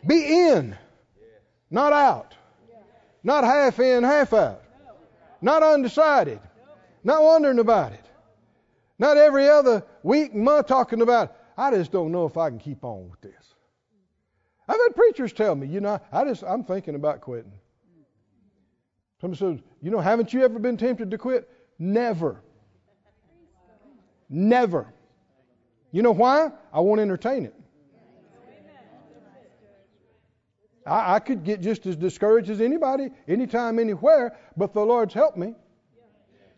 be 0.07 0.49
in, 0.49 0.75
not 1.69 1.93
out. 1.93 2.33
Not 3.23 3.43
half 3.43 3.79
in, 3.79 4.03
half 4.03 4.33
out. 4.33 4.63
Not 5.43 5.61
undecided. 5.61 6.39
Not 7.03 7.21
wondering 7.21 7.59
about 7.59 7.91
it. 7.93 8.03
Not 8.97 9.17
every 9.17 9.47
other 9.47 9.83
week, 10.01 10.33
month 10.33 10.65
talking 10.65 11.03
about, 11.03 11.29
It. 11.29 11.35
I 11.55 11.69
just 11.69 11.91
don't 11.91 12.11
know 12.11 12.25
if 12.25 12.37
I 12.37 12.49
can 12.49 12.57
keep 12.57 12.83
on 12.83 13.11
with 13.11 13.21
this. 13.21 13.40
I've 14.71 14.79
had 14.79 14.95
preachers 14.95 15.33
tell 15.33 15.53
me, 15.53 15.67
you 15.67 15.81
know, 15.81 15.99
I 16.13 16.23
just 16.23 16.43
I'm 16.43 16.63
thinking 16.63 16.95
about 16.95 17.19
quitting. 17.19 17.51
Somebody 19.19 19.37
says, 19.37 19.59
you 19.81 19.91
know, 19.91 19.99
haven't 19.99 20.31
you 20.31 20.45
ever 20.45 20.59
been 20.59 20.77
tempted 20.77 21.11
to 21.11 21.17
quit? 21.17 21.49
Never. 21.77 22.41
Never. 24.29 24.87
You 25.91 26.03
know 26.03 26.13
why? 26.13 26.51
I 26.71 26.79
won't 26.79 27.01
entertain 27.01 27.43
it. 27.45 27.53
I, 30.85 31.15
I, 31.15 31.19
could 31.19 31.43
get 31.43 31.59
just 31.59 31.85
as 31.85 31.97
discouraged 31.97 32.49
as 32.49 32.61
anybody, 32.61 33.09
anytime, 33.27 33.77
anywhere, 33.77 34.37
but 34.55 34.73
the 34.73 34.79
Lord's 34.79 35.13
helped 35.13 35.37
me. 35.37 35.53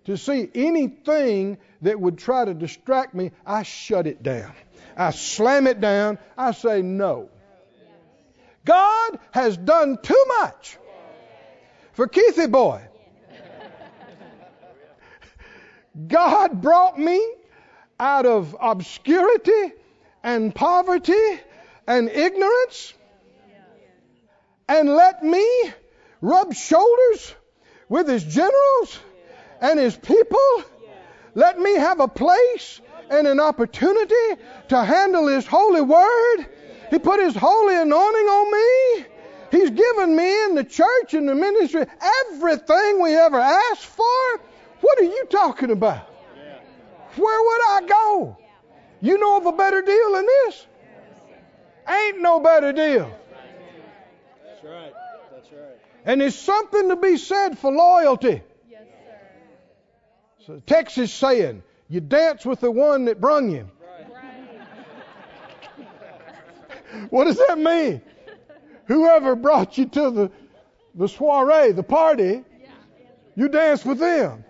To 0.06 0.18
see 0.18 0.50
anything 0.54 1.58
that 1.82 2.00
would 2.00 2.20
try 2.20 2.46
to 2.46 2.54
distract 2.54 3.16
me, 3.16 3.32
I 3.44 3.64
shut 3.64 4.06
it 4.06 4.22
down. 4.22 4.54
I 4.96 5.10
slam 5.12 5.66
it 5.66 5.82
down. 5.82 6.20
I 6.38 6.52
say 6.52 6.84
no. 6.84 7.30
God 8.66 9.20
has 9.32 9.58
done 9.58 9.98
too 10.02 10.26
much 10.40 10.78
for 11.94 12.08
Keithy 12.08 12.50
boy. 12.50 12.82
God 16.08 16.62
brought 16.62 16.98
me 16.98 17.24
out 18.00 18.26
of 18.26 18.56
obscurity 18.60 19.74
and 20.24 20.54
poverty 20.56 21.40
and 21.88 22.10
ignorance 22.10 22.94
and 24.68 24.90
let 24.90 25.24
me 25.24 25.46
rub 26.22 26.54
shoulders 26.54 27.36
with 27.90 28.08
his 28.08 28.24
generals 28.24 29.00
and 29.62 29.80
his 29.80 29.96
people. 29.96 30.64
Let 31.36 31.60
me 31.60 31.76
have 31.76 32.00
a 32.00 32.08
place 32.08 32.82
and 33.10 33.28
an 33.28 33.40
opportunity 33.40 34.42
to 34.70 34.84
handle 34.84 35.28
his 35.28 35.46
holy 35.46 35.82
word. 35.82 36.46
He 36.94 37.00
put 37.00 37.20
his 37.20 37.36
holy 37.36 37.76
anointing 37.76 37.96
on 37.96 38.52
me. 38.52 39.06
He's 39.50 39.72
given 39.72 40.16
me 40.16 40.44
in 40.44 40.54
the 40.54 40.64
church 40.64 41.16
and 41.16 41.28
the 41.28 41.34
ministry 41.34 41.88
everything 42.28 43.02
we 43.02 43.16
ever 43.16 43.40
asked 43.40 43.88
for. 43.88 44.40
What 44.80 45.00
are 45.00 45.06
you 45.06 45.26
talking 45.28 45.72
about? 45.72 46.08
Where 47.16 47.42
would 47.42 47.62
I 47.68 47.88
go? 47.88 48.38
You 49.02 49.18
know 49.18 49.38
of 49.38 49.48
a 49.48 49.54
better 49.54 49.82
deal 49.82 50.14
than 50.14 50.28
this? 50.28 50.68
Ain't 51.90 52.22
no 52.22 52.40
better 52.40 52.72
deal. 52.72 53.12
That's 54.46 54.64
right. 54.64 54.94
That's 55.32 55.52
right. 55.52 55.80
And 56.06 56.22
there's 56.22 56.36
something 56.38 56.90
to 56.90 56.96
be 56.96 57.18
said 57.18 57.58
for 57.58 57.72
loyalty. 57.72 58.44
Yes, 58.70 58.84
sir. 58.84 60.46
So 60.46 60.62
Texas 60.68 61.12
saying, 61.12 61.64
you 61.90 62.02
dance 62.02 62.46
with 62.46 62.60
the 62.60 62.70
one 62.70 63.06
that 63.06 63.20
brung 63.20 63.50
you. 63.50 63.68
What 67.10 67.26
does 67.26 67.38
that 67.48 67.58
mean? 67.58 68.02
Whoever 68.86 69.36
brought 69.36 69.78
you 69.78 69.86
to 69.86 70.12
the, 70.12 70.32
the 70.96 71.08
soiree, 71.08 71.72
the 71.72 71.84
party, 71.84 72.44
you 73.36 73.50
dance 73.50 73.86
with 73.86 74.00
them. 74.00 74.44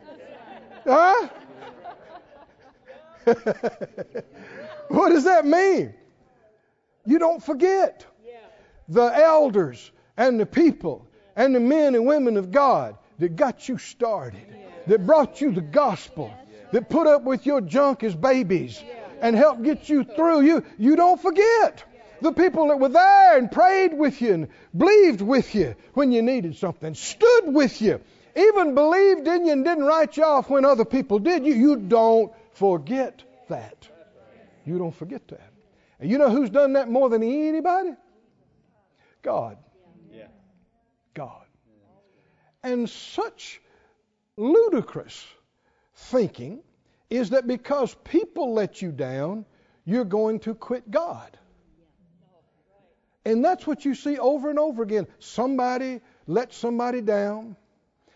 Huh? 0.85 1.29
what 4.89 5.09
does 5.09 5.23
that 5.23 5.45
mean? 5.45 5.93
You 7.05 7.19
don't 7.19 7.41
forget 7.41 8.05
the 8.89 9.05
elders 9.05 9.91
and 10.17 10.39
the 10.39 10.45
people 10.45 11.07
and 11.35 11.55
the 11.55 11.59
men 11.59 11.95
and 11.95 12.05
women 12.05 12.37
of 12.37 12.51
God 12.51 12.97
that 13.19 13.35
got 13.35 13.69
you 13.69 13.77
started, 13.77 14.41
that 14.87 15.05
brought 15.05 15.39
you 15.39 15.51
the 15.51 15.61
gospel, 15.61 16.33
that 16.71 16.89
put 16.89 17.07
up 17.07 17.23
with 17.23 17.45
your 17.45 17.61
junk 17.61 18.03
as 18.03 18.15
babies 18.15 18.83
and 19.21 19.35
helped 19.35 19.63
get 19.63 19.87
you 19.87 20.03
through. 20.03 20.41
You, 20.41 20.63
you 20.77 20.95
don't 20.95 21.21
forget 21.21 21.85
the 22.23 22.31
people 22.31 22.69
that 22.69 22.79
were 22.79 22.89
there 22.89 23.37
and 23.37 23.51
prayed 23.51 23.93
with 23.93 24.21
you 24.21 24.33
and 24.33 24.47
believed 24.75 25.21
with 25.21 25.53
you 25.53 25.75
when 25.93 26.11
you 26.11 26.21
needed 26.21 26.55
something, 26.55 26.95
stood 26.95 27.45
with 27.45 27.81
you, 27.81 28.01
even 28.35 28.73
believed 28.73 29.27
in 29.27 29.45
you 29.45 29.51
and 29.51 29.63
didn't 29.63 29.83
write 29.83 30.17
you 30.17 30.23
off 30.23 30.49
when 30.49 30.65
other 30.65 30.85
people 30.85 31.19
did. 31.19 31.45
You, 31.45 31.53
you 31.53 31.75
don't 31.75 32.31
forget 32.53 33.21
that. 33.49 33.87
You 34.65 34.77
don't 34.77 34.95
forget 34.95 35.27
that. 35.27 35.51
And 35.99 36.09
you 36.09 36.17
know 36.17 36.29
who's 36.29 36.49
done 36.49 36.73
that 36.73 36.89
more 36.89 37.09
than 37.09 37.23
anybody? 37.23 37.91
God. 39.21 39.57
Yeah. 40.11 40.27
God. 41.13 41.45
And 42.63 42.89
such 42.89 43.61
ludicrous 44.37 45.25
thinking 45.95 46.61
is 47.09 47.31
that 47.31 47.45
because 47.45 47.95
people 48.03 48.53
let 48.53 48.81
you 48.81 48.91
down, 48.91 49.45
you're 49.85 50.05
going 50.05 50.39
to 50.39 50.55
quit 50.55 50.89
God. 50.89 51.37
And 53.25 53.43
that's 53.43 53.65
what 53.65 53.85
you 53.85 53.95
see 53.95 54.17
over 54.19 54.49
and 54.49 54.59
over 54.59 54.83
again. 54.83 55.07
Somebody 55.19 56.01
let 56.27 56.53
somebody 56.53 57.01
down, 57.01 57.55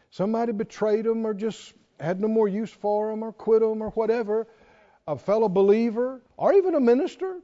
somebody 0.10 0.52
betrayed 0.52 1.06
them 1.06 1.26
or 1.26 1.34
just 1.34 1.74
had 2.00 2.20
no 2.20 2.28
more 2.28 2.48
use 2.48 2.72
for 2.72 3.10
them 3.10 3.24
or 3.24 3.32
quit 3.32 3.62
them 3.62 3.82
or 3.82 3.90
whatever. 3.92 4.48
A 5.08 5.18
fellow 5.18 5.48
believer 5.48 6.22
or 6.36 6.54
even 6.54 6.76
a 6.76 6.80
minister 6.80 7.38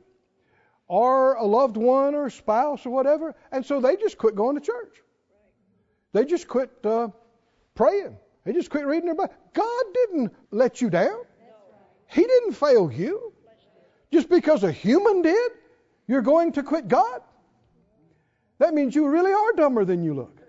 or 0.88 1.36
a 1.36 1.46
loved 1.46 1.78
one 1.78 2.14
or 2.14 2.26
a 2.26 2.32
spouse 2.32 2.86
or 2.86 2.90
whatever. 2.90 3.34
And 3.52 3.66
so 3.66 3.80
they 3.80 3.96
just 3.96 4.18
quit 4.18 4.36
going 4.36 4.56
to 4.56 4.62
church. 4.62 5.02
They 6.12 6.26
just 6.26 6.48
quit 6.48 6.70
uh, 6.84 7.08
praying. 7.74 8.18
They 8.44 8.52
just 8.52 8.70
quit 8.70 8.86
reading 8.86 9.06
their 9.06 9.16
Bible. 9.16 9.34
God 9.54 9.84
didn't 9.94 10.34
let 10.52 10.82
you 10.82 10.90
down. 10.90 11.24
He 12.08 12.22
didn't 12.22 12.54
fail 12.54 12.92
you. 12.92 13.34
Just 14.12 14.30
because 14.30 14.64
a 14.64 14.72
human 14.72 15.24
did, 15.24 15.52
you're 16.08 16.22
going 16.22 16.52
to 16.52 16.64
quit 16.64 16.88
God. 16.88 17.22
That 18.64 18.74
means 18.74 18.96
you 18.96 19.06
really 19.10 19.34
are 19.34 19.52
dumber 19.58 19.84
than 19.84 20.06
you 20.06 20.14
look. 20.14 20.40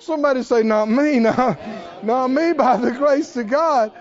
Somebody 0.00 0.42
say, 0.42 0.64
not 0.64 0.88
me, 0.88 1.20
not, 1.20 1.56
not 2.02 2.26
me 2.32 2.52
by 2.52 2.78
the 2.78 2.90
grace 2.90 3.36
of 3.36 3.48
God. 3.48 3.92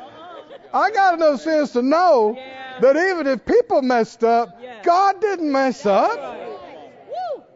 I 0.73 0.89
got 0.89 1.13
enough 1.13 1.41
sense 1.41 1.73
to 1.73 1.83
know 1.83 2.35
that 2.81 2.95
even 2.95 3.27
if 3.27 3.45
people 3.45 3.83
messed 3.83 4.23
up, 4.23 4.59
God 4.81 5.21
didn't 5.21 5.51
mess 5.51 5.85
up. 5.85 6.19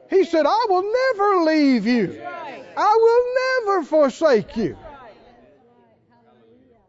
He 0.07 0.23
said, 0.25 0.45
I 0.45 0.65
will 0.69 0.83
never 0.83 1.51
leave 1.51 1.87
you. 1.87 2.21
I 2.77 2.97
will 3.01 3.71
never 3.73 3.85
forsake 3.85 4.55
you. 4.55 4.77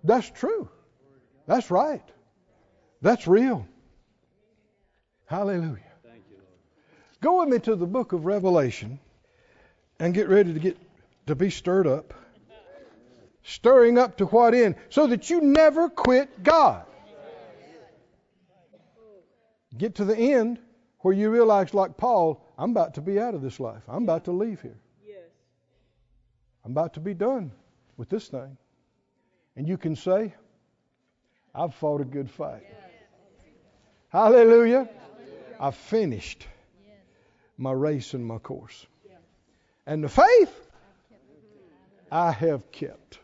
That's 0.03 0.29
true. 0.29 0.69
That's 1.47 1.71
right. 1.71 2.05
That's 3.01 3.27
real. 3.27 3.67
Hallelujah. 5.25 5.84
Go 7.25 7.41
with 7.41 7.49
me 7.49 7.59
to 7.61 7.75
the 7.75 7.87
book 7.87 8.13
of 8.13 8.27
Revelation 8.27 8.99
and 9.99 10.13
get 10.13 10.29
ready 10.29 10.53
to 10.53 10.61
get 10.61 10.77
to 11.27 11.35
be 11.35 11.49
stirred 11.49 11.87
up. 11.87 12.13
Stirring 13.43 13.97
up 13.97 14.19
to 14.19 14.27
what 14.27 14.53
end? 14.53 14.75
So 14.91 15.07
that 15.07 15.31
you 15.31 15.41
never 15.41 15.89
quit 15.89 16.43
God. 16.43 16.85
Get 19.79 19.95
to 19.95 20.05
the 20.05 20.15
end 20.15 20.59
where 20.99 21.15
you 21.15 21.31
realize, 21.31 21.73
like 21.73 21.97
Paul, 21.97 22.45
I'm 22.59 22.73
about 22.73 22.93
to 22.97 23.01
be 23.01 23.19
out 23.19 23.33
of 23.33 23.41
this 23.41 23.59
life. 23.59 23.83
I'm 23.89 24.03
about 24.03 24.27
to 24.27 24.33
leave 24.33 24.61
here. 24.61 24.77
I'm 26.63 26.73
about 26.73 26.93
to 26.93 27.01
be 27.01 27.15
done 27.15 27.53
with 27.97 28.11
this 28.11 28.29
thing. 28.29 28.59
And 29.57 29.67
you 29.67 29.79
can 29.79 29.97
say, 29.97 30.35
I've 31.55 31.75
fought 31.75 32.03
a 32.03 32.05
good 32.05 32.31
fight. 32.31 32.67
Hallelujah. 34.11 34.91
I've 35.59 35.75
finished 35.75 36.49
my 37.57 37.73
race 37.73 38.15
and 38.15 38.25
my 38.25 38.39
course. 38.39 38.87
And 39.87 40.03
the 40.03 40.09
faith 40.09 40.71
I 42.11 42.33
have 42.33 42.71
kept. 42.73 43.19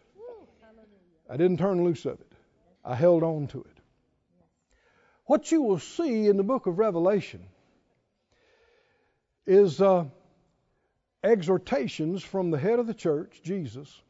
I 1.28 1.36
didn't 1.36 1.58
turn 1.58 1.84
loose 1.84 2.04
of 2.06 2.20
it. 2.20 2.32
I 2.84 2.94
held 2.94 3.22
on 3.22 3.46
to 3.48 3.60
it. 3.60 3.80
What 5.26 5.52
you 5.52 5.62
will 5.62 5.78
see 5.78 6.26
in 6.26 6.36
the 6.36 6.42
book 6.42 6.66
of 6.66 6.78
Revelation 6.78 7.46
is 9.46 9.80
uh, 9.80 10.06
exhortations 11.22 12.22
from 12.22 12.50
the 12.50 12.58
head 12.58 12.78
of 12.78 12.86
the 12.86 12.94
church, 12.94 13.40
Jesus, 13.44 14.00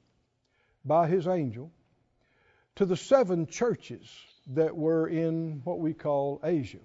by 0.85 1.09
his 1.09 1.27
angel, 1.27 1.71
to 2.77 2.87
the 2.87 2.97
seven 2.97 3.47
churches 3.47 4.11
that 4.55 4.77
were 4.77 5.07
in 5.07 5.61
what 5.65 5.79
we 5.79 5.93
call 5.93 6.41
Asia. 6.43 6.79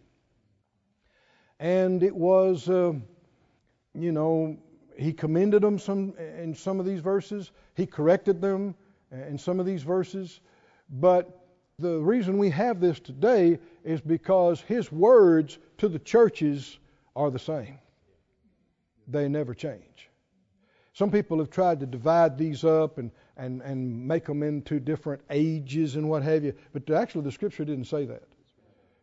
And 1.59 2.03
it 2.03 2.15
was, 2.15 2.67
uh, 2.67 2.93
you 3.97 4.11
know, 4.11 4.57
he 4.97 5.11
commended 5.13 5.61
them 5.61 5.77
some 5.79 6.13
in 6.17 6.53
some 6.53 6.79
of 6.79 6.85
these 6.85 6.99
verses. 6.99 7.51
He 7.75 7.85
corrected 7.85 8.41
them 8.41 8.75
in 9.11 9.37
some 9.37 9.59
of 9.59 9.65
these 9.65 9.83
verses. 9.83 10.39
But 10.89 11.45
the 11.79 11.99
reason 11.99 12.37
we 12.37 12.49
have 12.51 12.79
this 12.79 12.99
today 12.99 13.59
is 13.83 13.99
because 14.01 14.61
his 14.61 14.91
words 14.91 15.57
to 15.77 15.89
the 15.89 15.99
churches 15.99 16.79
are 17.15 17.29
the 17.29 17.39
same. 17.39 17.79
They 19.07 19.27
never 19.27 19.53
change. 19.53 20.09
Some 20.93 21.11
people 21.11 21.37
have 21.39 21.49
tried 21.49 21.81
to 21.81 21.85
divide 21.85 22.37
these 22.37 22.63
up 22.63 22.97
and, 22.97 23.11
and, 23.35 23.61
and 23.61 24.07
make 24.07 24.25
them 24.25 24.43
into 24.43 24.79
different 24.79 25.21
ages 25.29 25.97
and 25.97 26.09
what 26.09 26.23
have 26.23 26.43
you, 26.43 26.53
but 26.71 26.89
actually 26.89 27.25
the 27.25 27.31
scripture 27.31 27.65
didn't 27.65 27.85
say 27.85 28.05
that. 28.05 28.23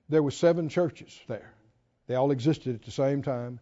There 0.09 0.23
were 0.23 0.31
seven 0.31 0.69
churches 0.71 1.21
there. 1.29 1.53
They 2.07 2.15
all 2.15 2.31
existed 2.31 2.75
at 2.75 2.83
the 2.83 2.91
same 2.91 3.23
time. 3.23 3.61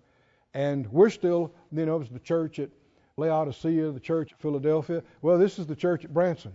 And 0.54 0.86
we're 0.92 1.10
still, 1.10 1.52
you 1.70 1.86
know, 1.86 1.96
it 1.96 2.00
was 2.00 2.08
the 2.08 2.18
church 2.18 2.58
at 2.58 2.70
Laodicea, 3.16 3.92
the 3.92 4.00
church 4.00 4.32
at 4.32 4.40
Philadelphia. 4.40 5.02
Well, 5.22 5.38
this 5.38 5.58
is 5.58 5.66
the 5.66 5.76
church 5.76 6.04
at 6.04 6.12
Branson. 6.12 6.52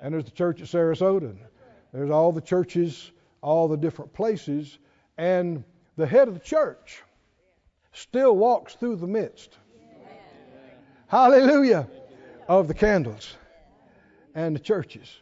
And 0.00 0.14
there's 0.14 0.24
the 0.24 0.30
church 0.30 0.60
at 0.60 0.68
Sarasota. 0.68 1.36
There's 1.92 2.10
all 2.10 2.32
the 2.32 2.40
churches, 2.40 3.10
all 3.42 3.68
the 3.68 3.76
different 3.76 4.12
places. 4.12 4.78
And 5.16 5.64
the 5.96 6.06
head 6.06 6.28
of 6.28 6.34
the 6.34 6.40
church 6.40 7.02
still 7.92 8.36
walks 8.36 8.74
through 8.74 8.96
the 8.96 9.06
midst 9.06 9.58
hallelujah, 11.08 11.88
of 12.46 12.68
the 12.68 12.74
candles 12.74 13.36
and 14.34 14.54
the 14.54 14.60
churches. 14.60 15.20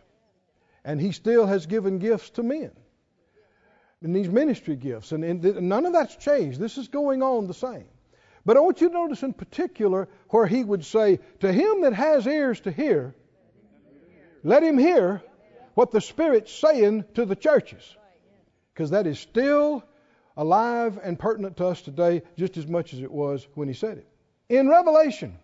And 0.85 1.01
he 1.01 1.12
still 1.12 1.46
has 1.46 1.66
given 1.66 1.99
gifts 1.99 2.31
to 2.31 2.42
men. 2.42 2.70
And 4.02 4.14
these 4.14 4.28
ministry 4.28 4.76
gifts. 4.76 5.12
And, 5.12 5.24
and 5.24 5.68
none 5.68 5.87
of 5.87 5.92
that's 5.92 6.16
changed. 6.16 6.61
This 6.61 6.78
is 6.78 6.88
going 6.88 7.22
on 7.22 7.46
the 7.46 7.54
same. 7.54 7.87
But 8.44 8.56
I 8.56 8.61
want 8.61 8.80
you 8.80 8.88
to 8.88 8.94
notice 8.94 9.22
in 9.22 9.32
particular 9.32 10.09
where 10.28 10.46
he 10.46 10.62
would 10.62 10.85
say, 10.85 11.18
To 11.40 11.52
him 11.52 11.82
that 11.82 11.94
has 11.94 12.26
ears 12.26 12.61
to 12.61 12.70
hear, 12.70 13.14
let 14.44 14.62
him 14.62 14.78
hear 14.78 15.22
what 15.74 15.90
the 15.90 16.00
Spirit's 16.00 16.52
saying 16.52 17.04
to 17.14 17.26
the 17.26 17.35
churches. 17.35 17.96
Because 18.72 18.90
that 18.90 19.06
is 19.06 19.18
still 19.18 19.82
alive 20.37 20.98
and 21.02 21.18
pertinent 21.18 21.56
to 21.56 21.66
us 21.66 21.80
today 21.82 22.22
just 22.38 22.56
as 22.56 22.66
much 22.66 22.92
as 22.92 23.00
it 23.00 23.11
was 23.11 23.46
when 23.54 23.68
he 23.68 23.74
said 23.74 23.98
it. 23.98 24.06
In 24.48 24.68
Revelation, 24.68 25.37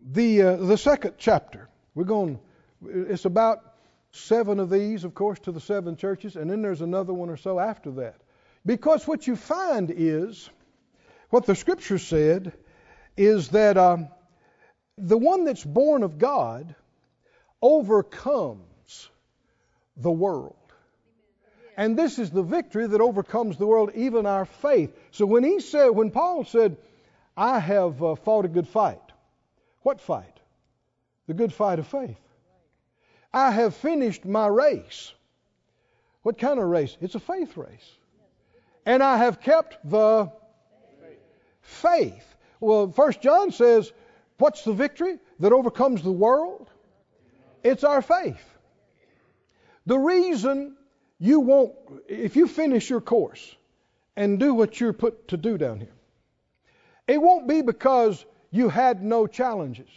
the, 0.00 0.42
uh, 0.42 0.56
the 0.56 0.78
second 0.78 1.14
chapter, 1.18 1.68
we're 1.94 2.04
going, 2.04 2.40
it's 2.84 3.26
about 3.26 3.67
seven 4.12 4.60
of 4.60 4.70
these, 4.70 5.04
of 5.04 5.14
course, 5.14 5.38
to 5.40 5.52
the 5.52 5.60
seven 5.60 5.96
churches, 5.96 6.36
and 6.36 6.50
then 6.50 6.62
there's 6.62 6.80
another 6.80 7.12
one 7.12 7.28
or 7.28 7.36
so 7.36 7.58
after 7.58 7.90
that. 7.92 8.16
Because 8.64 9.06
what 9.06 9.26
you 9.26 9.36
find 9.36 9.92
is, 9.94 10.50
what 11.30 11.46
the 11.46 11.54
scripture 11.54 11.98
said, 11.98 12.52
is 13.16 13.48
that 13.48 13.76
um, 13.76 14.08
the 14.96 15.18
one 15.18 15.44
that's 15.44 15.64
born 15.64 16.02
of 16.02 16.18
God 16.18 16.74
overcomes 17.62 19.08
the 19.96 20.10
world. 20.10 20.54
And 21.76 21.96
this 21.96 22.18
is 22.18 22.30
the 22.30 22.42
victory 22.42 22.86
that 22.88 23.00
overcomes 23.00 23.56
the 23.56 23.66
world, 23.66 23.92
even 23.94 24.26
our 24.26 24.44
faith. 24.44 24.96
So 25.12 25.26
when 25.26 25.44
he 25.44 25.60
said, 25.60 25.90
when 25.90 26.10
Paul 26.10 26.44
said, 26.44 26.76
I 27.36 27.60
have 27.60 28.02
uh, 28.02 28.16
fought 28.16 28.44
a 28.44 28.48
good 28.48 28.66
fight, 28.66 29.00
what 29.82 30.00
fight? 30.00 30.40
The 31.28 31.34
good 31.34 31.52
fight 31.52 31.78
of 31.78 31.86
faith. 31.86 32.16
I 33.32 33.50
have 33.50 33.74
finished 33.74 34.24
my 34.24 34.46
race. 34.46 35.12
What 36.22 36.38
kind 36.38 36.58
of 36.58 36.66
race? 36.66 36.96
It's 37.00 37.14
a 37.14 37.20
faith 37.20 37.56
race. 37.56 37.96
And 38.86 39.02
I 39.02 39.18
have 39.18 39.40
kept 39.40 39.78
the 39.88 40.32
faith. 41.60 42.36
Well, 42.60 42.90
First 42.90 43.20
John 43.20 43.50
says, 43.50 43.92
what's 44.38 44.64
the 44.64 44.72
victory 44.72 45.18
that 45.40 45.52
overcomes 45.52 46.02
the 46.02 46.12
world? 46.12 46.70
It's 47.62 47.84
our 47.84 48.02
faith. 48.02 48.42
The 49.86 49.98
reason 49.98 50.76
you 51.18 51.40
won't, 51.40 51.74
if 52.08 52.36
you 52.36 52.46
finish 52.46 52.88
your 52.88 53.00
course 53.00 53.56
and 54.16 54.38
do 54.38 54.54
what 54.54 54.80
you're 54.80 54.92
put 54.92 55.28
to 55.28 55.36
do 55.36 55.58
down 55.58 55.80
here, 55.80 55.94
it 57.06 57.20
won't 57.20 57.48
be 57.48 57.62
because 57.62 58.24
you 58.50 58.68
had 58.68 59.02
no 59.02 59.26
challenges. 59.26 59.88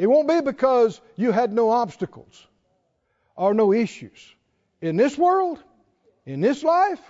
It 0.00 0.08
won't 0.08 0.26
be 0.26 0.40
because 0.40 0.98
you 1.14 1.30
had 1.30 1.52
no 1.52 1.68
obstacles 1.68 2.46
or 3.36 3.52
no 3.52 3.74
issues. 3.74 4.34
In 4.80 4.96
this 4.96 5.18
world, 5.18 5.62
in 6.24 6.40
this 6.40 6.64
life, 6.64 7.02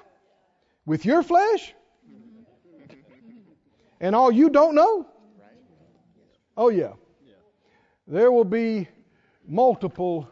with 0.84 1.04
your 1.04 1.22
flesh, 1.22 1.72
and 4.00 4.16
all 4.16 4.32
you 4.32 4.50
don't 4.50 4.74
know? 4.74 5.06
Oh, 6.56 6.68
yeah. 6.68 6.94
There 8.08 8.32
will 8.32 8.44
be 8.44 8.88
multiple 9.46 10.28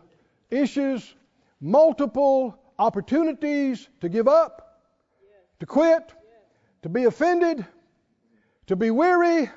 issues, 0.51 1.15
multiple 1.61 2.59
opportunities 2.77 3.89
to 4.01 4.09
give 4.09 4.27
up, 4.27 4.83
to 5.61 5.67
quit, 5.67 6.13
to 6.83 6.89
be 6.89 7.05
offended, 7.05 7.65
to 8.67 8.75
be 8.75 8.91
weary, 8.91 9.49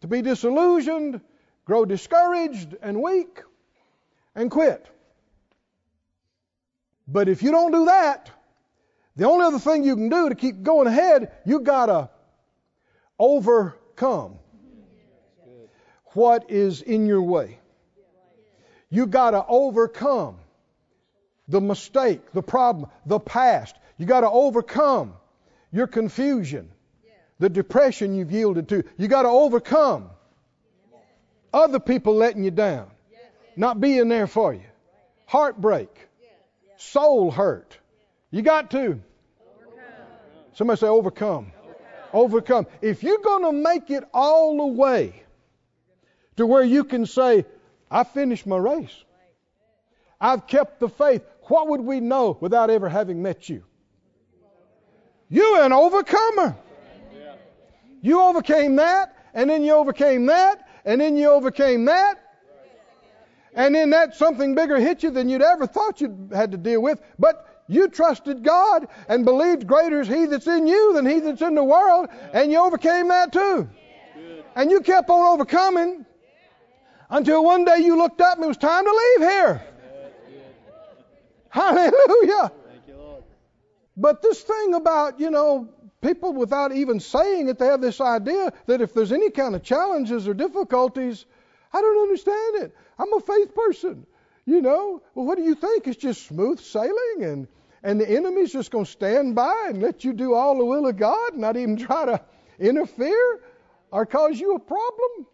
to 0.00 0.08
be 0.08 0.20
disillusioned, 0.20 1.20
grow 1.68 1.84
discouraged 1.84 2.74
and 2.80 3.02
weak, 3.02 3.42
and 4.34 4.50
quit. 4.50 4.86
But 7.06 7.28
if 7.28 7.42
you 7.42 7.50
don't 7.50 7.72
do 7.72 7.84
that, 7.84 8.30
the 9.16 9.28
only 9.28 9.44
other 9.44 9.58
thing 9.58 9.84
you 9.84 9.94
can 9.94 10.08
do 10.08 10.30
to 10.30 10.34
keep 10.34 10.62
going 10.62 10.86
ahead, 10.86 11.30
you 11.44 11.60
gotta 11.60 12.08
overcome 13.18 14.38
what 16.14 16.50
is 16.50 16.80
in 16.80 17.06
your 17.06 17.20
way. 17.20 17.58
You 18.88 19.06
gotta 19.06 19.44
overcome 19.46 20.38
the 21.48 21.60
mistake, 21.60 22.32
the 22.32 22.42
problem, 22.42 22.90
the 23.04 23.20
past. 23.20 23.76
You 23.98 24.06
gotta 24.06 24.30
overcome 24.30 25.12
your 25.70 25.86
confusion 25.86 26.70
the 27.38 27.48
depression 27.48 28.14
you've 28.14 28.32
yielded 28.32 28.68
to. 28.68 28.84
You 28.96 29.08
got 29.08 29.22
to 29.22 29.28
overcome 29.28 30.10
other 31.52 31.80
people 31.80 32.14
letting 32.14 32.44
you 32.44 32.50
down, 32.50 32.90
not 33.56 33.80
being 33.80 34.08
there 34.08 34.26
for 34.26 34.54
you, 34.54 34.62
heartbreak, 35.26 35.88
soul 36.76 37.30
hurt. 37.30 37.76
You 38.30 38.42
got 38.42 38.70
to. 38.72 39.00
Somebody 40.54 40.80
say 40.80 40.86
overcome. 40.86 41.52
Overcome. 42.12 42.66
If 42.82 43.02
you're 43.02 43.18
going 43.18 43.44
to 43.44 43.52
make 43.52 43.90
it 43.90 44.04
all 44.12 44.56
the 44.56 44.66
way 44.66 45.22
to 46.36 46.46
where 46.46 46.64
you 46.64 46.84
can 46.84 47.06
say, 47.06 47.44
I 47.90 48.04
finished 48.04 48.46
my 48.46 48.56
race. 48.56 49.04
I've 50.20 50.46
kept 50.46 50.80
the 50.80 50.88
faith. 50.88 51.22
What 51.42 51.68
would 51.68 51.80
we 51.80 52.00
know 52.00 52.36
without 52.40 52.70
ever 52.70 52.88
having 52.88 53.22
met 53.22 53.48
you? 53.48 53.64
You're 55.30 55.62
an 55.62 55.72
overcomer. 55.72 56.56
You 58.00 58.20
overcame 58.20 58.76
that, 58.76 59.16
and 59.34 59.50
then 59.50 59.64
you 59.64 59.72
overcame 59.72 60.26
that, 60.26 60.67
and 60.88 61.00
then 61.02 61.18
you 61.18 61.30
overcame 61.30 61.84
that. 61.84 62.18
And 63.54 63.74
then 63.74 63.90
that 63.90 64.14
something 64.14 64.54
bigger 64.54 64.80
hit 64.80 65.02
you 65.02 65.10
than 65.10 65.28
you'd 65.28 65.42
ever 65.42 65.66
thought 65.66 66.00
you 66.00 66.30
had 66.32 66.52
to 66.52 66.56
deal 66.56 66.80
with, 66.80 67.00
but 67.18 67.46
You 67.68 67.88
trusted 67.88 68.42
God 68.42 68.88
and 69.08 69.24
believed 69.26 69.66
greater 69.66 70.00
is 70.00 70.08
He 70.08 70.24
that's 70.24 70.46
in 70.46 70.66
you 70.66 70.94
than 70.94 71.06
He 71.06 71.20
that's 71.20 71.42
in 71.42 71.54
the 71.54 71.62
world, 71.62 72.08
and 72.32 72.50
you 72.50 72.58
overcame 72.58 73.08
that 73.08 73.32
too. 73.32 73.68
And 74.56 74.70
you 74.70 74.80
kept 74.80 75.10
on 75.10 75.34
overcoming 75.34 76.06
until 77.10 77.44
one 77.44 77.64
day 77.64 77.78
you 77.78 77.96
looked 77.96 78.20
up 78.20 78.36
and 78.36 78.44
it 78.44 78.48
was 78.48 78.56
time 78.56 78.84
to 78.84 78.90
leave 78.90 79.30
here. 79.30 79.62
Hallelujah. 81.50 82.52
You, 82.86 83.22
But 83.96 84.22
this 84.22 84.40
thing 84.40 84.74
about, 84.74 85.20
you 85.20 85.30
know, 85.30 85.68
people 86.00 86.32
without 86.32 86.72
even 86.72 87.00
saying 87.00 87.48
it, 87.48 87.58
they 87.58 87.66
have 87.66 87.80
this 87.80 88.00
idea 88.00 88.52
that 88.66 88.80
if 88.80 88.94
there's 88.94 89.12
any 89.12 89.30
kind 89.30 89.54
of 89.54 89.62
challenges 89.62 90.28
or 90.28 90.34
difficulties, 90.34 91.26
I 91.72 91.80
don't 91.80 92.02
understand 92.02 92.62
it. 92.62 92.74
I'm 92.98 93.12
a 93.12 93.20
faith 93.20 93.54
person. 93.54 94.06
You 94.44 94.62
know, 94.62 95.02
well, 95.14 95.26
what 95.26 95.36
do 95.36 95.44
you 95.44 95.54
think? 95.54 95.86
It's 95.86 95.98
just 95.98 96.26
smooth 96.26 96.60
sailing 96.60 97.22
and 97.22 97.48
and 97.82 98.00
the 98.00 98.10
enemy's 98.10 98.52
just 98.52 98.70
going 98.70 98.84
to 98.84 98.90
stand 98.90 99.36
by 99.36 99.66
and 99.68 99.80
let 99.80 100.04
you 100.04 100.12
do 100.12 100.34
all 100.34 100.58
the 100.58 100.64
will 100.64 100.86
of 100.86 100.96
God 100.96 101.36
not 101.36 101.56
even 101.56 101.76
try 101.86 102.06
to 102.06 102.20
interfere 102.58 103.40
or 103.90 104.06
cause 104.06 104.38
you 104.38 104.54
a 104.54 104.58
problem? 104.58 105.26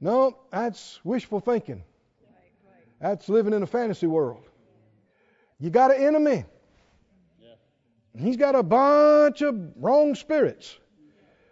No, 0.00 0.36
that's 0.50 1.00
wishful 1.04 1.40
thinking. 1.40 1.84
That's 3.00 3.28
living 3.28 3.52
in 3.52 3.62
a 3.62 3.66
fantasy 3.66 4.06
world. 4.06 4.44
You 5.58 5.70
got 5.70 5.94
an 5.94 6.02
enemy. 6.02 6.44
He's 8.16 8.36
got 8.36 8.54
a 8.54 8.62
bunch 8.62 9.40
of 9.40 9.56
wrong 9.76 10.14
spirits 10.14 10.78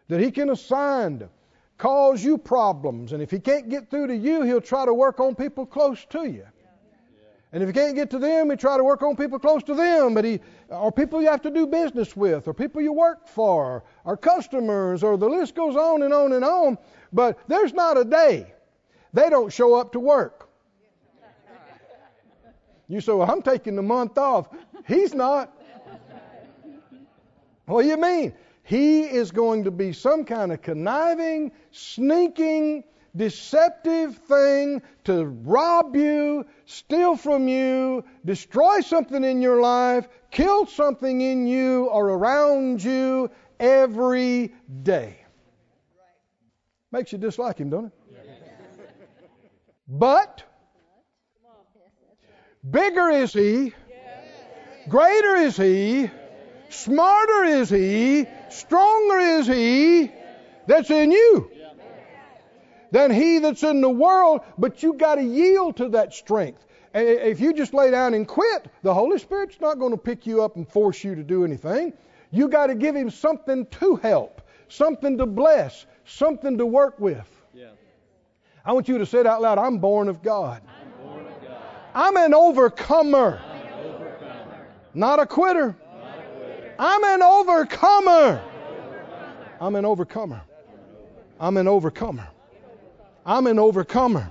that 0.08 0.20
he 0.20 0.30
can 0.30 0.50
assign 0.50 1.20
to 1.20 1.28
cause 1.78 2.22
you 2.22 2.36
problems. 2.36 3.12
And 3.12 3.22
if 3.22 3.30
he 3.30 3.38
can't 3.38 3.68
get 3.70 3.88
through 3.90 4.08
to 4.08 4.16
you, 4.16 4.42
he'll 4.42 4.60
try 4.60 4.84
to 4.84 4.92
work 4.92 5.20
on 5.20 5.34
people 5.34 5.64
close 5.64 6.04
to 6.10 6.26
you. 6.26 6.44
And 7.52 7.62
if 7.62 7.68
he 7.68 7.72
can't 7.72 7.96
get 7.96 8.10
to 8.10 8.18
them, 8.18 8.50
he 8.50 8.56
try 8.56 8.76
to 8.76 8.84
work 8.84 9.02
on 9.02 9.16
people 9.16 9.38
close 9.38 9.62
to 9.64 9.74
them, 9.74 10.14
but 10.14 10.24
he 10.24 10.40
or 10.68 10.92
people 10.92 11.20
you 11.20 11.28
have 11.28 11.42
to 11.42 11.50
do 11.50 11.66
business 11.66 12.14
with, 12.14 12.46
or 12.46 12.54
people 12.54 12.80
you 12.80 12.92
work 12.92 13.26
for, 13.26 13.82
or 14.04 14.16
customers, 14.16 15.02
or 15.02 15.16
the 15.16 15.28
list 15.28 15.56
goes 15.56 15.74
on 15.74 16.02
and 16.02 16.14
on 16.14 16.32
and 16.32 16.44
on. 16.44 16.78
But 17.12 17.40
there's 17.48 17.72
not 17.72 17.96
a 17.98 18.04
day 18.04 18.52
they 19.12 19.28
don't 19.28 19.52
show 19.52 19.74
up 19.74 19.92
to 19.92 20.00
work. 20.00 20.48
You 22.86 23.00
say, 23.00 23.12
well, 23.12 23.30
I'm 23.30 23.42
taking 23.42 23.76
the 23.76 23.82
month 23.82 24.18
off. 24.18 24.48
He's 24.86 25.14
not. 25.14 25.56
What 27.70 27.82
do 27.82 27.88
you 27.88 27.96
mean? 27.96 28.32
He 28.64 29.02
is 29.02 29.30
going 29.30 29.64
to 29.64 29.70
be 29.70 29.92
some 29.92 30.24
kind 30.24 30.50
of 30.50 30.60
conniving, 30.60 31.52
sneaking, 31.70 32.82
deceptive 33.14 34.16
thing 34.16 34.82
to 35.04 35.26
rob 35.26 35.94
you, 35.94 36.46
steal 36.66 37.16
from 37.16 37.46
you, 37.46 38.04
destroy 38.24 38.80
something 38.80 39.22
in 39.22 39.40
your 39.40 39.60
life, 39.60 40.08
kill 40.32 40.66
something 40.66 41.20
in 41.20 41.46
you 41.46 41.84
or 41.86 42.10
around 42.10 42.82
you 42.82 43.30
every 43.60 44.52
day. 44.82 45.24
Makes 46.90 47.12
you 47.12 47.18
dislike 47.18 47.58
him, 47.58 47.70
don't 47.70 47.86
it? 47.86 47.92
But 49.86 50.42
bigger 52.68 53.10
is 53.10 53.32
he, 53.32 53.74
greater 54.88 55.36
is 55.36 55.56
he, 55.56 56.10
smarter 56.72 57.44
is 57.44 57.70
he, 57.70 58.26
stronger 58.50 59.18
is 59.18 59.46
he 59.46 60.10
that's 60.66 60.90
in 60.90 61.12
you 61.12 61.50
than 62.90 63.10
he 63.10 63.38
that's 63.38 63.62
in 63.62 63.80
the 63.80 63.90
world, 63.90 64.40
but 64.58 64.82
you 64.82 64.94
got 64.94 65.16
to 65.16 65.22
yield 65.22 65.76
to 65.76 65.88
that 65.90 66.12
strength. 66.12 66.66
And 66.92 67.06
if 67.06 67.40
you 67.40 67.52
just 67.52 67.72
lay 67.72 67.90
down 67.90 68.14
and 68.14 68.26
quit, 68.26 68.66
the 68.82 68.92
Holy 68.92 69.18
Spirit's 69.18 69.60
not 69.60 69.78
going 69.78 69.92
to 69.92 69.96
pick 69.96 70.26
you 70.26 70.42
up 70.42 70.56
and 70.56 70.68
force 70.68 71.04
you 71.04 71.14
to 71.14 71.22
do 71.22 71.44
anything. 71.44 71.92
You 72.32 72.48
got 72.48 72.66
to 72.66 72.74
give 72.74 72.96
him 72.96 73.10
something 73.10 73.66
to 73.66 73.96
help, 73.96 74.42
something 74.68 75.18
to 75.18 75.26
bless, 75.26 75.86
something 76.04 76.58
to 76.58 76.66
work 76.66 76.98
with. 76.98 77.28
Yeah. 77.54 77.70
I 78.64 78.72
want 78.72 78.88
you 78.88 78.98
to 78.98 79.06
say 79.06 79.20
it 79.20 79.26
out 79.26 79.40
loud 79.40 79.58
I'm 79.58 79.78
born 79.78 80.08
of 80.08 80.22
God. 80.22 80.62
I'm 80.68 81.06
born 81.06 81.26
of 81.26 81.42
God. 81.42 81.62
I'm 81.94 82.16
an 82.16 82.34
overcomer, 82.34 83.40
I'm 83.44 83.60
an 83.60 83.84
overcomer. 83.84 84.66
not 84.94 85.20
a 85.20 85.26
quitter. 85.26 85.76
Not 86.80 86.96
a 86.96 86.98
quitter. 86.98 87.00
I'm 87.00 87.04
an 87.04 87.22
overcomer. 87.22 88.42
I'm 89.60 89.76
an 89.76 89.84
overcomer. 89.84 90.40
I'm 91.38 91.56
an 91.56 91.68
overcomer. 91.68 92.28
I'm 93.26 93.46
an 93.46 93.58
overcomer. 93.58 94.30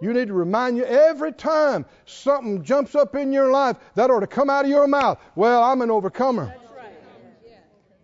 You 0.00 0.12
need 0.12 0.28
to 0.28 0.34
remind 0.34 0.76
you 0.76 0.84
every 0.84 1.32
time 1.32 1.86
something 2.06 2.62
jumps 2.62 2.94
up 2.94 3.16
in 3.16 3.32
your 3.32 3.50
life, 3.50 3.78
that 3.94 4.10
ought 4.10 4.20
to 4.20 4.28
come 4.28 4.48
out 4.48 4.64
of 4.64 4.70
your 4.70 4.86
mouth. 4.86 5.18
Well, 5.34 5.64
I'm 5.64 5.80
an 5.82 5.90
overcomer. 5.90 6.54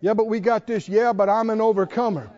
Yeah, 0.01 0.15
but 0.15 0.27
we 0.27 0.41
got 0.41 0.67
this. 0.67 0.89
Yeah, 0.89 1.13
but 1.13 1.29
I'm 1.29 1.51
an 1.51 1.61
overcomer. 1.61 2.31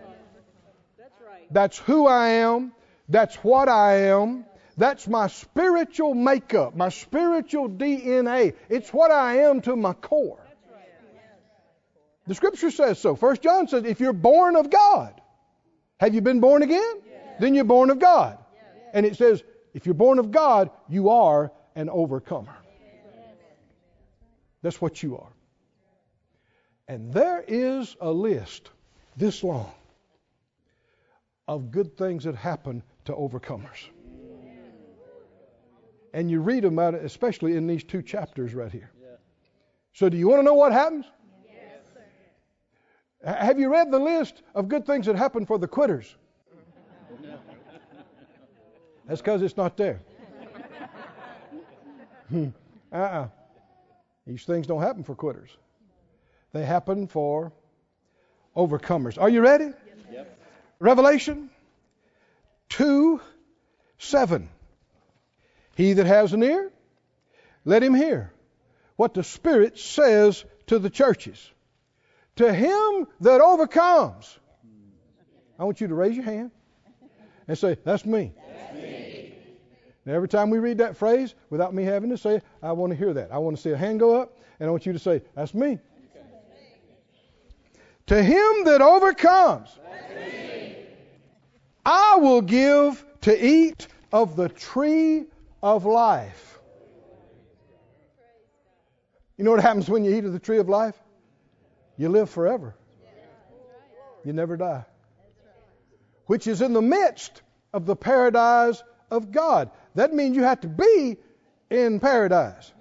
That's 1.50 1.78
who 1.78 2.06
I 2.06 2.28
am. 2.28 2.72
That's 3.08 3.36
what 3.36 3.68
I 3.68 4.08
am. 4.08 4.44
That's 4.76 5.08
my 5.08 5.28
spiritual 5.28 6.14
makeup, 6.14 6.76
my 6.76 6.90
spiritual 6.90 7.68
DNA. 7.68 8.54
It's 8.68 8.92
what 8.92 9.10
I 9.10 9.38
am 9.48 9.62
to 9.62 9.74
my 9.74 9.94
core. 9.94 10.40
The 12.26 12.34
scripture 12.34 12.70
says 12.70 12.98
so. 12.98 13.14
First 13.14 13.42
John 13.42 13.68
says, 13.68 13.84
if 13.84 14.00
you're 14.00 14.12
born 14.12 14.56
of 14.56 14.68
God, 14.68 15.18
have 15.98 16.14
you 16.14 16.20
been 16.20 16.40
born 16.40 16.62
again? 16.62 17.02
Then 17.40 17.54
you're 17.54 17.64
born 17.64 17.90
of 17.90 17.98
God. 17.98 18.38
And 18.92 19.06
it 19.06 19.16
says, 19.16 19.42
if 19.72 19.86
you're 19.86 19.94
born 19.94 20.18
of 20.18 20.30
God, 20.30 20.70
you 20.88 21.10
are 21.10 21.52
an 21.74 21.88
overcomer. 21.88 22.56
That's 24.62 24.80
what 24.80 25.02
you 25.02 25.18
are. 25.18 25.32
And 26.88 27.12
there 27.12 27.44
is 27.46 27.96
a 28.00 28.10
list 28.10 28.70
this 29.16 29.42
long 29.42 29.72
of 31.48 31.70
good 31.70 31.96
things 31.96 32.24
that 32.24 32.34
happen 32.34 32.82
to 33.04 33.12
overcomers. 33.12 33.88
And 36.16 36.30
you 36.30 36.40
read 36.40 36.64
about 36.64 36.94
it, 36.94 37.04
especially 37.04 37.56
in 37.56 37.66
these 37.66 37.84
two 37.84 38.00
chapters 38.00 38.54
right 38.54 38.72
here. 38.72 38.90
Yeah. 38.98 39.16
So, 39.92 40.08
do 40.08 40.16
you 40.16 40.28
want 40.28 40.38
to 40.40 40.44
know 40.44 40.54
what 40.54 40.72
happens? 40.72 41.04
H- 43.22 43.36
Have 43.36 43.60
you 43.60 43.70
read 43.70 43.90
the 43.90 43.98
list 43.98 44.42
of 44.54 44.66
good 44.68 44.86
things 44.86 45.04
that 45.04 45.16
happen 45.16 45.44
for 45.44 45.58
the 45.58 45.68
quitters? 45.68 46.16
That's 49.06 49.20
because 49.20 49.42
it's 49.42 49.58
not 49.58 49.76
there. 49.76 50.00
uh 52.92 52.96
uh 52.96 53.28
These 54.26 54.44
things 54.44 54.66
don't 54.66 54.80
happen 54.80 55.04
for 55.04 55.14
quitters, 55.14 55.50
they 56.54 56.64
happen 56.64 57.08
for 57.08 57.52
overcomers. 58.56 59.20
Are 59.20 59.28
you 59.28 59.42
ready? 59.42 59.70
Yep. 60.10 60.38
Revelation 60.80 61.50
2 62.70 63.20
7. 63.98 64.48
He 65.76 65.92
that 65.92 66.06
has 66.06 66.32
an 66.32 66.42
ear, 66.42 66.72
let 67.66 67.82
him 67.82 67.94
hear 67.94 68.32
what 68.96 69.12
the 69.12 69.22
Spirit 69.22 69.78
says 69.78 70.42
to 70.68 70.78
the 70.78 70.88
churches. 70.88 71.50
To 72.36 72.52
him 72.52 73.06
that 73.20 73.42
overcomes, 73.42 74.38
I 75.58 75.64
want 75.64 75.82
you 75.82 75.88
to 75.88 75.94
raise 75.94 76.16
your 76.16 76.24
hand 76.24 76.50
and 77.46 77.58
say, 77.58 77.76
That's 77.84 78.06
me. 78.06 78.32
Now, 80.06 80.14
every 80.14 80.28
time 80.28 80.48
we 80.48 80.58
read 80.58 80.78
that 80.78 80.96
phrase, 80.96 81.34
without 81.50 81.74
me 81.74 81.82
having 81.82 82.08
to 82.08 82.16
say 82.16 82.36
it, 82.36 82.44
I 82.62 82.72
want 82.72 82.92
to 82.92 82.96
hear 82.96 83.12
that. 83.12 83.30
I 83.30 83.36
want 83.36 83.56
to 83.56 83.62
see 83.62 83.70
a 83.70 83.76
hand 83.76 84.00
go 84.00 84.18
up, 84.18 84.38
and 84.58 84.68
I 84.68 84.70
want 84.70 84.86
you 84.86 84.94
to 84.94 84.98
say, 84.98 85.20
That's 85.34 85.52
me. 85.52 85.78
To 88.06 88.22
him 88.22 88.64
that 88.64 88.80
overcomes, 88.80 89.68
I 91.84 92.16
will 92.16 92.40
give 92.40 93.04
to 93.22 93.46
eat 93.46 93.88
of 94.10 94.36
the 94.36 94.48
tree 94.48 95.26
of 95.66 95.84
life. 95.84 96.60
You 99.36 99.44
know 99.44 99.50
what 99.50 99.60
happens 99.60 99.90
when 99.90 100.04
you 100.04 100.14
eat 100.14 100.24
of 100.24 100.32
the 100.32 100.38
tree 100.38 100.58
of 100.58 100.68
life? 100.68 100.94
You 101.96 102.08
live 102.08 102.30
forever. 102.30 102.76
You 104.24 104.32
never 104.32 104.56
die. 104.56 104.84
Which 106.26 106.46
is 106.46 106.62
in 106.62 106.72
the 106.72 106.82
midst 106.82 107.42
of 107.72 107.84
the 107.84 107.96
paradise 107.96 108.80
of 109.10 109.32
God. 109.32 109.70
That 109.96 110.14
means 110.14 110.36
you 110.36 110.44
have 110.44 110.60
to 110.60 110.68
be 110.68 111.16
in 111.68 111.98
paradise 111.98 112.72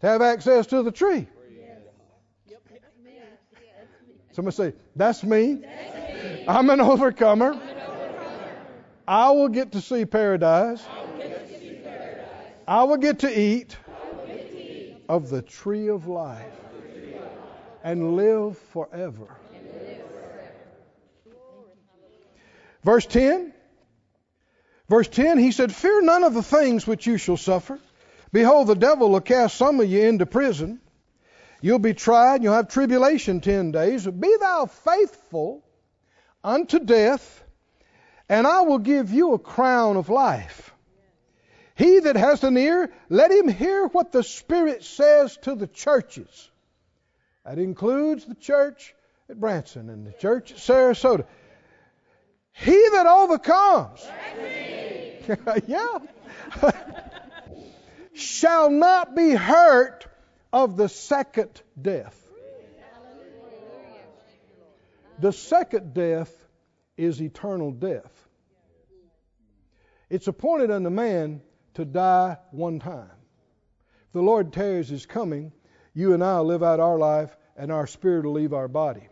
to 0.00 0.06
have 0.06 0.22
access 0.22 0.66
to 0.68 0.82
the 0.82 0.90
tree. 0.90 1.28
Somebody 4.32 4.56
say, 4.56 4.72
That's 4.96 5.22
me. 5.22 5.62
I'm 6.48 6.70
an 6.70 6.80
overcomer. 6.80 7.60
I 9.06 9.30
will 9.32 9.48
get 9.48 9.72
to 9.72 9.82
see 9.82 10.06
paradise. 10.06 10.82
I 12.70 12.84
will 12.84 12.98
get 12.98 13.18
to 13.20 13.40
eat 13.40 13.76
of 15.08 15.28
the 15.28 15.42
tree 15.42 15.88
of 15.88 16.06
life 16.06 16.52
and 17.82 18.14
live 18.14 18.56
forever. 18.58 19.26
Verse 22.84 23.06
10. 23.06 23.52
Verse 24.88 25.08
10, 25.08 25.38
he 25.38 25.50
said, 25.50 25.74
Fear 25.74 26.02
none 26.02 26.22
of 26.22 26.32
the 26.32 26.44
things 26.44 26.86
which 26.86 27.08
you 27.08 27.16
shall 27.16 27.36
suffer. 27.36 27.80
Behold, 28.32 28.68
the 28.68 28.76
devil 28.76 29.10
will 29.10 29.20
cast 29.20 29.56
some 29.56 29.80
of 29.80 29.90
you 29.90 30.02
into 30.02 30.24
prison. 30.24 30.80
You'll 31.60 31.80
be 31.80 31.94
tried, 31.94 32.44
you'll 32.44 32.54
have 32.54 32.68
tribulation 32.68 33.40
ten 33.40 33.72
days. 33.72 34.06
Be 34.06 34.36
thou 34.38 34.66
faithful 34.66 35.64
unto 36.44 36.78
death, 36.78 37.42
and 38.28 38.46
I 38.46 38.60
will 38.60 38.78
give 38.78 39.12
you 39.12 39.34
a 39.34 39.40
crown 39.40 39.96
of 39.96 40.08
life. 40.08 40.72
He 41.74 42.00
that 42.00 42.16
has 42.16 42.44
an 42.44 42.56
ear, 42.56 42.92
let 43.08 43.30
him 43.30 43.48
hear 43.48 43.86
what 43.86 44.12
the 44.12 44.22
Spirit 44.22 44.84
says 44.84 45.36
to 45.42 45.54
the 45.54 45.66
churches. 45.66 46.50
That 47.44 47.58
includes 47.58 48.26
the 48.26 48.34
church 48.34 48.94
at 49.28 49.40
Branson 49.40 49.88
and 49.88 50.06
the 50.06 50.12
church 50.12 50.52
at 50.52 50.58
Sarasota. 50.58 51.24
He 52.52 52.72
that 52.72 53.06
overcomes, 53.06 54.06
yeah, 55.66 55.98
shall 58.12 58.70
not 58.70 59.14
be 59.14 59.30
hurt 59.30 60.06
of 60.52 60.76
the 60.76 60.88
second 60.88 61.62
death. 61.80 62.16
The 65.20 65.32
second 65.32 65.94
death 65.94 66.32
is 66.96 67.20
eternal 67.20 67.70
death. 67.72 68.12
It's 70.08 70.26
appointed 70.26 70.70
unto 70.70 70.90
man 70.90 71.42
to 71.74 71.84
die 71.84 72.36
one 72.50 72.78
time. 72.78 73.10
If 74.06 74.12
the 74.12 74.22
Lord 74.22 74.52
tarries 74.52 74.88
his 74.88 75.06
coming, 75.06 75.52
you 75.94 76.14
and 76.14 76.22
I 76.24 76.38
will 76.38 76.46
live 76.46 76.62
out 76.62 76.80
our 76.80 76.98
life 76.98 77.36
and 77.56 77.70
our 77.70 77.86
spirit 77.86 78.24
will 78.24 78.32
leave 78.32 78.52
our 78.52 78.68
body. 78.68 79.08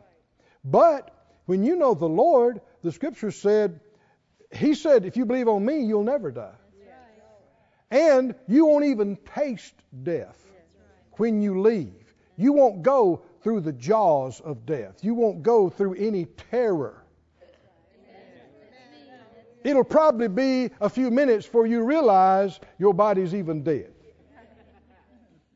But 0.65 1.15
when 1.47 1.65
you 1.65 1.77
know 1.77 1.95
the 1.95 2.09
Lord, 2.09 2.61
the 2.83 2.93
scripture 2.93 3.31
said, 3.31 3.81
He 4.53 4.75
said, 4.75 5.05
if 5.05 5.17
you 5.17 5.25
believe 5.25 5.49
on 5.49 5.65
me, 5.65 5.81
you'll 5.81 6.05
never 6.05 6.31
die. 6.31 6.57
And 7.91 8.35
you 8.47 8.67
won't 8.67 8.85
even 8.85 9.17
taste 9.35 9.75
death 10.03 10.45
when 11.13 11.41
you 11.41 11.61
leave. 11.61 12.15
You 12.37 12.53
won't 12.53 12.83
go 12.83 13.23
through 13.43 13.61
the 13.61 13.73
jaws 13.73 14.41
of 14.41 14.67
death. 14.67 15.03
You 15.03 15.15
won't 15.15 15.43
go 15.43 15.69
through 15.71 15.95
any 15.95 16.27
terror. 16.51 16.98
It'll 19.65 19.85
probably 19.85 20.29
be 20.29 20.71
a 20.81 20.89
few 20.89 21.11
minutes 21.11 21.47
before 21.47 21.67
you 21.67 21.83
realize 21.83 22.61
your 22.79 22.95
body's 22.95 23.35
even 23.35 23.63
dead. 23.63 23.93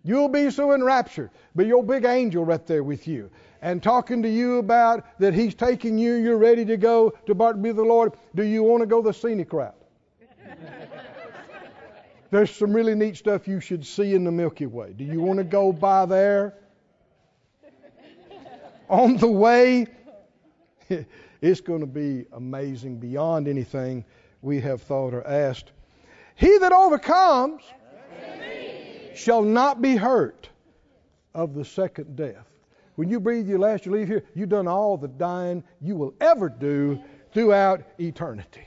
You'll 0.05 0.29
be 0.29 0.51
so 0.51 0.73
enraptured, 0.73 1.31
but 1.55 1.67
your 1.67 1.85
big 1.85 2.05
angel 2.05 2.45
right 2.45 2.67
there 2.67 2.83
with 2.83 3.07
you 3.07 3.31
and 3.63 3.81
talking 3.81 4.23
to 4.23 4.29
you 4.29 4.59
about 4.59 5.07
that 5.21 5.33
he's 5.33 5.55
taking 5.55 5.97
you, 5.97 6.15
you're 6.15 6.37
ready 6.37 6.65
to 6.65 6.77
go 6.77 7.11
to 7.27 7.35
Barton 7.35 7.63
be 7.63 7.71
the 7.71 7.83
Lord. 7.83 8.13
Do 8.35 8.43
you 8.43 8.65
want 8.65 8.81
to 8.81 8.87
go 8.87 9.01
the 9.01 9.13
scenic 9.13 9.53
route? 9.53 9.77
There's 12.33 12.51
some 12.51 12.73
really 12.73 12.95
neat 12.95 13.17
stuff 13.17 13.47
you 13.47 13.61
should 13.61 13.87
see 13.87 14.15
in 14.15 14.25
the 14.25 14.33
Milky 14.33 14.67
Way. 14.67 14.95
Do 14.95 15.05
you 15.05 15.21
want 15.21 15.39
to 15.39 15.45
go 15.45 15.73
by 15.73 16.07
there? 16.07 16.55
On 18.89 19.17
the 19.17 19.29
way, 19.29 19.87
it's 21.43 21.61
going 21.61 21.81
to 21.81 21.87
be 21.87 22.25
amazing 22.33 22.99
beyond 22.99 23.49
anything 23.49 24.05
we 24.41 24.61
have 24.61 24.81
thought 24.81 25.13
or 25.13 25.27
asked. 25.27 25.73
He 26.37 26.57
that 26.59 26.73
overcomes 26.73 27.63
shall 29.15 29.43
not 29.43 29.83
be 29.83 29.97
hurt 29.97 30.49
of 31.35 31.55
the 31.55 31.65
second 31.65 32.17
death. 32.17 32.47
When 32.95 33.09
you 33.09 33.21
breathe 33.21 33.49
your 33.49 33.59
last, 33.59 33.85
you 33.85 33.93
leave 33.93 34.07
here, 34.07 34.25
you've 34.35 34.51
done 34.51 34.69
all 34.69 34.97
the 34.97 35.09
dying 35.09 35.65
you 35.81 35.97
will 35.97 36.15
ever 36.21 36.49
do 36.49 37.03
throughout 37.33 37.83
eternity. 37.99 38.67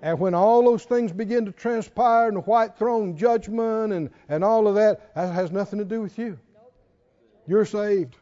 And 0.00 0.20
when 0.20 0.34
all 0.34 0.62
those 0.62 0.84
things 0.84 1.12
begin 1.12 1.46
to 1.46 1.52
transpire 1.52 2.28
in 2.28 2.34
the 2.34 2.40
white 2.40 2.76
throne 2.76 3.16
judgment 3.16 3.92
and, 3.92 4.10
and 4.28 4.44
all 4.44 4.68
of 4.68 4.74
that, 4.74 5.14
that 5.14 5.32
has 5.32 5.50
nothing 5.50 5.78
to 5.78 5.84
do 5.84 6.02
with 6.02 6.18
you. 6.18 6.38
You're 7.46 7.64
saved. 7.64 8.16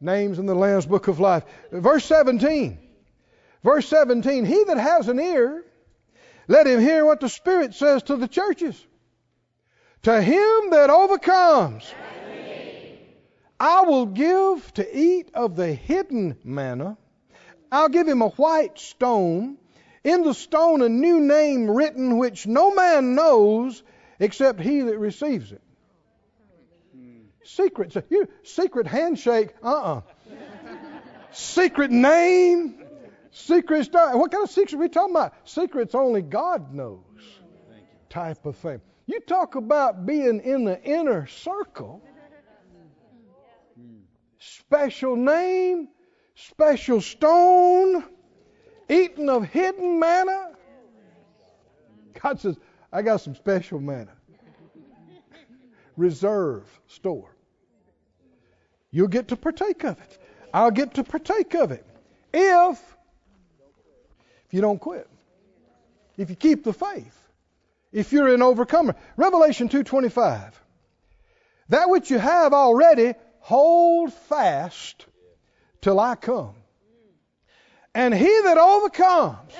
Names 0.00 0.38
in 0.38 0.44
the 0.44 0.54
Lamb's 0.54 0.84
Book 0.84 1.08
of 1.08 1.20
Life. 1.20 1.44
Verse 1.72 2.04
17. 2.04 2.83
Verse 3.64 3.88
17. 3.88 4.44
He 4.44 4.64
that 4.64 4.76
has 4.76 5.08
an 5.08 5.18
ear, 5.18 5.64
let 6.46 6.66
him 6.66 6.80
hear 6.80 7.04
what 7.04 7.20
the 7.20 7.30
Spirit 7.30 7.74
says 7.74 8.02
to 8.04 8.16
the 8.16 8.28
churches. 8.28 8.80
To 10.02 10.20
him 10.20 10.70
that 10.70 10.90
overcomes, 10.90 11.90
I 13.58 13.82
will 13.82 14.04
give 14.04 14.74
to 14.74 14.96
eat 14.96 15.30
of 15.32 15.56
the 15.56 15.72
hidden 15.72 16.36
manna. 16.44 16.98
I'll 17.72 17.88
give 17.88 18.06
him 18.06 18.20
a 18.20 18.28
white 18.28 18.78
stone. 18.78 19.56
In 20.04 20.22
the 20.22 20.34
stone, 20.34 20.82
a 20.82 20.88
new 20.90 21.20
name 21.20 21.70
written 21.70 22.18
which 22.18 22.46
no 22.46 22.74
man 22.74 23.14
knows 23.14 23.82
except 24.20 24.60
he 24.60 24.82
that 24.82 24.98
receives 24.98 25.50
it. 25.50 25.62
Secret, 27.44 27.96
secret 28.42 28.86
handshake, 28.86 29.54
uh 29.62 29.68
uh-uh. 29.68 29.96
uh 29.96 30.00
secret 31.30 31.90
name, 31.90 32.83
secret 33.34 33.84
stuff. 33.84 34.14
What 34.14 34.30
kind 34.30 34.44
of 34.44 34.50
secrets 34.50 34.74
are 34.74 34.78
we 34.78 34.88
talking 34.88 35.14
about? 35.14 35.34
Secrets 35.44 35.94
only 35.94 36.22
God 36.22 36.72
knows 36.72 37.00
type 38.08 38.46
of 38.46 38.56
thing. 38.56 38.80
You 39.06 39.20
talk 39.20 39.56
about 39.56 40.06
being 40.06 40.40
in 40.40 40.64
the 40.64 40.82
inner 40.82 41.26
circle 41.26 42.02
special 44.38 45.16
name, 45.16 45.88
special 46.34 47.00
stone, 47.00 48.04
eating 48.88 49.28
of 49.28 49.44
hidden 49.44 49.98
manna. 49.98 50.52
God 52.20 52.40
says, 52.40 52.56
I 52.92 53.02
got 53.02 53.20
some 53.20 53.34
special 53.34 53.80
manna. 53.80 54.12
Reserve 55.96 56.64
store. 56.86 57.36
You'll 58.90 59.08
get 59.08 59.28
to 59.28 59.36
partake 59.36 59.84
of 59.84 59.98
it. 59.98 60.18
I'll 60.52 60.70
get 60.70 60.94
to 60.94 61.04
partake 61.04 61.54
of 61.54 61.72
it. 61.72 61.84
If 62.32 62.93
you 64.54 64.60
don't 64.60 64.78
quit. 64.78 65.08
If 66.16 66.30
you 66.30 66.36
keep 66.36 66.62
the 66.62 66.72
faith. 66.72 67.20
If 67.90 68.12
you're 68.12 68.32
an 68.32 68.40
overcomer. 68.40 68.94
Revelation 69.16 69.68
2:25. 69.68 70.52
That 71.70 71.90
which 71.90 72.08
you 72.08 72.18
have 72.18 72.52
already 72.52 73.14
hold 73.40 74.12
fast 74.12 75.06
till 75.80 75.98
I 75.98 76.14
come. 76.14 76.54
And 77.94 78.14
he 78.14 78.40
that 78.44 78.56
overcomes 78.56 79.52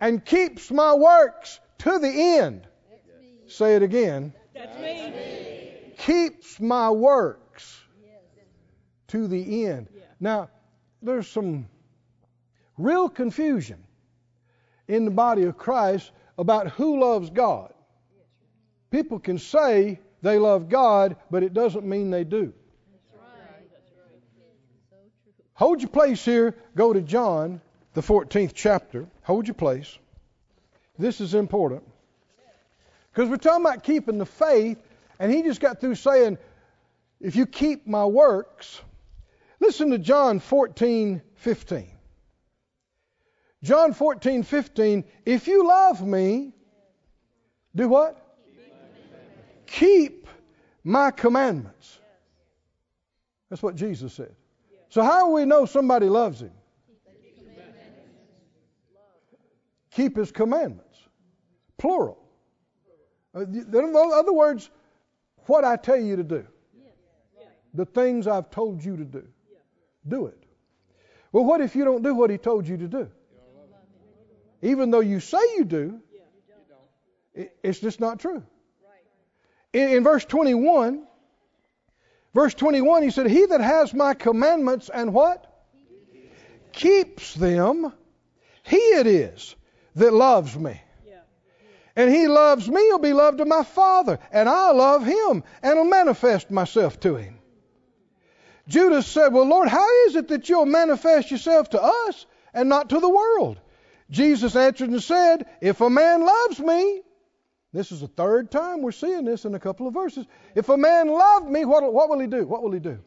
and 0.00 0.24
keeps 0.24 0.70
my 0.70 0.94
works 0.94 1.60
to 1.78 1.98
the 1.98 2.38
end, 2.38 2.66
say 3.46 3.76
it 3.76 3.82
again, 3.82 4.32
keeps 5.98 6.58
my 6.60 6.90
works 6.90 7.78
to 9.08 9.28
the 9.28 9.66
end. 9.66 9.88
Now, 10.18 10.48
there's 11.02 11.28
some 11.28 11.68
real 12.78 13.08
confusion 13.08 13.82
in 14.88 15.04
the 15.04 15.10
body 15.10 15.44
of 15.44 15.56
Christ 15.56 16.10
about 16.38 16.68
who 16.72 17.00
loves 17.00 17.30
God. 17.30 17.72
People 18.90 19.18
can 19.18 19.38
say 19.38 20.00
they 20.22 20.38
love 20.38 20.68
God, 20.68 21.16
but 21.30 21.42
it 21.42 21.54
doesn't 21.54 21.84
mean 21.84 22.10
they 22.10 22.24
do. 22.24 22.52
Hold 25.54 25.80
your 25.80 25.90
place 25.90 26.24
here. 26.24 26.56
Go 26.74 26.92
to 26.92 27.00
John, 27.00 27.60
the 27.94 28.00
14th 28.00 28.52
chapter. 28.54 29.06
Hold 29.22 29.46
your 29.46 29.54
place. 29.54 29.98
This 30.98 31.20
is 31.20 31.34
important. 31.34 31.84
Because 33.12 33.28
we're 33.28 33.36
talking 33.36 33.64
about 33.64 33.84
keeping 33.84 34.18
the 34.18 34.26
faith, 34.26 34.78
and 35.18 35.30
he 35.30 35.42
just 35.42 35.60
got 35.60 35.80
through 35.80 35.94
saying, 35.94 36.38
if 37.20 37.36
you 37.36 37.46
keep 37.46 37.86
my 37.86 38.04
works, 38.04 38.80
listen 39.60 39.90
to 39.90 39.98
John 39.98 40.40
14, 40.40 41.22
15. 41.36 41.91
John 43.62 43.92
14, 43.92 44.42
15, 44.42 45.04
if 45.24 45.46
you 45.46 45.66
love 45.66 46.04
me, 46.04 46.52
do 47.74 47.88
what? 47.88 48.18
Keep 49.66 50.26
my 50.82 51.10
commandments. 51.10 51.98
That's 53.48 53.62
what 53.62 53.76
Jesus 53.76 54.12
said. 54.12 54.34
So, 54.88 55.02
how 55.02 55.26
do 55.26 55.32
we 55.32 55.44
know 55.44 55.64
somebody 55.64 56.08
loves 56.08 56.42
him? 56.42 56.52
Keep 59.90 60.16
his 60.16 60.32
commandments. 60.32 60.98
Plural. 61.78 62.18
Uh, 63.34 63.40
in 63.42 63.94
other 63.96 64.32
words, 64.32 64.70
what 65.46 65.64
I 65.64 65.76
tell 65.76 65.98
you 65.98 66.16
to 66.16 66.24
do. 66.24 66.46
The 67.74 67.86
things 67.86 68.26
I've 68.26 68.50
told 68.50 68.84
you 68.84 68.96
to 68.96 69.04
do. 69.04 69.26
Do 70.08 70.26
it. 70.26 70.42
Well, 71.30 71.44
what 71.44 71.60
if 71.60 71.74
you 71.74 71.84
don't 71.84 72.02
do 72.02 72.14
what 72.14 72.28
he 72.28 72.36
told 72.36 72.66
you 72.66 72.76
to 72.76 72.88
do? 72.88 73.10
Even 74.62 74.90
though 74.90 75.00
you 75.00 75.20
say 75.20 75.40
you 75.56 75.64
do, 75.64 76.00
it's 77.62 77.80
just 77.80 78.00
not 78.00 78.20
true. 78.20 78.42
In, 79.72 79.88
in 79.88 80.04
verse 80.04 80.24
21, 80.24 81.04
verse 82.34 82.54
21, 82.54 83.02
he 83.02 83.10
said, 83.10 83.26
He 83.28 83.46
that 83.46 83.60
has 83.60 83.92
my 83.92 84.14
commandments 84.14 84.88
and 84.88 85.12
what? 85.12 85.48
Keeps 86.72 87.34
them, 87.34 87.92
he 88.62 88.76
it 88.76 89.06
is 89.06 89.54
that 89.96 90.12
loves 90.12 90.56
me. 90.56 90.80
And 91.94 92.10
he 92.10 92.26
loves 92.26 92.68
me, 92.68 92.80
he'll 92.82 92.98
be 92.98 93.12
loved 93.12 93.40
of 93.40 93.48
my 93.48 93.64
Father. 93.64 94.18
And 94.30 94.48
I 94.48 94.70
love 94.70 95.04
him 95.04 95.44
and 95.62 95.78
will 95.78 95.84
manifest 95.84 96.50
myself 96.50 96.98
to 97.00 97.16
him. 97.16 97.38
Judas 98.68 99.06
said, 99.06 99.28
Well, 99.28 99.44
Lord, 99.44 99.68
how 99.68 100.06
is 100.06 100.16
it 100.16 100.28
that 100.28 100.48
you'll 100.48 100.66
manifest 100.66 101.30
yourself 101.30 101.70
to 101.70 101.82
us 101.82 102.26
and 102.54 102.68
not 102.68 102.90
to 102.90 103.00
the 103.00 103.08
world? 103.08 103.58
Jesus 104.12 104.54
answered 104.54 104.90
and 104.90 105.02
said, 105.02 105.46
If 105.62 105.80
a 105.80 105.88
man 105.88 106.24
loves 106.24 106.60
me, 106.60 107.00
this 107.72 107.90
is 107.90 108.02
the 108.02 108.08
third 108.08 108.50
time 108.50 108.82
we're 108.82 108.92
seeing 108.92 109.24
this 109.24 109.46
in 109.46 109.54
a 109.54 109.58
couple 109.58 109.88
of 109.88 109.94
verses. 109.94 110.26
If 110.54 110.68
a 110.68 110.76
man 110.76 111.08
love 111.08 111.48
me, 111.48 111.64
what, 111.64 111.90
what 111.90 112.10
will 112.10 112.20
he 112.20 112.26
do? 112.26 112.46
What 112.46 112.62
will 112.62 112.72
he 112.72 112.78
do? 112.78 112.98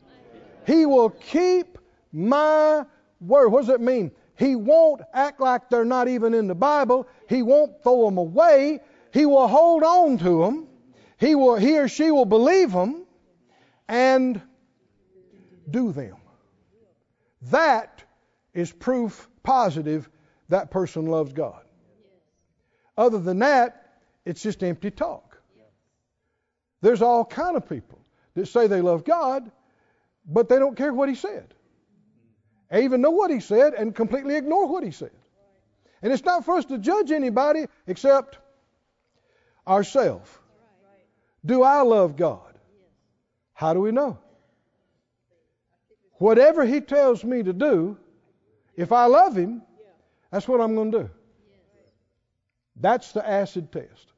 He 0.65 0.87
will 0.87 1.11
keep 1.11 1.77
my 2.11 2.83
word. 3.21 3.49
What 3.49 3.61
does 3.61 3.67
that 3.67 3.81
mean? 3.81 4.11
He 4.35 4.55
won't 4.55 5.01
act 5.13 5.39
like 5.39 5.69
they're 5.69 5.85
not 5.85 6.07
even 6.07 6.33
in 6.33 6.47
the 6.47 6.55
Bible. 6.55 7.07
He 7.29 7.43
won't 7.43 7.83
throw 7.83 8.05
them 8.05 8.17
away. 8.17 8.79
He 9.13 9.27
will 9.27 9.47
hold 9.47 9.83
on 9.83 10.17
to 10.17 10.43
them. 10.43 10.67
He 11.19 11.35
will, 11.35 11.55
he 11.55 11.77
or 11.77 11.87
she 11.87 12.09
will 12.09 12.25
believe 12.25 12.71
them 12.71 13.05
and 13.87 14.41
do 15.69 15.91
them. 15.91 16.15
That 17.43 18.03
is 18.55 18.71
proof 18.71 19.29
positive 19.43 20.09
that 20.49 20.71
person 20.71 21.07
loves 21.07 21.33
God. 21.33 21.61
Other 22.97 23.19
than 23.19 23.39
that, 23.39 23.99
it's 24.25 24.41
just 24.41 24.63
empty 24.63 24.91
talk. 24.91 25.37
There's 26.81 27.01
all 27.01 27.25
kind 27.25 27.57
of 27.57 27.67
people 27.67 27.99
that 28.35 28.47
say 28.47 28.67
they 28.67 28.81
love 28.81 29.03
God, 29.03 29.49
but 30.25 30.49
they 30.49 30.59
don't 30.59 30.75
care 30.75 30.93
what 30.93 31.09
He 31.09 31.15
said. 31.15 31.53
They 32.69 32.83
even 32.83 33.01
know 33.01 33.11
what 33.11 33.31
He 33.31 33.39
said 33.39 33.73
and 33.73 33.93
completely 33.95 34.35
ignore 34.35 34.67
what 34.67 34.83
He 34.83 34.91
said. 34.91 35.11
And 36.01 36.13
it's 36.13 36.23
not 36.23 36.45
for 36.45 36.57
us 36.57 36.65
to 36.65 36.77
judge 36.77 37.11
anybody 37.11 37.65
except 37.87 38.37
ourselves. 39.67 40.29
Do 41.45 41.63
I 41.63 41.81
love 41.81 42.15
God? 42.15 42.59
How 43.53 43.73
do 43.73 43.79
we 43.79 43.91
know? 43.91 44.19
Whatever 46.17 46.65
He 46.65 46.81
tells 46.81 47.23
me 47.23 47.43
to 47.43 47.53
do, 47.53 47.97
if 48.75 48.91
I 48.91 49.05
love 49.05 49.35
Him, 49.35 49.61
that's 50.35 50.49
what 50.49 50.59
I'm 50.59 50.75
going 50.75 50.91
to 50.91 51.03
do. 51.03 51.09
That's 52.75 53.13
the 53.13 53.25
acid 53.25 53.71
test. 53.71 54.11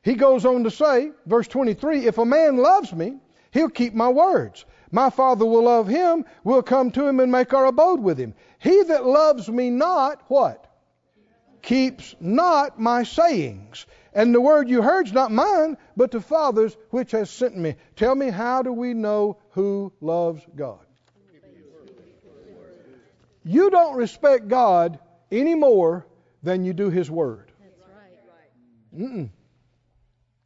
He 0.00 0.14
goes 0.14 0.46
on 0.46 0.62
to 0.62 0.70
say, 0.70 1.10
verse 1.26 1.48
23 1.48 2.06
If 2.06 2.18
a 2.18 2.24
man 2.24 2.56
loves 2.56 2.92
me, 2.92 3.16
he'll 3.50 3.68
keep 3.68 3.94
my 3.94 4.10
words. 4.10 4.64
My 4.92 5.10
Father 5.10 5.44
will 5.44 5.64
love 5.64 5.88
him, 5.88 6.24
we'll 6.44 6.62
come 6.62 6.92
to 6.92 7.04
him 7.04 7.18
and 7.18 7.32
make 7.32 7.52
our 7.52 7.66
abode 7.66 7.98
with 7.98 8.16
him. 8.16 8.32
He 8.60 8.84
that 8.84 9.04
loves 9.04 9.48
me 9.48 9.70
not, 9.70 10.22
what? 10.28 10.72
Keeps 11.62 12.14
not 12.20 12.78
my 12.78 13.02
sayings. 13.02 13.86
And 14.14 14.32
the 14.32 14.40
word 14.40 14.70
you 14.70 14.82
heard's 14.82 15.12
not 15.12 15.32
mine, 15.32 15.78
but 15.96 16.12
the 16.12 16.20
Father's 16.20 16.76
which 16.90 17.10
has 17.10 17.28
sent 17.28 17.56
me. 17.56 17.74
Tell 17.96 18.14
me, 18.14 18.30
how 18.30 18.62
do 18.62 18.72
we 18.72 18.94
know 18.94 19.38
who 19.50 19.92
loves 20.00 20.46
God? 20.54 20.78
You 23.44 23.70
don't 23.70 23.96
respect 23.96 24.46
God 24.46 25.00
any 25.30 25.54
more 25.54 26.06
than 26.42 26.64
you 26.64 26.72
do 26.72 26.90
His 26.90 27.10
Word. 27.10 27.52
Mm-mm. 28.96 29.30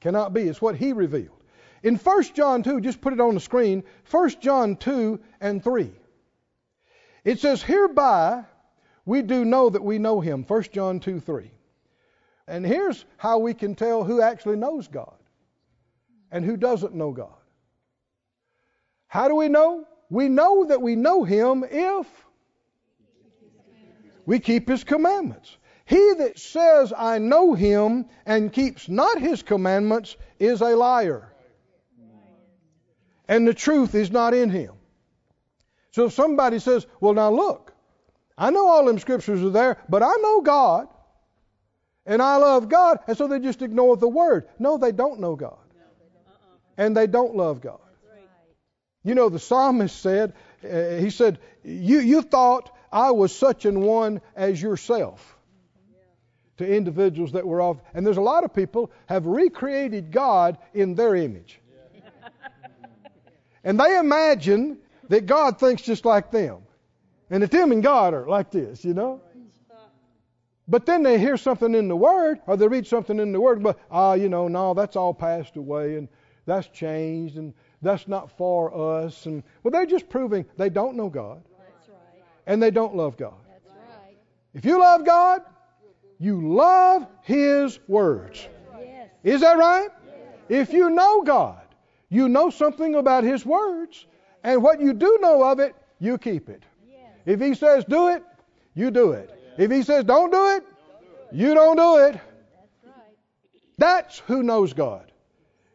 Cannot 0.01 0.35
be. 0.35 0.43
It's 0.43 0.63
what 0.63 0.77
He 0.77 0.93
revealed. 0.93 1.43
In 1.83 1.97
1 1.97 2.23
John 2.35 2.63
2, 2.63 2.81
just 2.81 3.01
put 3.01 3.13
it 3.13 3.21
on 3.21 3.35
the 3.35 3.41
screen, 3.41 3.83
1 4.11 4.31
John 4.41 4.77
2 4.77 5.19
and 5.41 5.63
3. 5.63 5.91
It 7.25 7.41
says, 7.41 7.63
Hereby 7.63 8.45
we 9.05 9.23
do 9.23 9.45
know 9.45 9.69
that 9.71 9.83
we 9.83 9.99
know 9.99 10.21
Him. 10.21 10.45
1 10.47 10.63
John 10.73 11.01
2 11.01 11.21
3. 11.21 11.51
And 12.49 12.67
here's 12.67 13.05
how 13.17 13.39
we 13.39 13.55
can 13.55 13.75
tell 13.75 14.05
who 14.05 14.21
actually 14.21 14.57
knows 14.57 14.89
God 14.89 15.15
and 16.31 16.45
who 16.45 16.57
doesn't 16.57 16.95
know 16.95 17.13
God. 17.13 17.35
How 19.07 19.29
do 19.29 19.37
we 19.37 19.49
know? 19.49 19.87
We 20.11 20.29
know 20.29 20.65
that 20.65 20.81
we 20.83 20.97
know 20.97 21.25
Him 21.25 21.65
if 21.69 22.07
we 24.27 24.39
keep 24.39 24.69
His 24.69 24.85
commandments. 24.85 25.57
He 25.85 26.15
that 26.19 26.39
says, 26.39 26.93
I 26.97 27.19
know 27.19 27.55
Him 27.55 28.07
and 28.25 28.53
keeps 28.53 28.89
not 28.89 29.21
His 29.21 29.43
commandments 29.43 30.17
is 30.39 30.61
a 30.61 30.77
liar. 30.77 31.33
And 33.29 33.47
the 33.47 33.55
truth 33.55 33.95
is 33.95 34.11
not 34.11 34.35
in 34.35 34.51
him. 34.51 34.73
So 35.93 36.07
if 36.07 36.13
somebody 36.13 36.59
says, 36.59 36.87
Well, 37.01 37.15
now 37.15 37.31
look, 37.31 37.73
I 38.37 38.51
know 38.51 38.67
all 38.67 38.85
them 38.85 38.99
scriptures 38.99 39.43
are 39.43 39.51
there, 39.51 39.79
but 39.89 40.03
I 40.03 40.15
know 40.21 40.41
God 40.41 40.89
and 42.05 42.21
I 42.21 42.37
love 42.37 42.69
God, 42.69 42.99
and 43.07 43.17
so 43.17 43.29
they 43.29 43.39
just 43.39 43.63
ignore 43.63 43.97
the 43.97 44.09
word. 44.09 44.49
No, 44.59 44.77
they 44.77 44.93
don't 44.93 45.21
know 45.21 45.37
God. 45.37 45.57
And 46.77 46.97
they 46.97 47.07
don't 47.07 47.37
love 47.37 47.61
God. 47.61 47.79
You 49.05 49.15
know, 49.15 49.29
the 49.29 49.39
psalmist 49.39 50.01
said, 50.01 50.33
uh, 50.65 50.97
he 50.97 51.11
said, 51.11 51.39
you, 51.65 51.99
you 51.99 52.23
thought 52.23 52.71
I 52.93 53.11
was 53.13 53.35
such 53.35 53.65
an 53.65 53.81
one 53.81 54.21
as 54.37 54.61
yourself 54.61 55.39
to 56.59 56.67
individuals 56.67 57.33
that 57.33 57.47
were 57.47 57.63
off. 57.63 57.79
And 57.95 58.07
there's 58.07 58.19
a 58.19 58.23
lot 58.23 58.45
of 58.45 58.55
people 58.55 58.91
have 59.07 59.27
recreated 59.27 60.13
God 60.13 60.59
in 60.75 60.95
their 60.95 61.15
image. 61.15 61.61
and 63.65 63.81
they 63.81 63.99
imagine 63.99 64.79
that 65.09 65.27
God 65.27 65.59
thinks 65.59 65.83
just 65.83 66.05
like 66.05 66.31
them. 66.31 66.59
And 67.31 67.43
that 67.43 67.51
them 67.51 67.73
and 67.73 67.83
God 67.83 68.13
are 68.13 68.27
like 68.27 68.51
this, 68.51 68.85
you 68.85 68.93
know? 68.93 69.23
But 70.69 70.87
then 70.87 71.03
they 71.03 71.19
hear 71.19 71.37
something 71.37 71.75
in 71.75 71.89
the 71.89 71.97
Word, 71.97 72.41
or 72.47 72.57
they 72.57 72.69
read 72.69 72.87
something 72.87 73.19
in 73.19 73.33
the 73.33 73.41
Word, 73.41 73.63
but, 73.63 73.79
ah, 73.91 74.15
you 74.15 74.29
know, 74.29 74.49
no, 74.49 74.75
that's 74.75 74.97
all 74.97 75.13
passed 75.13 75.57
away, 75.57 75.97
and 75.97 76.09
that's 76.47 76.69
changed, 76.69 77.37
and 77.37 77.53
that's 77.81 78.07
not 78.07 78.31
for 78.37 79.01
us. 79.01 79.27
And 79.27 79.43
well, 79.63 79.73
they're 79.73 79.87
just 79.87 80.09
proving 80.09 80.45
they 80.57 80.71
don't 80.71 80.97
know 80.97 81.09
God. 81.09 81.43
And 82.47 82.63
they 82.63 82.71
don't 82.71 82.95
love 82.95 83.17
God. 83.17 83.35
Right. 83.67 84.17
If 84.55 84.65
you 84.65 84.81
love 84.81 85.05
God, 85.05 85.43
you 86.19 86.55
love 86.55 87.07
His 87.23 87.79
words. 87.89 88.49
Yes. 88.79 89.09
Is 89.23 89.41
that 89.41 89.59
right? 89.59 89.89
Yes. 90.49 90.69
If 90.69 90.73
you 90.73 90.91
know 90.91 91.23
God, 91.23 91.63
you 92.09 92.29
know 92.29 92.51
something 92.51 92.97
about 92.97 93.25
His 93.25 93.47
words, 93.47 94.07
and 94.45 94.63
what 94.63 94.81
you 94.81 94.93
do 94.93 95.19
know 95.21 95.43
of 95.45 95.61
it, 95.61 95.75
you 96.01 96.19
keep 96.19 96.49
it. 96.49 96.65
Yes. 96.89 96.99
If 97.27 97.41
He 97.41 97.55
says 97.55 97.85
do 97.85 98.09
it, 98.09 98.25
you 98.75 98.91
do 98.91 99.13
it. 99.13 99.31
If 99.59 99.71
He 99.71 99.83
says 99.83 100.05
don't 100.05 100.31
do 100.31 100.57
it, 100.57 100.65
you 101.33 101.55
don't 101.55 101.77
do 101.77 101.97
it. 101.97 102.21
That's. 103.79 103.79
That's 103.79 104.19
who 104.21 104.43
knows 104.43 104.73
God. 104.73 105.12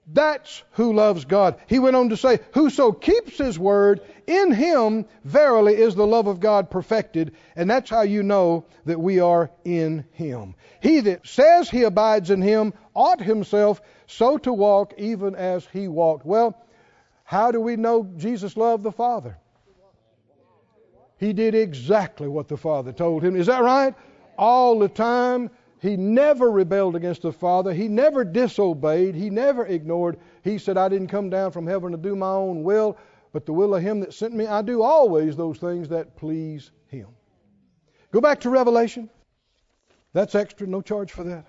That's 0.09 0.63
who 0.71 0.93
loves 0.93 1.25
God. 1.25 1.59
He 1.67 1.79
went 1.79 1.97
on 1.97 2.09
to 2.09 2.17
say, 2.17 2.39
Whoso 2.53 2.93
keeps 2.93 3.37
his 3.37 3.59
word, 3.59 4.01
in 4.25 4.53
him 4.53 5.05
verily 5.25 5.75
is 5.75 5.95
the 5.95 6.07
love 6.07 6.27
of 6.27 6.39
God 6.39 6.69
perfected. 6.69 7.33
And 7.57 7.69
that's 7.69 7.89
how 7.89 8.03
you 8.03 8.23
know 8.23 8.65
that 8.85 8.99
we 8.99 9.19
are 9.19 9.51
in 9.65 10.05
him. 10.11 10.55
He 10.81 11.01
that 11.01 11.27
says 11.27 11.69
he 11.69 11.83
abides 11.83 12.31
in 12.31 12.41
him 12.41 12.73
ought 12.93 13.21
himself 13.21 13.81
so 14.05 14.37
to 14.39 14.53
walk 14.53 14.93
even 14.97 15.35
as 15.35 15.67
he 15.73 15.89
walked. 15.89 16.25
Well, 16.25 16.57
how 17.25 17.51
do 17.51 17.59
we 17.59 17.75
know 17.75 18.09
Jesus 18.15 18.55
loved 18.55 18.83
the 18.83 18.91
Father? 18.93 19.37
He 21.17 21.33
did 21.33 21.55
exactly 21.55 22.27
what 22.27 22.47
the 22.47 22.57
Father 22.57 22.93
told 22.93 23.23
him. 23.23 23.35
Is 23.35 23.47
that 23.47 23.63
right? 23.63 23.93
All 24.37 24.79
the 24.79 24.87
time. 24.87 25.49
He 25.79 25.95
never 25.95 26.49
rebelled 26.49 26.95
against 26.95 27.21
the 27.21 27.31
Father. 27.31 27.73
He 27.73 27.87
never 27.87 28.23
disobeyed. 28.23 29.15
He 29.15 29.29
never 29.29 29.65
ignored. 29.65 30.17
He 30.43 30.57
said, 30.57 30.77
I 30.77 30.89
didn't 30.89 31.07
come 31.07 31.29
down 31.29 31.51
from 31.51 31.67
heaven 31.67 31.91
to 31.91 31.97
do 31.97 32.15
my 32.15 32.31
own 32.31 32.63
will, 32.63 32.97
but 33.31 33.45
the 33.45 33.53
will 33.53 33.75
of 33.75 33.83
Him 33.83 33.99
that 33.99 34.13
sent 34.13 34.33
me. 34.33 34.47
I 34.47 34.61
do 34.61 34.81
always 34.81 35.35
those 35.35 35.59
things 35.59 35.89
that 35.89 36.15
please 36.15 36.71
Him. 36.87 37.07
Go 38.11 38.21
back 38.21 38.41
to 38.41 38.49
Revelation. 38.49 39.09
That's 40.13 40.33
extra, 40.33 40.65
no 40.65 40.81
charge 40.81 41.11
for 41.11 41.23
that. 41.25 41.45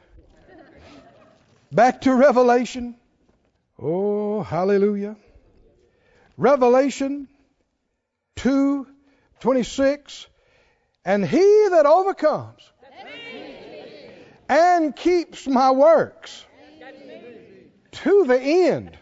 Back 1.73 2.03
to 2.03 2.15
Revelation. 2.15 2.97
Oh, 3.79 4.43
hallelujah. 4.43 5.17
Revelation 6.37 7.29
2 8.37 8.87
26. 9.41 10.27
And 11.05 11.25
he 11.25 11.69
that 11.71 11.87
overcomes 11.87 12.61
and 14.49 14.97
keeps 14.97 15.47
my 15.47 15.71
works 15.71 16.45
to 17.91 18.25
the 18.25 18.41
end. 18.41 18.97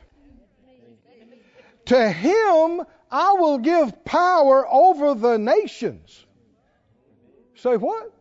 To 1.87 2.11
him 2.11 2.83
I 3.11 3.33
will 3.35 3.59
give 3.59 4.05
power 4.05 4.67
over 4.69 5.15
the 5.15 5.39
nations. 5.39 6.27
Say 7.55 7.77
what? 7.77 8.13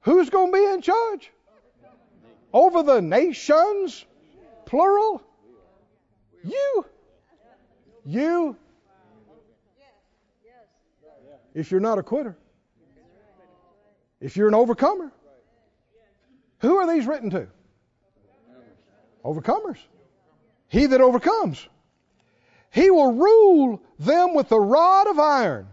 Who's 0.00 0.30
going 0.30 0.52
to 0.52 0.58
be 0.58 0.64
in 0.64 0.82
charge? 0.82 1.30
Over 2.52 2.82
the 2.82 3.00
nations? 3.00 4.04
Plural? 4.66 5.22
You. 6.42 6.86
You. 8.04 8.56
If 11.54 11.70
you're 11.70 11.80
not 11.80 11.98
a 11.98 12.02
quitter 12.02 12.36
if 14.22 14.36
you're 14.36 14.48
an 14.48 14.54
overcomer. 14.54 15.12
Who 16.60 16.76
are 16.76 16.86
these 16.94 17.06
written 17.06 17.30
to? 17.30 17.48
Overcomers. 19.24 19.78
He 20.68 20.86
that 20.86 21.00
overcomes. 21.00 21.68
He 22.70 22.90
will 22.90 23.12
rule 23.12 23.82
them 23.98 24.34
with 24.34 24.50
a 24.52 24.60
rod 24.60 25.08
of 25.08 25.18
iron. 25.18 25.66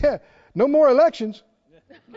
no 0.54 0.66
more 0.66 0.88
elections. 0.88 1.42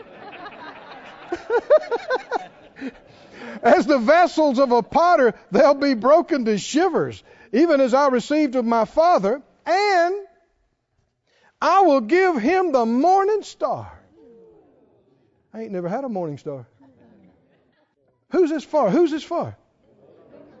as 3.62 3.86
the 3.86 3.98
vessels 3.98 4.58
of 4.58 4.72
a 4.72 4.82
potter, 4.82 5.34
they'll 5.52 5.74
be 5.74 5.94
broken 5.94 6.46
to 6.46 6.58
shivers, 6.58 7.22
even 7.52 7.80
as 7.80 7.94
I 7.94 8.08
received 8.08 8.56
of 8.56 8.64
my 8.64 8.86
Father, 8.86 9.42
and 9.66 10.14
I 11.60 11.82
will 11.82 12.00
give 12.00 12.36
him 12.36 12.72
the 12.72 12.86
morning 12.86 13.42
star. 13.42 14.03
I 15.54 15.62
ain't 15.62 15.70
never 15.70 15.88
had 15.88 16.02
a 16.02 16.08
morning 16.08 16.36
star. 16.36 16.66
Who's 18.30 18.50
this 18.50 18.64
for? 18.64 18.90
Who's 18.90 19.12
this 19.12 19.22
for? 19.22 19.56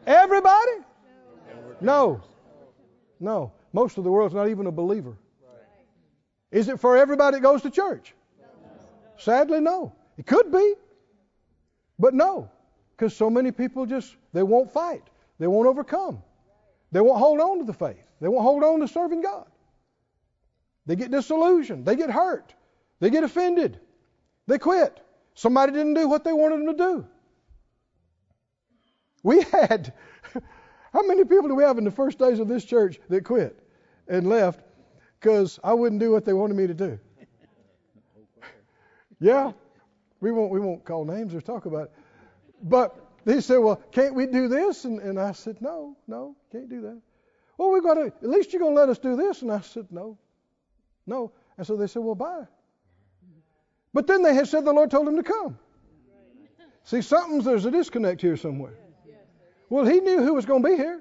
Everybody? 0.06 0.72
No. 1.80 2.22
No. 3.18 3.52
Most 3.72 3.98
of 3.98 4.04
the 4.04 4.12
world's 4.12 4.34
not 4.34 4.48
even 4.48 4.68
a 4.68 4.72
believer. 4.72 5.16
Is 6.52 6.68
it 6.68 6.78
for 6.78 6.96
everybody 6.96 7.38
that 7.38 7.42
goes 7.42 7.62
to 7.62 7.70
church? 7.70 8.14
Sadly, 9.18 9.60
no. 9.60 9.92
It 10.16 10.26
could 10.26 10.52
be, 10.52 10.74
but 11.98 12.14
no. 12.14 12.48
Because 12.92 13.16
so 13.16 13.28
many 13.28 13.50
people 13.50 13.86
just, 13.86 14.14
they 14.32 14.44
won't 14.44 14.70
fight. 14.70 15.02
They 15.40 15.48
won't 15.48 15.66
overcome. 15.66 16.22
They 16.92 17.00
won't 17.00 17.18
hold 17.18 17.40
on 17.40 17.58
to 17.58 17.64
the 17.64 17.72
faith. 17.72 18.04
They 18.20 18.28
won't 18.28 18.44
hold 18.44 18.62
on 18.62 18.78
to 18.78 18.86
serving 18.86 19.22
God. 19.22 19.46
They 20.86 20.94
get 20.94 21.10
disillusioned. 21.10 21.84
They 21.84 21.96
get 21.96 22.10
hurt. 22.10 22.54
They 23.00 23.10
get 23.10 23.24
offended. 23.24 23.80
They 24.46 24.58
quit. 24.58 25.00
Somebody 25.34 25.72
didn't 25.72 25.94
do 25.94 26.08
what 26.08 26.24
they 26.24 26.32
wanted 26.32 26.60
them 26.60 26.76
to 26.76 26.84
do. 26.84 27.06
We 29.22 29.42
had, 29.42 29.92
how 30.92 31.06
many 31.06 31.24
people 31.24 31.48
do 31.48 31.54
we 31.54 31.64
have 31.64 31.78
in 31.78 31.84
the 31.84 31.90
first 31.90 32.18
days 32.18 32.38
of 32.38 32.48
this 32.48 32.64
church 32.64 33.00
that 33.08 33.24
quit 33.24 33.58
and 34.06 34.28
left 34.28 34.60
because 35.18 35.58
I 35.64 35.72
wouldn't 35.72 36.00
do 36.00 36.12
what 36.12 36.24
they 36.24 36.34
wanted 36.34 36.56
me 36.56 36.66
to 36.66 36.74
do? 36.74 36.98
Yeah, 39.18 39.52
we 40.20 40.32
won't 40.32 40.50
we 40.50 40.60
won't 40.60 40.84
call 40.84 41.04
names 41.04 41.34
or 41.34 41.40
talk 41.40 41.64
about 41.64 41.84
it. 41.84 41.92
But 42.62 42.96
they 43.24 43.40
said, 43.40 43.58
well, 43.58 43.76
can't 43.76 44.14
we 44.14 44.26
do 44.26 44.48
this? 44.48 44.84
And, 44.84 45.00
and 45.00 45.18
I 45.18 45.32
said, 45.32 45.62
no, 45.62 45.96
no, 46.06 46.36
can't 46.52 46.68
do 46.68 46.82
that. 46.82 47.00
Well, 47.56 47.70
we've 47.70 47.82
got 47.82 47.94
to, 47.94 48.06
at 48.06 48.28
least 48.28 48.52
you're 48.52 48.60
going 48.60 48.74
to 48.74 48.80
let 48.80 48.88
us 48.88 48.98
do 48.98 49.16
this. 49.16 49.42
And 49.42 49.50
I 49.50 49.60
said, 49.60 49.86
no, 49.90 50.18
no. 51.06 51.32
And 51.56 51.66
so 51.66 51.76
they 51.76 51.86
said, 51.86 52.02
well, 52.02 52.14
bye. 52.14 52.46
But 53.94 54.08
then 54.08 54.22
they 54.22 54.34
had 54.34 54.48
said 54.48 54.64
the 54.64 54.72
Lord 54.72 54.90
told 54.90 55.06
them 55.06 55.16
to 55.16 55.22
come. 55.22 55.56
See, 56.82 57.00
something's, 57.00 57.44
there's 57.44 57.64
a 57.64 57.70
disconnect 57.70 58.20
here 58.20 58.36
somewhere. 58.36 58.74
Well, 59.70 59.86
he 59.86 60.00
knew 60.00 60.22
who 60.22 60.34
was 60.34 60.44
going 60.44 60.62
to 60.62 60.68
be 60.68 60.76
here. 60.76 61.00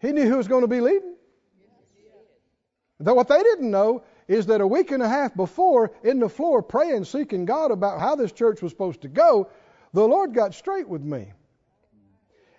He 0.00 0.12
knew 0.12 0.28
who 0.28 0.36
was 0.36 0.48
going 0.48 0.62
to 0.62 0.68
be 0.68 0.80
leading. 0.80 1.14
Though 2.98 3.14
what 3.14 3.28
they 3.28 3.40
didn't 3.42 3.70
know 3.70 4.02
is 4.26 4.46
that 4.46 4.60
a 4.60 4.66
week 4.66 4.90
and 4.90 5.02
a 5.02 5.08
half 5.08 5.34
before, 5.36 5.92
in 6.02 6.18
the 6.18 6.28
floor, 6.28 6.62
praying, 6.62 7.04
seeking 7.04 7.44
God 7.44 7.70
about 7.70 8.00
how 8.00 8.16
this 8.16 8.32
church 8.32 8.60
was 8.60 8.72
supposed 8.72 9.02
to 9.02 9.08
go, 9.08 9.50
the 9.92 10.06
Lord 10.06 10.34
got 10.34 10.54
straight 10.54 10.88
with 10.88 11.02
me. 11.02 11.32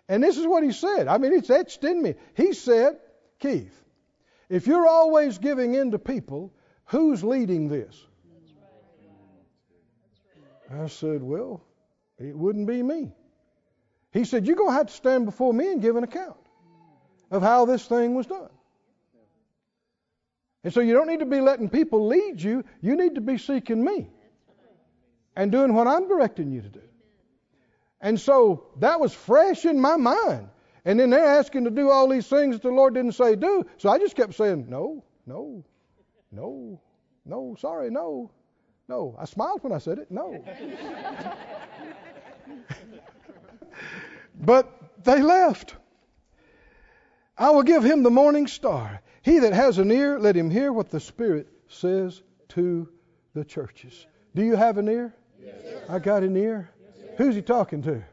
And 0.08 0.24
this 0.24 0.38
is 0.38 0.48
what 0.48 0.64
He 0.64 0.72
said. 0.72 1.08
I 1.08 1.18
mean, 1.18 1.34
it's 1.34 1.50
etched 1.50 1.84
in 1.84 2.02
me. 2.02 2.16
He 2.36 2.54
said, 2.54 3.00
Keith, 3.40 3.76
if 4.48 4.66
you're 4.66 4.88
always 4.88 5.38
giving 5.38 5.74
in 5.76 5.92
to 5.92 6.00
people, 6.00 6.54
who's 6.90 7.24
leading 7.24 7.68
this? 7.68 8.06
I 10.72 10.88
said, 10.88 11.24
Well, 11.24 11.62
it 12.18 12.36
wouldn't 12.36 12.68
be 12.68 12.84
me. 12.84 13.12
He 14.12 14.26
said, 14.26 14.46
You're 14.46 14.56
going 14.56 14.70
to 14.70 14.76
have 14.76 14.88
to 14.88 14.94
stand 14.94 15.26
before 15.26 15.54
me 15.54 15.72
and 15.72 15.82
give 15.82 15.96
an 15.96 16.04
account 16.04 16.38
of 17.32 17.42
how 17.42 17.66
this 17.66 17.86
thing 17.86 18.16
was 18.16 18.28
done. 18.28 18.50
And 20.64 20.74
so 20.74 20.82
you 20.82 20.94
don't 20.94 21.08
need 21.08 21.20
to 21.20 21.26
be 21.26 21.40
letting 21.40 21.70
people 21.70 22.08
lead 22.08 22.42
you. 22.42 22.66
You 22.82 22.96
need 22.96 23.16
to 23.16 23.22
be 23.22 23.38
seeking 23.38 23.84
me 23.84 24.10
and 25.36 25.52
doing 25.52 25.74
what 25.74 25.88
I'm 25.88 26.08
directing 26.08 26.52
you 26.52 26.62
to 26.62 26.70
do. 26.70 26.82
And 28.02 28.20
so 28.20 28.66
that 28.80 29.00
was 29.00 29.14
fresh 29.14 29.66
in 29.66 29.80
my 29.80 29.96
mind. 29.96 30.50
And 30.86 31.00
then 31.00 31.10
they're 31.10 31.26
asking 31.26 31.66
to 31.66 31.72
do 31.72 31.90
all 31.90 32.10
these 32.10 32.28
things 32.28 32.56
that 32.56 32.62
the 32.62 32.70
Lord 32.70 32.94
didn't 32.94 33.14
say 33.14 33.36
do. 33.36 33.66
So 33.78 33.90
I 33.90 34.00
just 34.00 34.16
kept 34.16 34.34
saying, 34.34 34.66
no, 34.70 35.04
no, 35.26 35.64
no, 36.32 36.82
no, 37.25 37.55
sorry, 37.59 37.89
no, 37.89 38.32
no. 38.88 39.15
I 39.19 39.25
smiled 39.25 39.63
when 39.63 39.73
I 39.73 39.77
said 39.77 39.99
it, 39.99 40.11
no. 40.11 40.43
but 44.41 45.03
they 45.03 45.21
left. 45.21 45.75
I 47.38 47.49
will 47.51 47.63
give 47.63 47.84
him 47.84 48.03
the 48.03 48.11
morning 48.11 48.47
star. 48.47 49.01
He 49.21 49.39
that 49.39 49.53
has 49.53 49.77
an 49.77 49.91
ear, 49.91 50.19
let 50.19 50.36
him 50.36 50.49
hear 50.49 50.73
what 50.73 50.89
the 50.89 50.99
Spirit 50.99 51.47
says 51.67 52.21
to 52.49 52.89
the 53.34 53.45
churches. 53.45 54.07
Do 54.36 54.43
you 54.43 54.55
have 54.55 54.77
an 54.77 54.88
ear? 54.88 55.13
Yes. 55.41 55.55
I 55.88 55.99
got 55.99 56.23
an 56.23 56.36
ear. 56.36 56.69
Yes, 56.99 57.17
Who's 57.17 57.36
he 57.36 57.41
talking 57.41 57.82
to? 57.84 58.03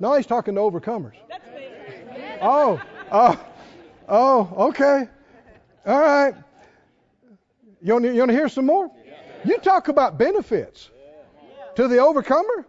No, 0.00 0.14
he's 0.14 0.26
talking 0.26 0.54
to 0.56 0.60
overcomers. 0.60 1.14
Oh, 2.40 2.80
oh, 3.12 3.40
oh, 4.08 4.54
okay. 4.68 5.08
All 5.86 6.00
right. 6.00 6.34
You 7.82 7.94
want, 7.94 8.04
to, 8.04 8.12
you 8.12 8.18
want 8.20 8.30
to 8.30 8.36
hear 8.36 8.48
some 8.48 8.66
more? 8.66 8.90
You 9.44 9.58
talk 9.58 9.88
about 9.88 10.16
benefits 10.16 10.88
to 11.74 11.88
the 11.88 11.98
overcomer. 11.98 12.66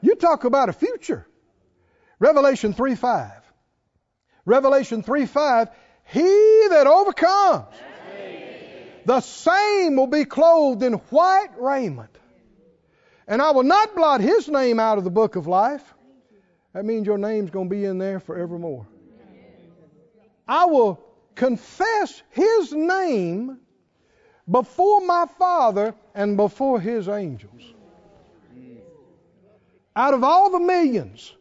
You 0.00 0.14
talk 0.14 0.44
about 0.44 0.68
a 0.68 0.72
future. 0.72 1.26
Revelation 2.20 2.72
3 2.72 2.94
5. 2.94 3.30
Revelation 4.44 5.02
3 5.02 5.26
5. 5.26 5.68
He 6.04 6.66
that 6.70 6.86
overcomes, 6.86 7.74
the 9.04 9.20
same 9.20 9.96
will 9.96 10.06
be 10.06 10.24
clothed 10.24 10.82
in 10.82 10.94
white 10.94 11.50
raiment. 11.58 12.16
And 13.26 13.42
I 13.42 13.50
will 13.52 13.62
not 13.62 13.96
blot 13.96 14.20
his 14.20 14.48
name 14.48 14.78
out 14.78 14.98
of 14.98 15.04
the 15.04 15.10
book 15.10 15.34
of 15.34 15.46
life. 15.46 15.82
That 16.74 16.84
means 16.84 17.06
your 17.06 17.18
name's 17.18 17.50
going 17.50 17.68
to 17.68 17.74
be 17.74 17.84
in 17.84 17.98
there 17.98 18.20
forevermore. 18.20 18.86
I 20.46 20.66
will 20.66 21.00
confess 21.34 22.22
his 22.30 22.72
name 22.72 23.58
before 24.50 25.00
my 25.00 25.26
Father 25.38 25.94
and 26.14 26.36
before 26.36 26.80
his 26.80 27.08
angels. 27.08 27.74
Out 29.96 30.14
of 30.14 30.24
all 30.24 30.50
the 30.50 30.60
millions 30.60 31.34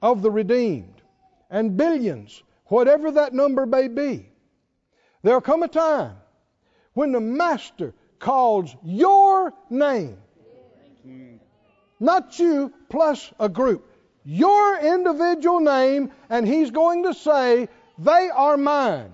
of 0.00 0.22
the 0.22 0.30
redeemed 0.30 1.02
and 1.50 1.76
billions 1.76 2.42
whatever 2.66 3.10
that 3.10 3.32
number 3.32 3.66
may 3.66 3.88
be, 3.88 4.28
there'll 5.22 5.40
come 5.40 5.62
a 5.62 5.68
time 5.68 6.16
when 6.94 7.12
the 7.12 7.20
Master 7.20 7.92
calls 8.18 8.74
your 8.82 9.52
name. 9.70 10.16
Not 12.00 12.38
you 12.38 12.72
plus 12.88 13.32
a 13.38 13.48
group. 13.48 13.90
Your 14.24 14.78
individual 14.78 15.60
name, 15.60 16.10
and 16.30 16.46
He's 16.46 16.70
going 16.70 17.02
to 17.02 17.12
say, 17.12 17.68
They 17.98 18.30
are 18.30 18.56
mine. 18.56 19.12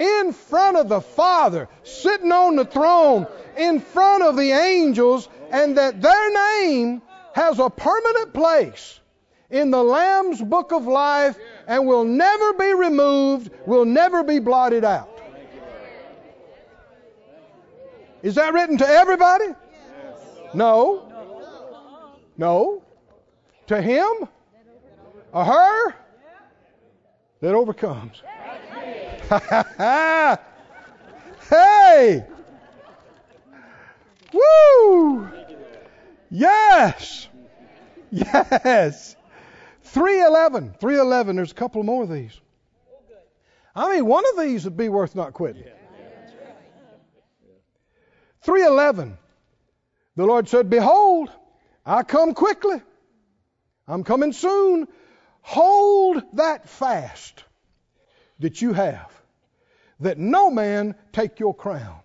In 0.00 0.32
front 0.32 0.78
of 0.78 0.88
the 0.88 1.02
Father, 1.02 1.68
sitting 1.82 2.32
on 2.32 2.56
the 2.56 2.64
throne, 2.64 3.26
in 3.58 3.80
front 3.80 4.22
of 4.22 4.34
the 4.34 4.50
angels, 4.50 5.28
and 5.50 5.76
that 5.76 6.00
their 6.00 6.32
name 6.32 7.02
has 7.34 7.58
a 7.58 7.68
permanent 7.68 8.32
place 8.32 8.98
in 9.50 9.70
the 9.70 9.82
Lamb's 9.82 10.40
book 10.40 10.72
of 10.72 10.86
life 10.86 11.36
and 11.66 11.86
will 11.86 12.04
never 12.04 12.54
be 12.54 12.72
removed, 12.72 13.50
will 13.66 13.84
never 13.84 14.24
be 14.24 14.38
blotted 14.38 14.84
out. 14.84 15.20
Is 18.22 18.36
that 18.36 18.54
written 18.54 18.78
to 18.78 18.86
everybody? 18.86 19.46
No. 20.54 21.12
No. 22.38 22.82
To 23.66 23.82
him? 23.82 24.28
Or 25.32 25.44
her? 25.44 25.94
That 27.40 27.54
overcomes. 27.54 28.22
hey! 31.48 32.24
Woo! 34.32 35.28
Yes! 36.30 37.28
Yes! 38.10 39.14
311. 39.82 40.74
311. 40.80 41.36
There's 41.36 41.52
a 41.52 41.54
couple 41.54 41.82
more 41.84 42.02
of 42.02 42.10
these. 42.10 42.40
I 43.74 43.94
mean, 43.94 44.06
one 44.06 44.24
of 44.32 44.42
these 44.42 44.64
would 44.64 44.76
be 44.76 44.88
worth 44.88 45.14
not 45.14 45.32
quitting. 45.32 45.62
311. 48.42 49.16
The 50.16 50.24
Lord 50.24 50.48
said, 50.48 50.68
Behold, 50.70 51.30
I 51.86 52.02
come 52.02 52.34
quickly. 52.34 52.82
I'm 53.86 54.02
coming 54.02 54.32
soon. 54.32 54.88
Hold 55.42 56.22
that 56.34 56.68
fast 56.68 57.44
that 58.40 58.60
you 58.60 58.72
have, 58.72 59.19
that 60.00 60.18
no 60.18 60.50
man 60.50 60.94
take 61.12 61.38
your 61.38 61.54
crown. 61.54 62.00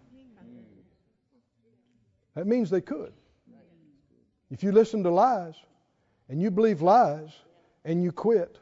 That 2.35 2.47
means 2.47 2.69
they 2.69 2.81
could. 2.81 3.13
If 4.51 4.63
you 4.63 4.71
listen 4.71 5.03
to 5.03 5.09
lies 5.09 5.55
and 6.29 6.41
you 6.41 6.51
believe 6.51 6.81
lies 6.81 7.31
and 7.85 8.03
you 8.03 8.11
quit, 8.11 8.59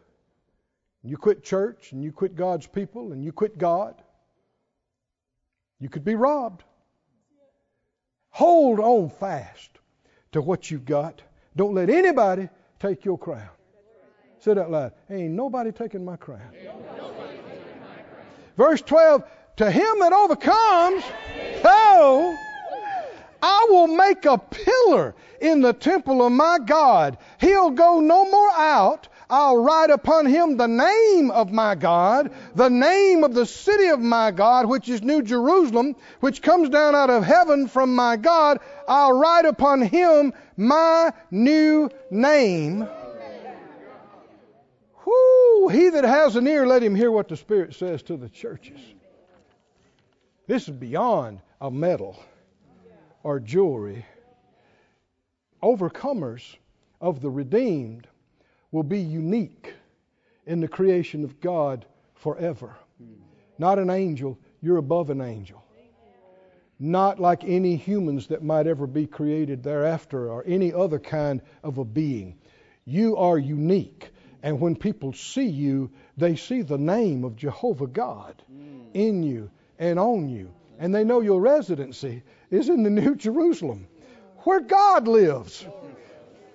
you 1.03 1.17
quit 1.17 1.43
church 1.43 1.91
and 1.91 2.03
you 2.03 2.11
quit 2.11 2.35
God's 2.35 2.67
people 2.67 3.11
and 3.11 3.23
you 3.23 3.31
quit 3.31 3.57
God, 3.57 4.01
you 5.79 5.89
could 5.89 6.05
be 6.05 6.15
robbed. 6.15 6.63
Hold 8.29 8.79
on 8.79 9.09
fast 9.09 9.69
to 10.31 10.41
what 10.41 10.71
you've 10.71 10.85
got. 10.85 11.21
Don't 11.55 11.73
let 11.73 11.89
anybody 11.89 12.49
take 12.79 13.03
your 13.05 13.17
crown. 13.17 13.49
Say 14.39 14.53
that 14.53 14.71
loud. 14.71 14.93
Ain't 15.09 15.33
nobody 15.33 15.71
taking 15.71 16.03
my 16.05 16.15
crown. 16.15 16.51
Verse 18.57 18.81
12 18.81 19.23
To 19.57 19.71
him 19.71 19.99
that 19.99 20.13
overcomes, 20.13 21.03
oh, 21.63 22.37
I 23.41 23.67
will 23.69 23.87
make 23.87 24.25
a 24.25 24.37
pillar 24.37 25.15
in 25.41 25.61
the 25.61 25.73
temple 25.73 26.25
of 26.25 26.31
my 26.31 26.59
God. 26.65 27.17
He'll 27.39 27.71
go 27.71 27.99
no 27.99 28.29
more 28.29 28.51
out. 28.51 29.09
I'll 29.29 29.57
write 29.57 29.89
upon 29.89 30.27
him 30.27 30.57
the 30.57 30.67
name 30.67 31.31
of 31.31 31.51
my 31.51 31.75
God, 31.75 32.31
the 32.55 32.69
name 32.69 33.23
of 33.23 33.33
the 33.33 33.45
city 33.45 33.87
of 33.87 33.99
my 33.99 34.31
God, 34.31 34.67
which 34.67 34.87
is 34.87 35.01
New 35.01 35.23
Jerusalem, 35.23 35.95
which 36.19 36.41
comes 36.41 36.69
down 36.69 36.93
out 36.93 37.09
of 37.09 37.23
heaven 37.23 37.67
from 37.67 37.95
my 37.95 38.15
God. 38.15 38.59
I'll 38.87 39.13
write 39.13 39.45
upon 39.45 39.81
him 39.81 40.33
my 40.55 41.11
new 41.31 41.89
name. 42.11 42.87
Whoo! 45.63 45.69
He 45.69 45.89
that 45.89 46.03
has 46.03 46.35
an 46.35 46.45
ear, 46.45 46.67
let 46.67 46.83
him 46.83 46.93
hear 46.93 47.09
what 47.09 47.29
the 47.29 47.37
Spirit 47.37 47.73
says 47.73 48.03
to 48.03 48.17
the 48.17 48.27
churches. 48.27 48.79
This 50.45 50.67
is 50.67 50.75
beyond 50.75 51.39
a 51.61 51.71
medal 51.71 52.19
or 53.23 53.39
jewelry. 53.39 54.05
Overcomers 55.61 56.57
of 56.99 57.21
the 57.21 57.29
redeemed 57.29 58.07
will 58.71 58.83
be 58.83 58.99
unique 58.99 59.73
in 60.45 60.59
the 60.59 60.67
creation 60.67 61.23
of 61.23 61.39
God 61.39 61.85
forever. 62.13 62.75
Not 63.57 63.79
an 63.79 63.89
angel, 63.89 64.37
you're 64.61 64.77
above 64.77 65.09
an 65.11 65.21
angel. 65.21 65.63
Not 66.77 67.21
like 67.21 67.45
any 67.45 67.77
humans 67.77 68.27
that 68.27 68.43
might 68.43 68.67
ever 68.67 68.85
be 68.85 69.07
created 69.07 69.63
thereafter 69.63 70.29
or 70.29 70.43
any 70.45 70.73
other 70.73 70.99
kind 70.99 71.41
of 71.63 71.77
a 71.77 71.85
being. 71.85 72.37
You 72.83 73.15
are 73.15 73.37
unique. 73.37 74.09
And 74.43 74.59
when 74.59 74.75
people 74.75 75.13
see 75.13 75.45
you, 75.45 75.89
they 76.17 76.35
see 76.35 76.61
the 76.61 76.77
name 76.77 77.23
of 77.23 77.37
Jehovah 77.37 77.87
God 77.87 78.35
mm. 78.53 78.87
in 78.93 79.23
you 79.23 79.49
and 79.79 79.97
on 79.97 80.27
you. 80.27 80.53
And 80.77 80.93
they 80.93 81.05
know 81.05 81.21
your 81.21 81.39
residency 81.39 82.23
is 82.51 82.67
in 82.67 82.83
the 82.83 82.89
New 82.89 83.15
Jerusalem, 83.15 83.87
where 84.39 84.59
God 84.59 85.07
lives. 85.07 85.65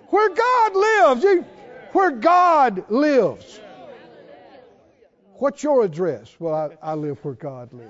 Where 0.09 0.29
God 0.29 0.75
lives. 0.75 1.23
You, 1.23 1.45
where 1.93 2.11
God 2.11 2.91
lives. 2.91 3.59
What's 5.33 5.63
your 5.63 5.83
address? 5.83 6.35
Well, 6.37 6.53
I, 6.53 6.91
I 6.91 6.93
live 6.93 7.17
where 7.25 7.33
God 7.33 7.73
lives. 7.73 7.89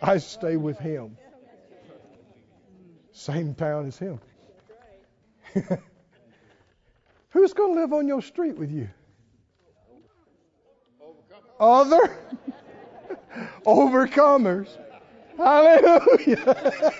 I 0.00 0.16
stay 0.18 0.56
with 0.56 0.78
Him. 0.78 1.18
Same 3.12 3.54
town 3.54 3.86
as 3.86 3.98
Him. 3.98 4.20
Who's 7.36 7.52
going 7.52 7.74
to 7.74 7.80
live 7.82 7.92
on 7.92 8.08
your 8.08 8.22
street 8.22 8.56
with 8.56 8.70
you? 8.72 8.88
Other 11.60 12.18
overcomers. 13.66 14.68
Hallelujah. 15.36 16.94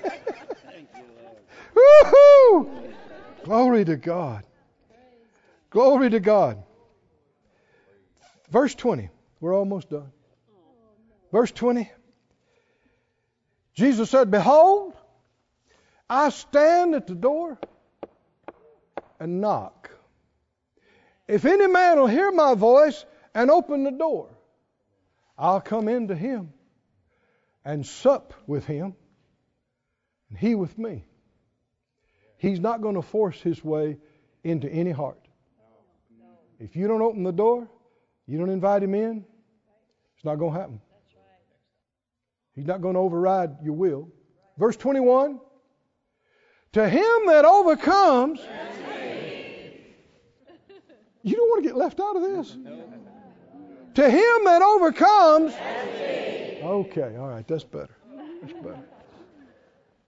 Woohoo! 1.75 2.93
Glory 3.45 3.87
to 3.87 3.97
God. 3.97 4.45
Glory 5.71 6.11
to 6.11 6.21
God. 6.21 6.63
Verse 8.51 8.75
20. 8.75 9.09
We're 9.41 9.57
almost 9.57 9.89
done. 9.89 10.13
Verse 11.33 11.51
20. 11.51 11.91
Jesus 13.73 14.11
said, 14.11 14.31
Behold, 14.31 14.93
I 16.11 16.29
stand 16.29 16.95
at 16.95 17.07
the 17.07 17.15
door 17.15 17.59
and 19.19 19.41
knock. 19.41 19.96
If 21.29 21.45
any 21.45 21.67
man 21.67 21.99
will 21.99 22.07
hear 22.07 22.31
my 22.31 22.55
voice 22.55 23.05
and 23.35 23.51
open 23.51 23.83
the 23.83 23.91
door, 23.91 24.29
I'll 25.37 25.61
come 25.61 25.89
into 25.89 26.15
him 26.15 26.53
and 27.65 27.85
sup 27.85 28.33
with 28.47 28.65
him, 28.65 28.95
and 30.31 30.39
he 30.39 30.55
with 30.55 30.79
me. 30.79 31.05
He's 32.39 32.61
not 32.61 32.81
going 32.81 32.95
to 32.95 33.03
force 33.03 33.41
his 33.41 33.65
way 33.65 33.99
into 34.45 34.69
any 34.69 34.93
heart. 34.93 35.19
If 36.59 36.77
you 36.77 36.87
don't 36.87 37.03
open 37.03 37.23
the 37.23 37.33
door, 37.33 37.69
you 38.27 38.39
don't 38.39 38.51
invite 38.51 38.83
him 38.83 38.95
in, 38.95 39.25
it's 40.15 40.25
not 40.25 40.37
going 40.37 40.55
to 40.55 40.61
happen. 40.61 40.81
He's 42.55 42.67
not 42.67 42.81
going 42.81 42.95
to 42.95 43.01
override 43.01 43.57
your 43.63 43.75
will. 43.75 44.09
Verse 44.57 44.77
21 44.77 45.39
To 46.73 46.89
him 46.89 47.27
that 47.27 47.45
overcomes, 47.45 48.41
you 51.27 51.35
don't 51.37 51.49
want 51.49 51.65
to 51.65 51.69
get 51.69 51.77
left 51.77 51.99
out 51.99 52.15
of 52.15 52.23
this. 52.23 52.57
To 53.95 54.11
him 54.11 54.45
that 54.45 54.63
overcomes, 54.63 55.53
okay, 56.63 57.17
all 57.17 57.29
right, 57.29 57.47
that's 57.49 57.65
better. 57.65 57.97
That's 58.43 58.53
better. 58.53 58.79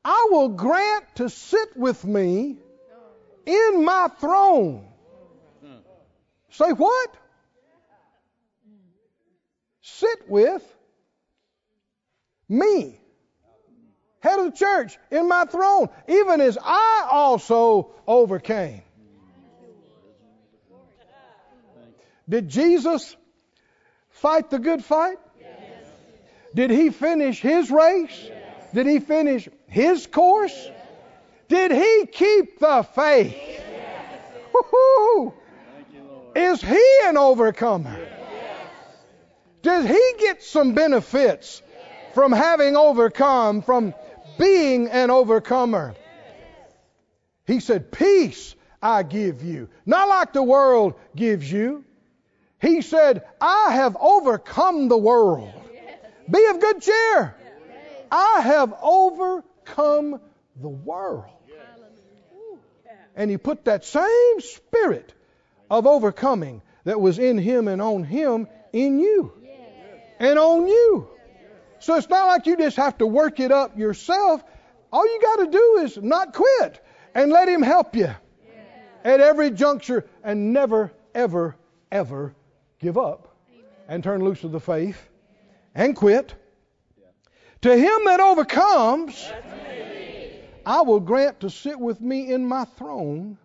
I 0.05 0.29
will 0.31 0.51
grant 0.51 1.05
to 1.17 1.29
sit 1.29 1.77
with 1.77 2.05
me 2.05 2.59
in 3.47 3.85
my 3.85 4.09
throne. 4.21 4.87
Say 6.51 6.71
what? 6.71 7.15
Sit 9.81 10.29
with 10.29 10.63
me, 12.49 13.01
head 14.21 14.39
of 14.39 14.53
the 14.53 14.57
church, 14.57 14.97
in 15.11 15.29
my 15.29 15.47
throne, 15.47 15.89
even 16.07 16.41
as 16.41 16.57
I 16.63 17.09
also 17.11 17.91
overcame. 18.07 18.83
Did 22.29 22.49
Jesus 22.49 23.17
fight 24.11 24.51
the 24.51 24.59
good 24.59 24.85
fight? 24.85 25.17
Yes. 25.41 25.87
Did 26.55 26.71
he 26.71 26.91
finish 26.91 27.41
his 27.41 27.71
race? 27.71 28.25
Yes. 28.25 28.73
Did 28.75 28.87
he 28.87 28.99
finish 29.01 29.49
his 29.67 30.07
course? 30.07 30.55
Yes. 30.55 30.75
Did 31.49 31.73
he 31.73 32.07
keep 32.13 32.59
the 32.59 32.87
faith? 32.95 33.35
Woo-hoo. 34.53 35.35
Is 36.35 36.61
he 36.61 36.99
an 37.07 37.17
overcomer? 37.17 37.99
Does 39.63 39.87
he 39.87 40.13
get 40.19 40.43
some 40.43 40.75
benefits 40.75 41.63
from 42.15 42.33
having 42.33 42.77
overcome, 42.77 43.63
from 43.63 43.95
being 44.39 44.89
an 44.89 45.11
overcomer? 45.11 45.95
He 47.47 47.61
said, 47.61 47.91
Peace 47.91 48.55
I 48.83 49.03
give 49.03 49.43
you, 49.43 49.69
not 49.85 50.09
like 50.09 50.33
the 50.33 50.43
world 50.43 50.95
gives 51.17 51.51
you. 51.51 51.85
He 52.61 52.83
said, 52.83 53.25
I 53.41 53.73
have 53.73 53.97
overcome 54.01 54.89
the 54.89 54.99
world. 54.99 55.53
Be 56.31 56.45
of 56.47 56.61
good 56.61 56.83
cheer. 56.83 57.35
I 58.11 58.41
have 58.41 58.75
overcome 58.83 60.21
the 60.61 60.69
world. 60.69 61.33
And 63.15 63.31
he 63.31 63.37
put 63.37 63.65
that 63.65 63.85
same 63.85 64.41
spirit 64.41 65.13
of 65.71 65.87
overcoming 65.87 66.63
that 66.85 67.01
was 67.01 67.19
in 67.19 67.39
him 67.39 67.69
and 67.69 67.81
on 67.83 68.05
him 68.05 68.49
in 68.73 68.99
you. 68.99 69.33
And 70.19 70.39
on 70.39 70.67
you. 70.67 71.09
So 71.81 71.95
it's 71.95 72.09
not 72.09 72.27
like 72.27 72.47
you 72.47 72.57
just 72.57 72.77
have 72.77 72.99
to 72.99 73.07
work 73.07 73.39
it 73.39 73.53
up 73.53 73.79
yourself. 73.79 74.43
All 74.93 75.07
you 75.07 75.21
got 75.21 75.37
to 75.45 75.51
do 75.51 75.79
is 75.83 75.97
not 75.97 76.35
quit 76.35 76.85
and 77.15 77.31
let 77.31 77.49
him 77.49 77.63
help 77.63 77.95
you 77.95 78.11
at 79.05 79.21
every 79.21 79.51
juncture 79.53 80.07
and 80.25 80.53
never, 80.53 80.93
ever, 81.15 81.57
ever 81.93 82.35
give 82.81 82.97
up 82.97 83.37
and 83.89 84.03
turn 84.03 84.23
loose 84.23 84.45
of 84.45 84.53
the 84.53 84.61
faith 84.61 85.09
and 85.75 85.97
quit. 85.97 86.35
To 87.63 87.77
him 87.77 88.05
that 88.05 88.21
overcomes, 88.21 89.33
I 90.65 90.83
will 90.83 91.01
grant 91.01 91.41
to 91.41 91.51
sit 91.51 91.79
with 91.79 92.01
me 92.01 92.33
in 92.33 92.47
my 92.47 92.65
throne, 92.65 93.39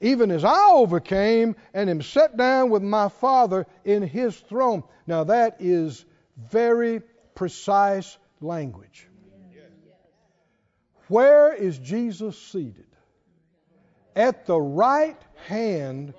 even 0.00 0.30
as 0.30 0.44
I 0.44 0.70
overcame 0.72 1.56
and 1.74 1.90
am 1.90 2.00
set 2.00 2.36
down 2.36 2.70
with 2.70 2.82
my 2.82 3.08
Father 3.08 3.66
in 3.84 4.02
his 4.02 4.36
throne. 4.36 4.84
Now 5.06 5.24
that 5.24 5.56
is 5.58 6.04
very 6.36 7.02
precise 7.34 8.16
language. 8.40 9.08
Where 11.08 11.52
is 11.52 11.78
Jesus 11.78 12.38
seated? 12.38 12.86
At 14.14 14.46
the 14.46 14.60
right 14.60 15.20
hand 15.46 16.14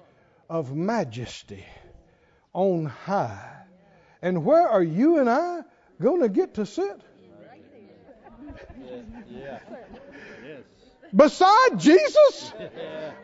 of 0.49 0.75
majesty 0.75 1.65
on 2.53 2.85
high. 2.85 3.53
And 4.21 4.43
where 4.43 4.67
are 4.67 4.83
you 4.83 5.19
and 5.19 5.29
I 5.29 5.61
going 6.01 6.21
to 6.21 6.29
get 6.29 6.55
to 6.55 6.65
sit? 6.65 7.01
Beside 11.15 11.79
Jesus? 11.79 12.53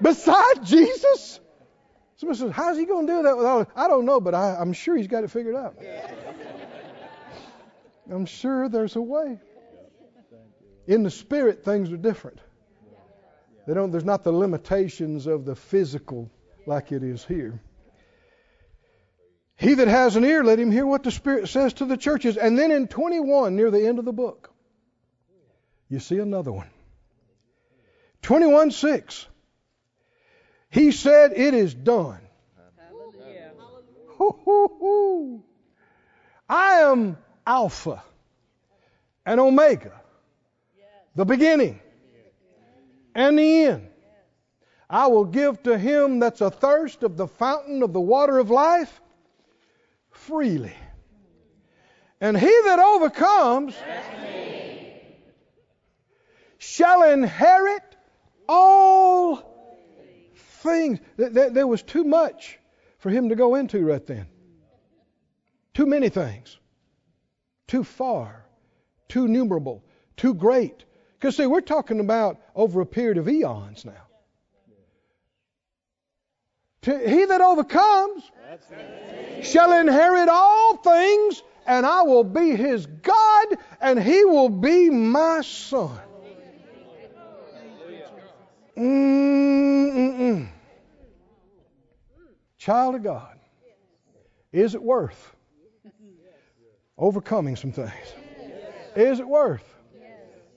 Beside 0.01 0.63
Jesus? 0.63 1.39
Somebody 2.17 2.39
says, 2.39 2.51
How's 2.51 2.77
he 2.77 2.85
going 2.85 3.07
to 3.07 3.13
do 3.13 3.23
that 3.23 3.35
with 3.35 3.45
all 3.45 3.67
I 3.75 3.87
don't 3.87 4.05
know, 4.05 4.21
but 4.21 4.33
I, 4.33 4.55
I'm 4.55 4.73
sure 4.73 4.95
he's 4.95 5.07
got 5.07 5.23
it 5.23 5.31
figured 5.31 5.55
out. 5.55 5.75
I'm 8.09 8.25
sure 8.25 8.69
there's 8.69 8.95
a 8.95 9.01
way. 9.01 9.39
In 10.87 11.03
the 11.03 11.11
spirit, 11.11 11.63
things 11.63 11.91
are 11.91 11.97
different. 11.97 12.39
They 13.65 13.73
don't, 13.73 13.91
there's 13.91 14.03
not 14.03 14.23
the 14.23 14.31
limitations 14.31 15.25
of 15.25 15.45
the 15.45 15.55
physical 15.55 16.29
like 16.65 16.91
it 16.91 17.03
is 17.03 17.23
here. 17.23 17.61
He 19.63 19.75
that 19.75 19.87
has 19.87 20.17
an 20.17 20.25
ear, 20.25 20.43
let 20.43 20.59
him 20.59 20.71
hear 20.71 20.85
what 20.85 21.03
the 21.03 21.11
Spirit 21.11 21.47
says 21.47 21.71
to 21.75 21.85
the 21.85 21.95
churches. 21.95 22.35
And 22.35 22.59
then 22.59 22.69
in 22.69 22.89
21, 22.89 23.55
near 23.55 23.71
the 23.71 23.87
end 23.87 23.97
of 23.97 24.03
the 24.03 24.11
book, 24.11 24.51
you 25.87 25.99
see 25.99 26.17
another 26.17 26.51
one. 26.51 26.67
21 28.23 28.71
6. 28.71 29.25
He 30.69 30.91
said, 30.91 31.31
It 31.31 31.53
is 31.53 31.73
done. 31.73 32.19
Hoo-hoo-hoo. 34.17 35.41
I 36.49 36.79
am 36.79 37.17
Alpha 37.47 38.03
and 39.25 39.39
Omega, 39.39 39.93
the 41.15 41.23
beginning 41.23 41.79
and 43.15 43.39
the 43.39 43.63
end. 43.63 43.87
I 44.89 45.07
will 45.07 45.25
give 45.25 45.63
to 45.63 45.77
him 45.77 46.19
that's 46.19 46.41
athirst 46.41 47.03
of 47.03 47.15
the 47.15 47.27
fountain 47.27 47.81
of 47.81 47.93
the 47.93 48.01
water 48.01 48.39
of 48.39 48.49
life 48.49 48.99
freely. 50.13 50.75
And 52.21 52.37
he 52.37 52.45
that 52.45 52.79
overcomes 52.79 53.75
shall 56.57 57.03
inherit 57.03 57.83
all 58.47 59.77
things. 60.35 60.99
There 61.17 61.67
was 61.67 61.81
too 61.81 62.05
much 62.05 62.57
for 62.99 63.09
him 63.09 63.29
to 63.29 63.35
go 63.35 63.55
into 63.55 63.85
right 63.85 64.05
then. 64.05 64.27
Too 65.73 65.85
many 65.85 66.09
things. 66.09 66.57
Too 67.67 67.83
far. 67.83 68.45
Too 69.09 69.27
numerable. 69.27 69.83
Too 70.15 70.33
great. 70.33 70.85
Because, 71.19 71.35
see, 71.35 71.45
we're 71.45 71.61
talking 71.61 71.99
about 71.99 72.39
over 72.55 72.79
a 72.81 72.85
period 72.85 73.17
of 73.17 73.27
eons 73.27 73.83
now. 73.83 74.07
To 76.83 77.09
he 77.09 77.25
that 77.25 77.41
overcomes 77.41 78.29
shall 79.41 79.73
inherit 79.73 80.29
all 80.29 80.77
things, 80.77 81.41
and 81.65 81.85
I 81.85 82.01
will 82.01 82.25
be 82.25 82.55
his 82.55 82.85
God, 82.85 83.47
and 83.79 84.01
he 84.01 84.25
will 84.25 84.49
be 84.49 84.89
my 84.89 85.41
son. 85.41 85.97
Mm-mm-mm. 88.77 90.47
Child 92.57 92.95
of 92.95 93.03
God, 93.03 93.37
is 94.51 94.75
it 94.75 94.81
worth 94.81 95.35
overcoming 96.97 97.55
some 97.55 97.71
things? 97.71 97.91
Is 98.95 99.19
it 99.19 99.27
worth 99.27 99.63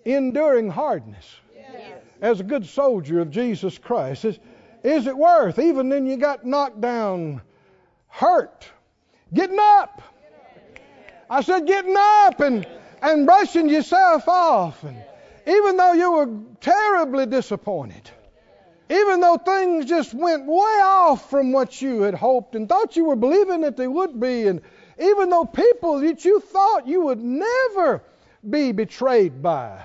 enduring 0.05 0.71
hardness 0.71 1.37
as 2.21 2.41
a 2.41 2.45
good 2.45 2.67
soldier 2.67 3.21
of 3.21 3.31
Jesus 3.31 3.79
Christ? 3.79 4.25
Is, 4.25 4.39
is 4.87 5.09
it 5.09 5.17
worth, 5.17 5.59
even 5.59 5.89
then 5.89 6.07
you 6.07 6.17
got 6.17 6.47
knocked 6.47 6.81
down, 6.81 7.43
hurt, 8.07 8.69
getting 9.35 9.59
up? 9.61 10.01
I 11.29 11.43
said, 11.43 11.67
getting 11.67 11.97
up 11.99 12.39
and, 12.41 12.65
and 13.03 13.27
brushing 13.27 13.69
yourself 13.69 14.29
off. 14.29 14.85
And 14.85 14.97
even 15.45 15.77
though 15.77 15.93
you 15.93 16.13
were 16.13 16.31
terribly 16.61 17.27
disappointed, 17.27 18.09
even 18.89 19.21
though 19.21 19.39
things 19.39 19.87
just 19.87 20.15
went 20.15 20.47
way 20.47 20.81
off 20.85 21.29
from 21.29 21.51
what 21.51 21.83
you 21.83 22.03
had 22.03 22.15
hoped 22.15 22.55
and 22.55 22.69
thought 22.69 22.95
you 22.95 23.07
were 23.07 23.17
believing 23.17 23.63
that 23.63 23.77
they 23.77 23.89
would 23.89 24.21
be, 24.21 24.47
and 24.47 24.61
even 25.01 25.31
though 25.31 25.45
people 25.45 25.99
that 25.99 26.25
you 26.25 26.39
thought 26.39 26.87
you 26.87 27.01
would 27.03 27.21
never 27.21 28.05
be 28.49 28.71
betrayed 28.71 29.43
by, 29.43 29.85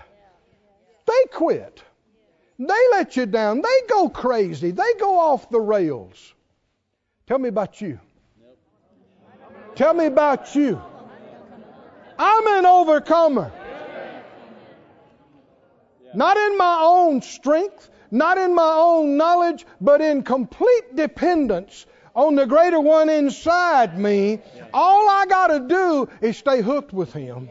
they 1.08 1.26
quit. 1.32 1.82
They 2.62 2.82
let 2.92 3.18
you 3.18 3.26
down. 3.26 3.64
They 3.64 3.88
go 3.90 4.08
crazy. 4.08 4.70
They 4.70 4.94
go 5.00 5.18
off 5.18 5.50
the 5.50 5.60
rails. 5.60 6.36
Tell 7.26 7.40
me 7.40 7.50
about 7.50 7.82
you. 7.82 8.00
Tell 9.74 9.96
me 9.96 10.06
about 10.06 10.54
you. 10.54 10.80
I'm 12.20 12.48
an 12.60 12.68
overcomer. 12.68 13.52
Not 16.14 16.38
in 16.38 16.56
my 16.56 16.82
own 16.84 17.24
strength, 17.24 17.90
not 18.12 18.38
in 18.38 18.54
my 18.54 18.74
own 18.76 19.18
knowledge, 19.18 19.66
but 19.80 20.02
in 20.02 20.22
complete 20.22 20.96
dependence 20.96 21.88
on 22.14 22.36
the 22.36 22.46
greater 22.46 22.80
one 22.80 23.10
inside 23.10 23.98
me. 23.98 24.40
All 24.72 25.10
I 25.10 25.26
got 25.26 25.48
to 25.48 25.62
do 25.62 26.10
is 26.22 26.38
stay 26.38 26.62
hooked 26.62 26.94
with 26.94 27.12
Him. 27.12 27.50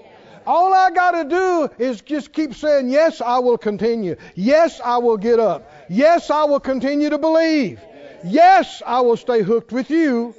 All 0.51 0.75
I 0.75 0.91
got 0.91 1.13
to 1.13 1.25
do 1.29 1.71
is 1.79 2.01
just 2.01 2.33
keep 2.33 2.57
saying, 2.57 2.91
Yes, 2.91 3.21
I 3.21 3.39
will 3.39 3.57
continue. 3.57 4.17
Yes, 4.35 4.81
I 4.81 4.99
will 4.99 5.17
get 5.17 5.39
up. 5.39 5.71
Yes, 5.89 6.29
I 6.29 6.43
will 6.43 6.59
continue 6.59 7.09
to 7.09 7.19
believe. 7.19 7.81
Yes, 8.25 8.83
I 8.85 9.01
will 9.03 9.17
stay 9.17 9.43
hooked 9.43 9.71
with 9.71 9.91
you. 9.91 10.35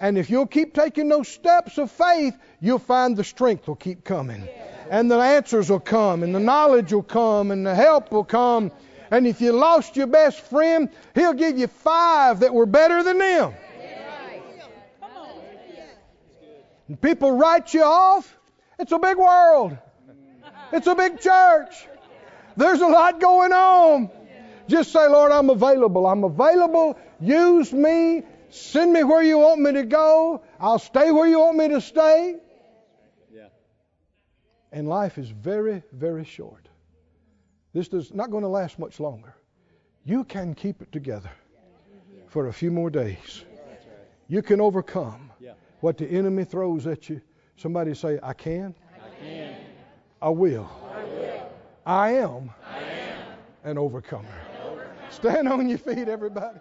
And 0.00 0.16
if 0.16 0.30
you'll 0.30 0.46
keep 0.46 0.72
taking 0.72 1.08
those 1.08 1.26
steps 1.26 1.78
of 1.78 1.90
faith, 1.90 2.38
you'll 2.60 2.78
find 2.78 3.16
the 3.16 3.24
strength 3.24 3.66
will 3.66 3.74
keep 3.74 4.04
coming. 4.04 4.48
And 4.88 5.10
the 5.10 5.18
answers 5.18 5.68
will 5.68 5.80
come, 5.80 6.22
and 6.22 6.32
the 6.32 6.38
knowledge 6.38 6.92
will 6.92 7.02
come, 7.02 7.50
and 7.50 7.66
the 7.66 7.74
help 7.74 8.12
will 8.12 8.22
come. 8.22 8.70
And 9.10 9.26
if 9.26 9.40
you 9.40 9.50
lost 9.50 9.96
your 9.96 10.06
best 10.06 10.42
friend, 10.42 10.90
he'll 11.16 11.34
give 11.34 11.58
you 11.58 11.66
five 11.66 12.38
that 12.40 12.54
were 12.54 12.66
better 12.66 13.02
than 13.02 13.18
them. 13.18 13.54
And 16.86 17.00
people 17.00 17.32
write 17.32 17.74
you 17.74 17.82
off. 17.82 18.36
It's 18.80 18.92
a 18.92 18.98
big 18.98 19.18
world. 19.18 19.76
It's 20.72 20.86
a 20.86 20.94
big 20.94 21.20
church. 21.20 21.86
There's 22.56 22.80
a 22.80 22.86
lot 22.86 23.20
going 23.20 23.52
on. 23.52 24.10
Just 24.68 24.92
say, 24.92 25.06
Lord, 25.06 25.32
I'm 25.32 25.50
available. 25.50 26.06
I'm 26.06 26.24
available. 26.24 26.98
Use 27.20 27.72
me. 27.72 28.22
Send 28.50 28.92
me 28.92 29.04
where 29.04 29.22
you 29.22 29.38
want 29.38 29.60
me 29.60 29.72
to 29.72 29.84
go. 29.84 30.42
I'll 30.58 30.78
stay 30.78 31.10
where 31.10 31.28
you 31.28 31.40
want 31.40 31.56
me 31.56 31.68
to 31.68 31.80
stay. 31.80 32.36
Yeah. 33.32 33.48
And 34.72 34.88
life 34.88 35.18
is 35.18 35.28
very, 35.28 35.82
very 35.92 36.24
short. 36.24 36.68
This 37.72 37.88
is 37.88 38.12
not 38.12 38.30
going 38.30 38.42
to 38.42 38.48
last 38.48 38.78
much 38.78 38.98
longer. 38.98 39.34
You 40.04 40.24
can 40.24 40.54
keep 40.54 40.82
it 40.82 40.90
together 40.90 41.30
for 42.28 42.48
a 42.48 42.52
few 42.52 42.70
more 42.70 42.90
days. 42.90 43.44
You 44.26 44.42
can 44.42 44.60
overcome 44.60 45.30
what 45.80 45.98
the 45.98 46.06
enemy 46.06 46.44
throws 46.44 46.86
at 46.86 47.08
you. 47.08 47.20
Somebody 47.60 47.92
say, 47.92 48.18
I 48.22 48.32
can. 48.32 48.74
I 48.94 49.22
can. 49.22 49.56
I 50.22 50.30
will. 50.30 50.70
I 51.84 52.12
am 52.12 52.50
an 53.64 53.76
overcomer. 53.76 54.32
Stand 55.10 55.46
on 55.46 55.68
your 55.68 55.76
feet, 55.76 56.08
everybody. 56.08 56.58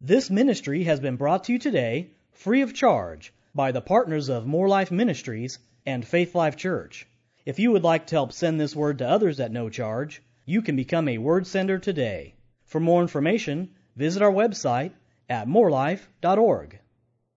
This 0.00 0.28
ministry 0.28 0.82
has 0.82 0.98
been 0.98 1.14
brought 1.14 1.44
to 1.44 1.52
you 1.52 1.60
today 1.60 2.10
free 2.32 2.62
of 2.62 2.74
charge 2.74 3.32
by 3.54 3.70
the 3.70 3.80
partners 3.80 4.28
of 4.28 4.44
Moore 4.44 4.68
Life 4.68 4.90
Ministries 4.90 5.60
and 5.86 6.04
Faith 6.04 6.34
Life 6.34 6.56
Church. 6.56 7.06
If 7.46 7.60
you 7.60 7.70
would 7.70 7.84
like 7.84 8.08
to 8.08 8.16
help 8.16 8.32
send 8.32 8.60
this 8.60 8.74
word 8.74 8.98
to 8.98 9.08
others 9.08 9.38
at 9.38 9.52
no 9.52 9.68
charge, 9.68 10.20
you 10.46 10.62
can 10.62 10.74
become 10.74 11.06
a 11.08 11.18
word 11.18 11.46
sender 11.46 11.78
today. 11.78 12.34
For 12.64 12.80
more 12.80 13.02
information, 13.02 13.70
visit 13.94 14.20
our 14.20 14.32
website 14.32 14.90
at 15.28 15.46
moorelife.org. 15.46 16.80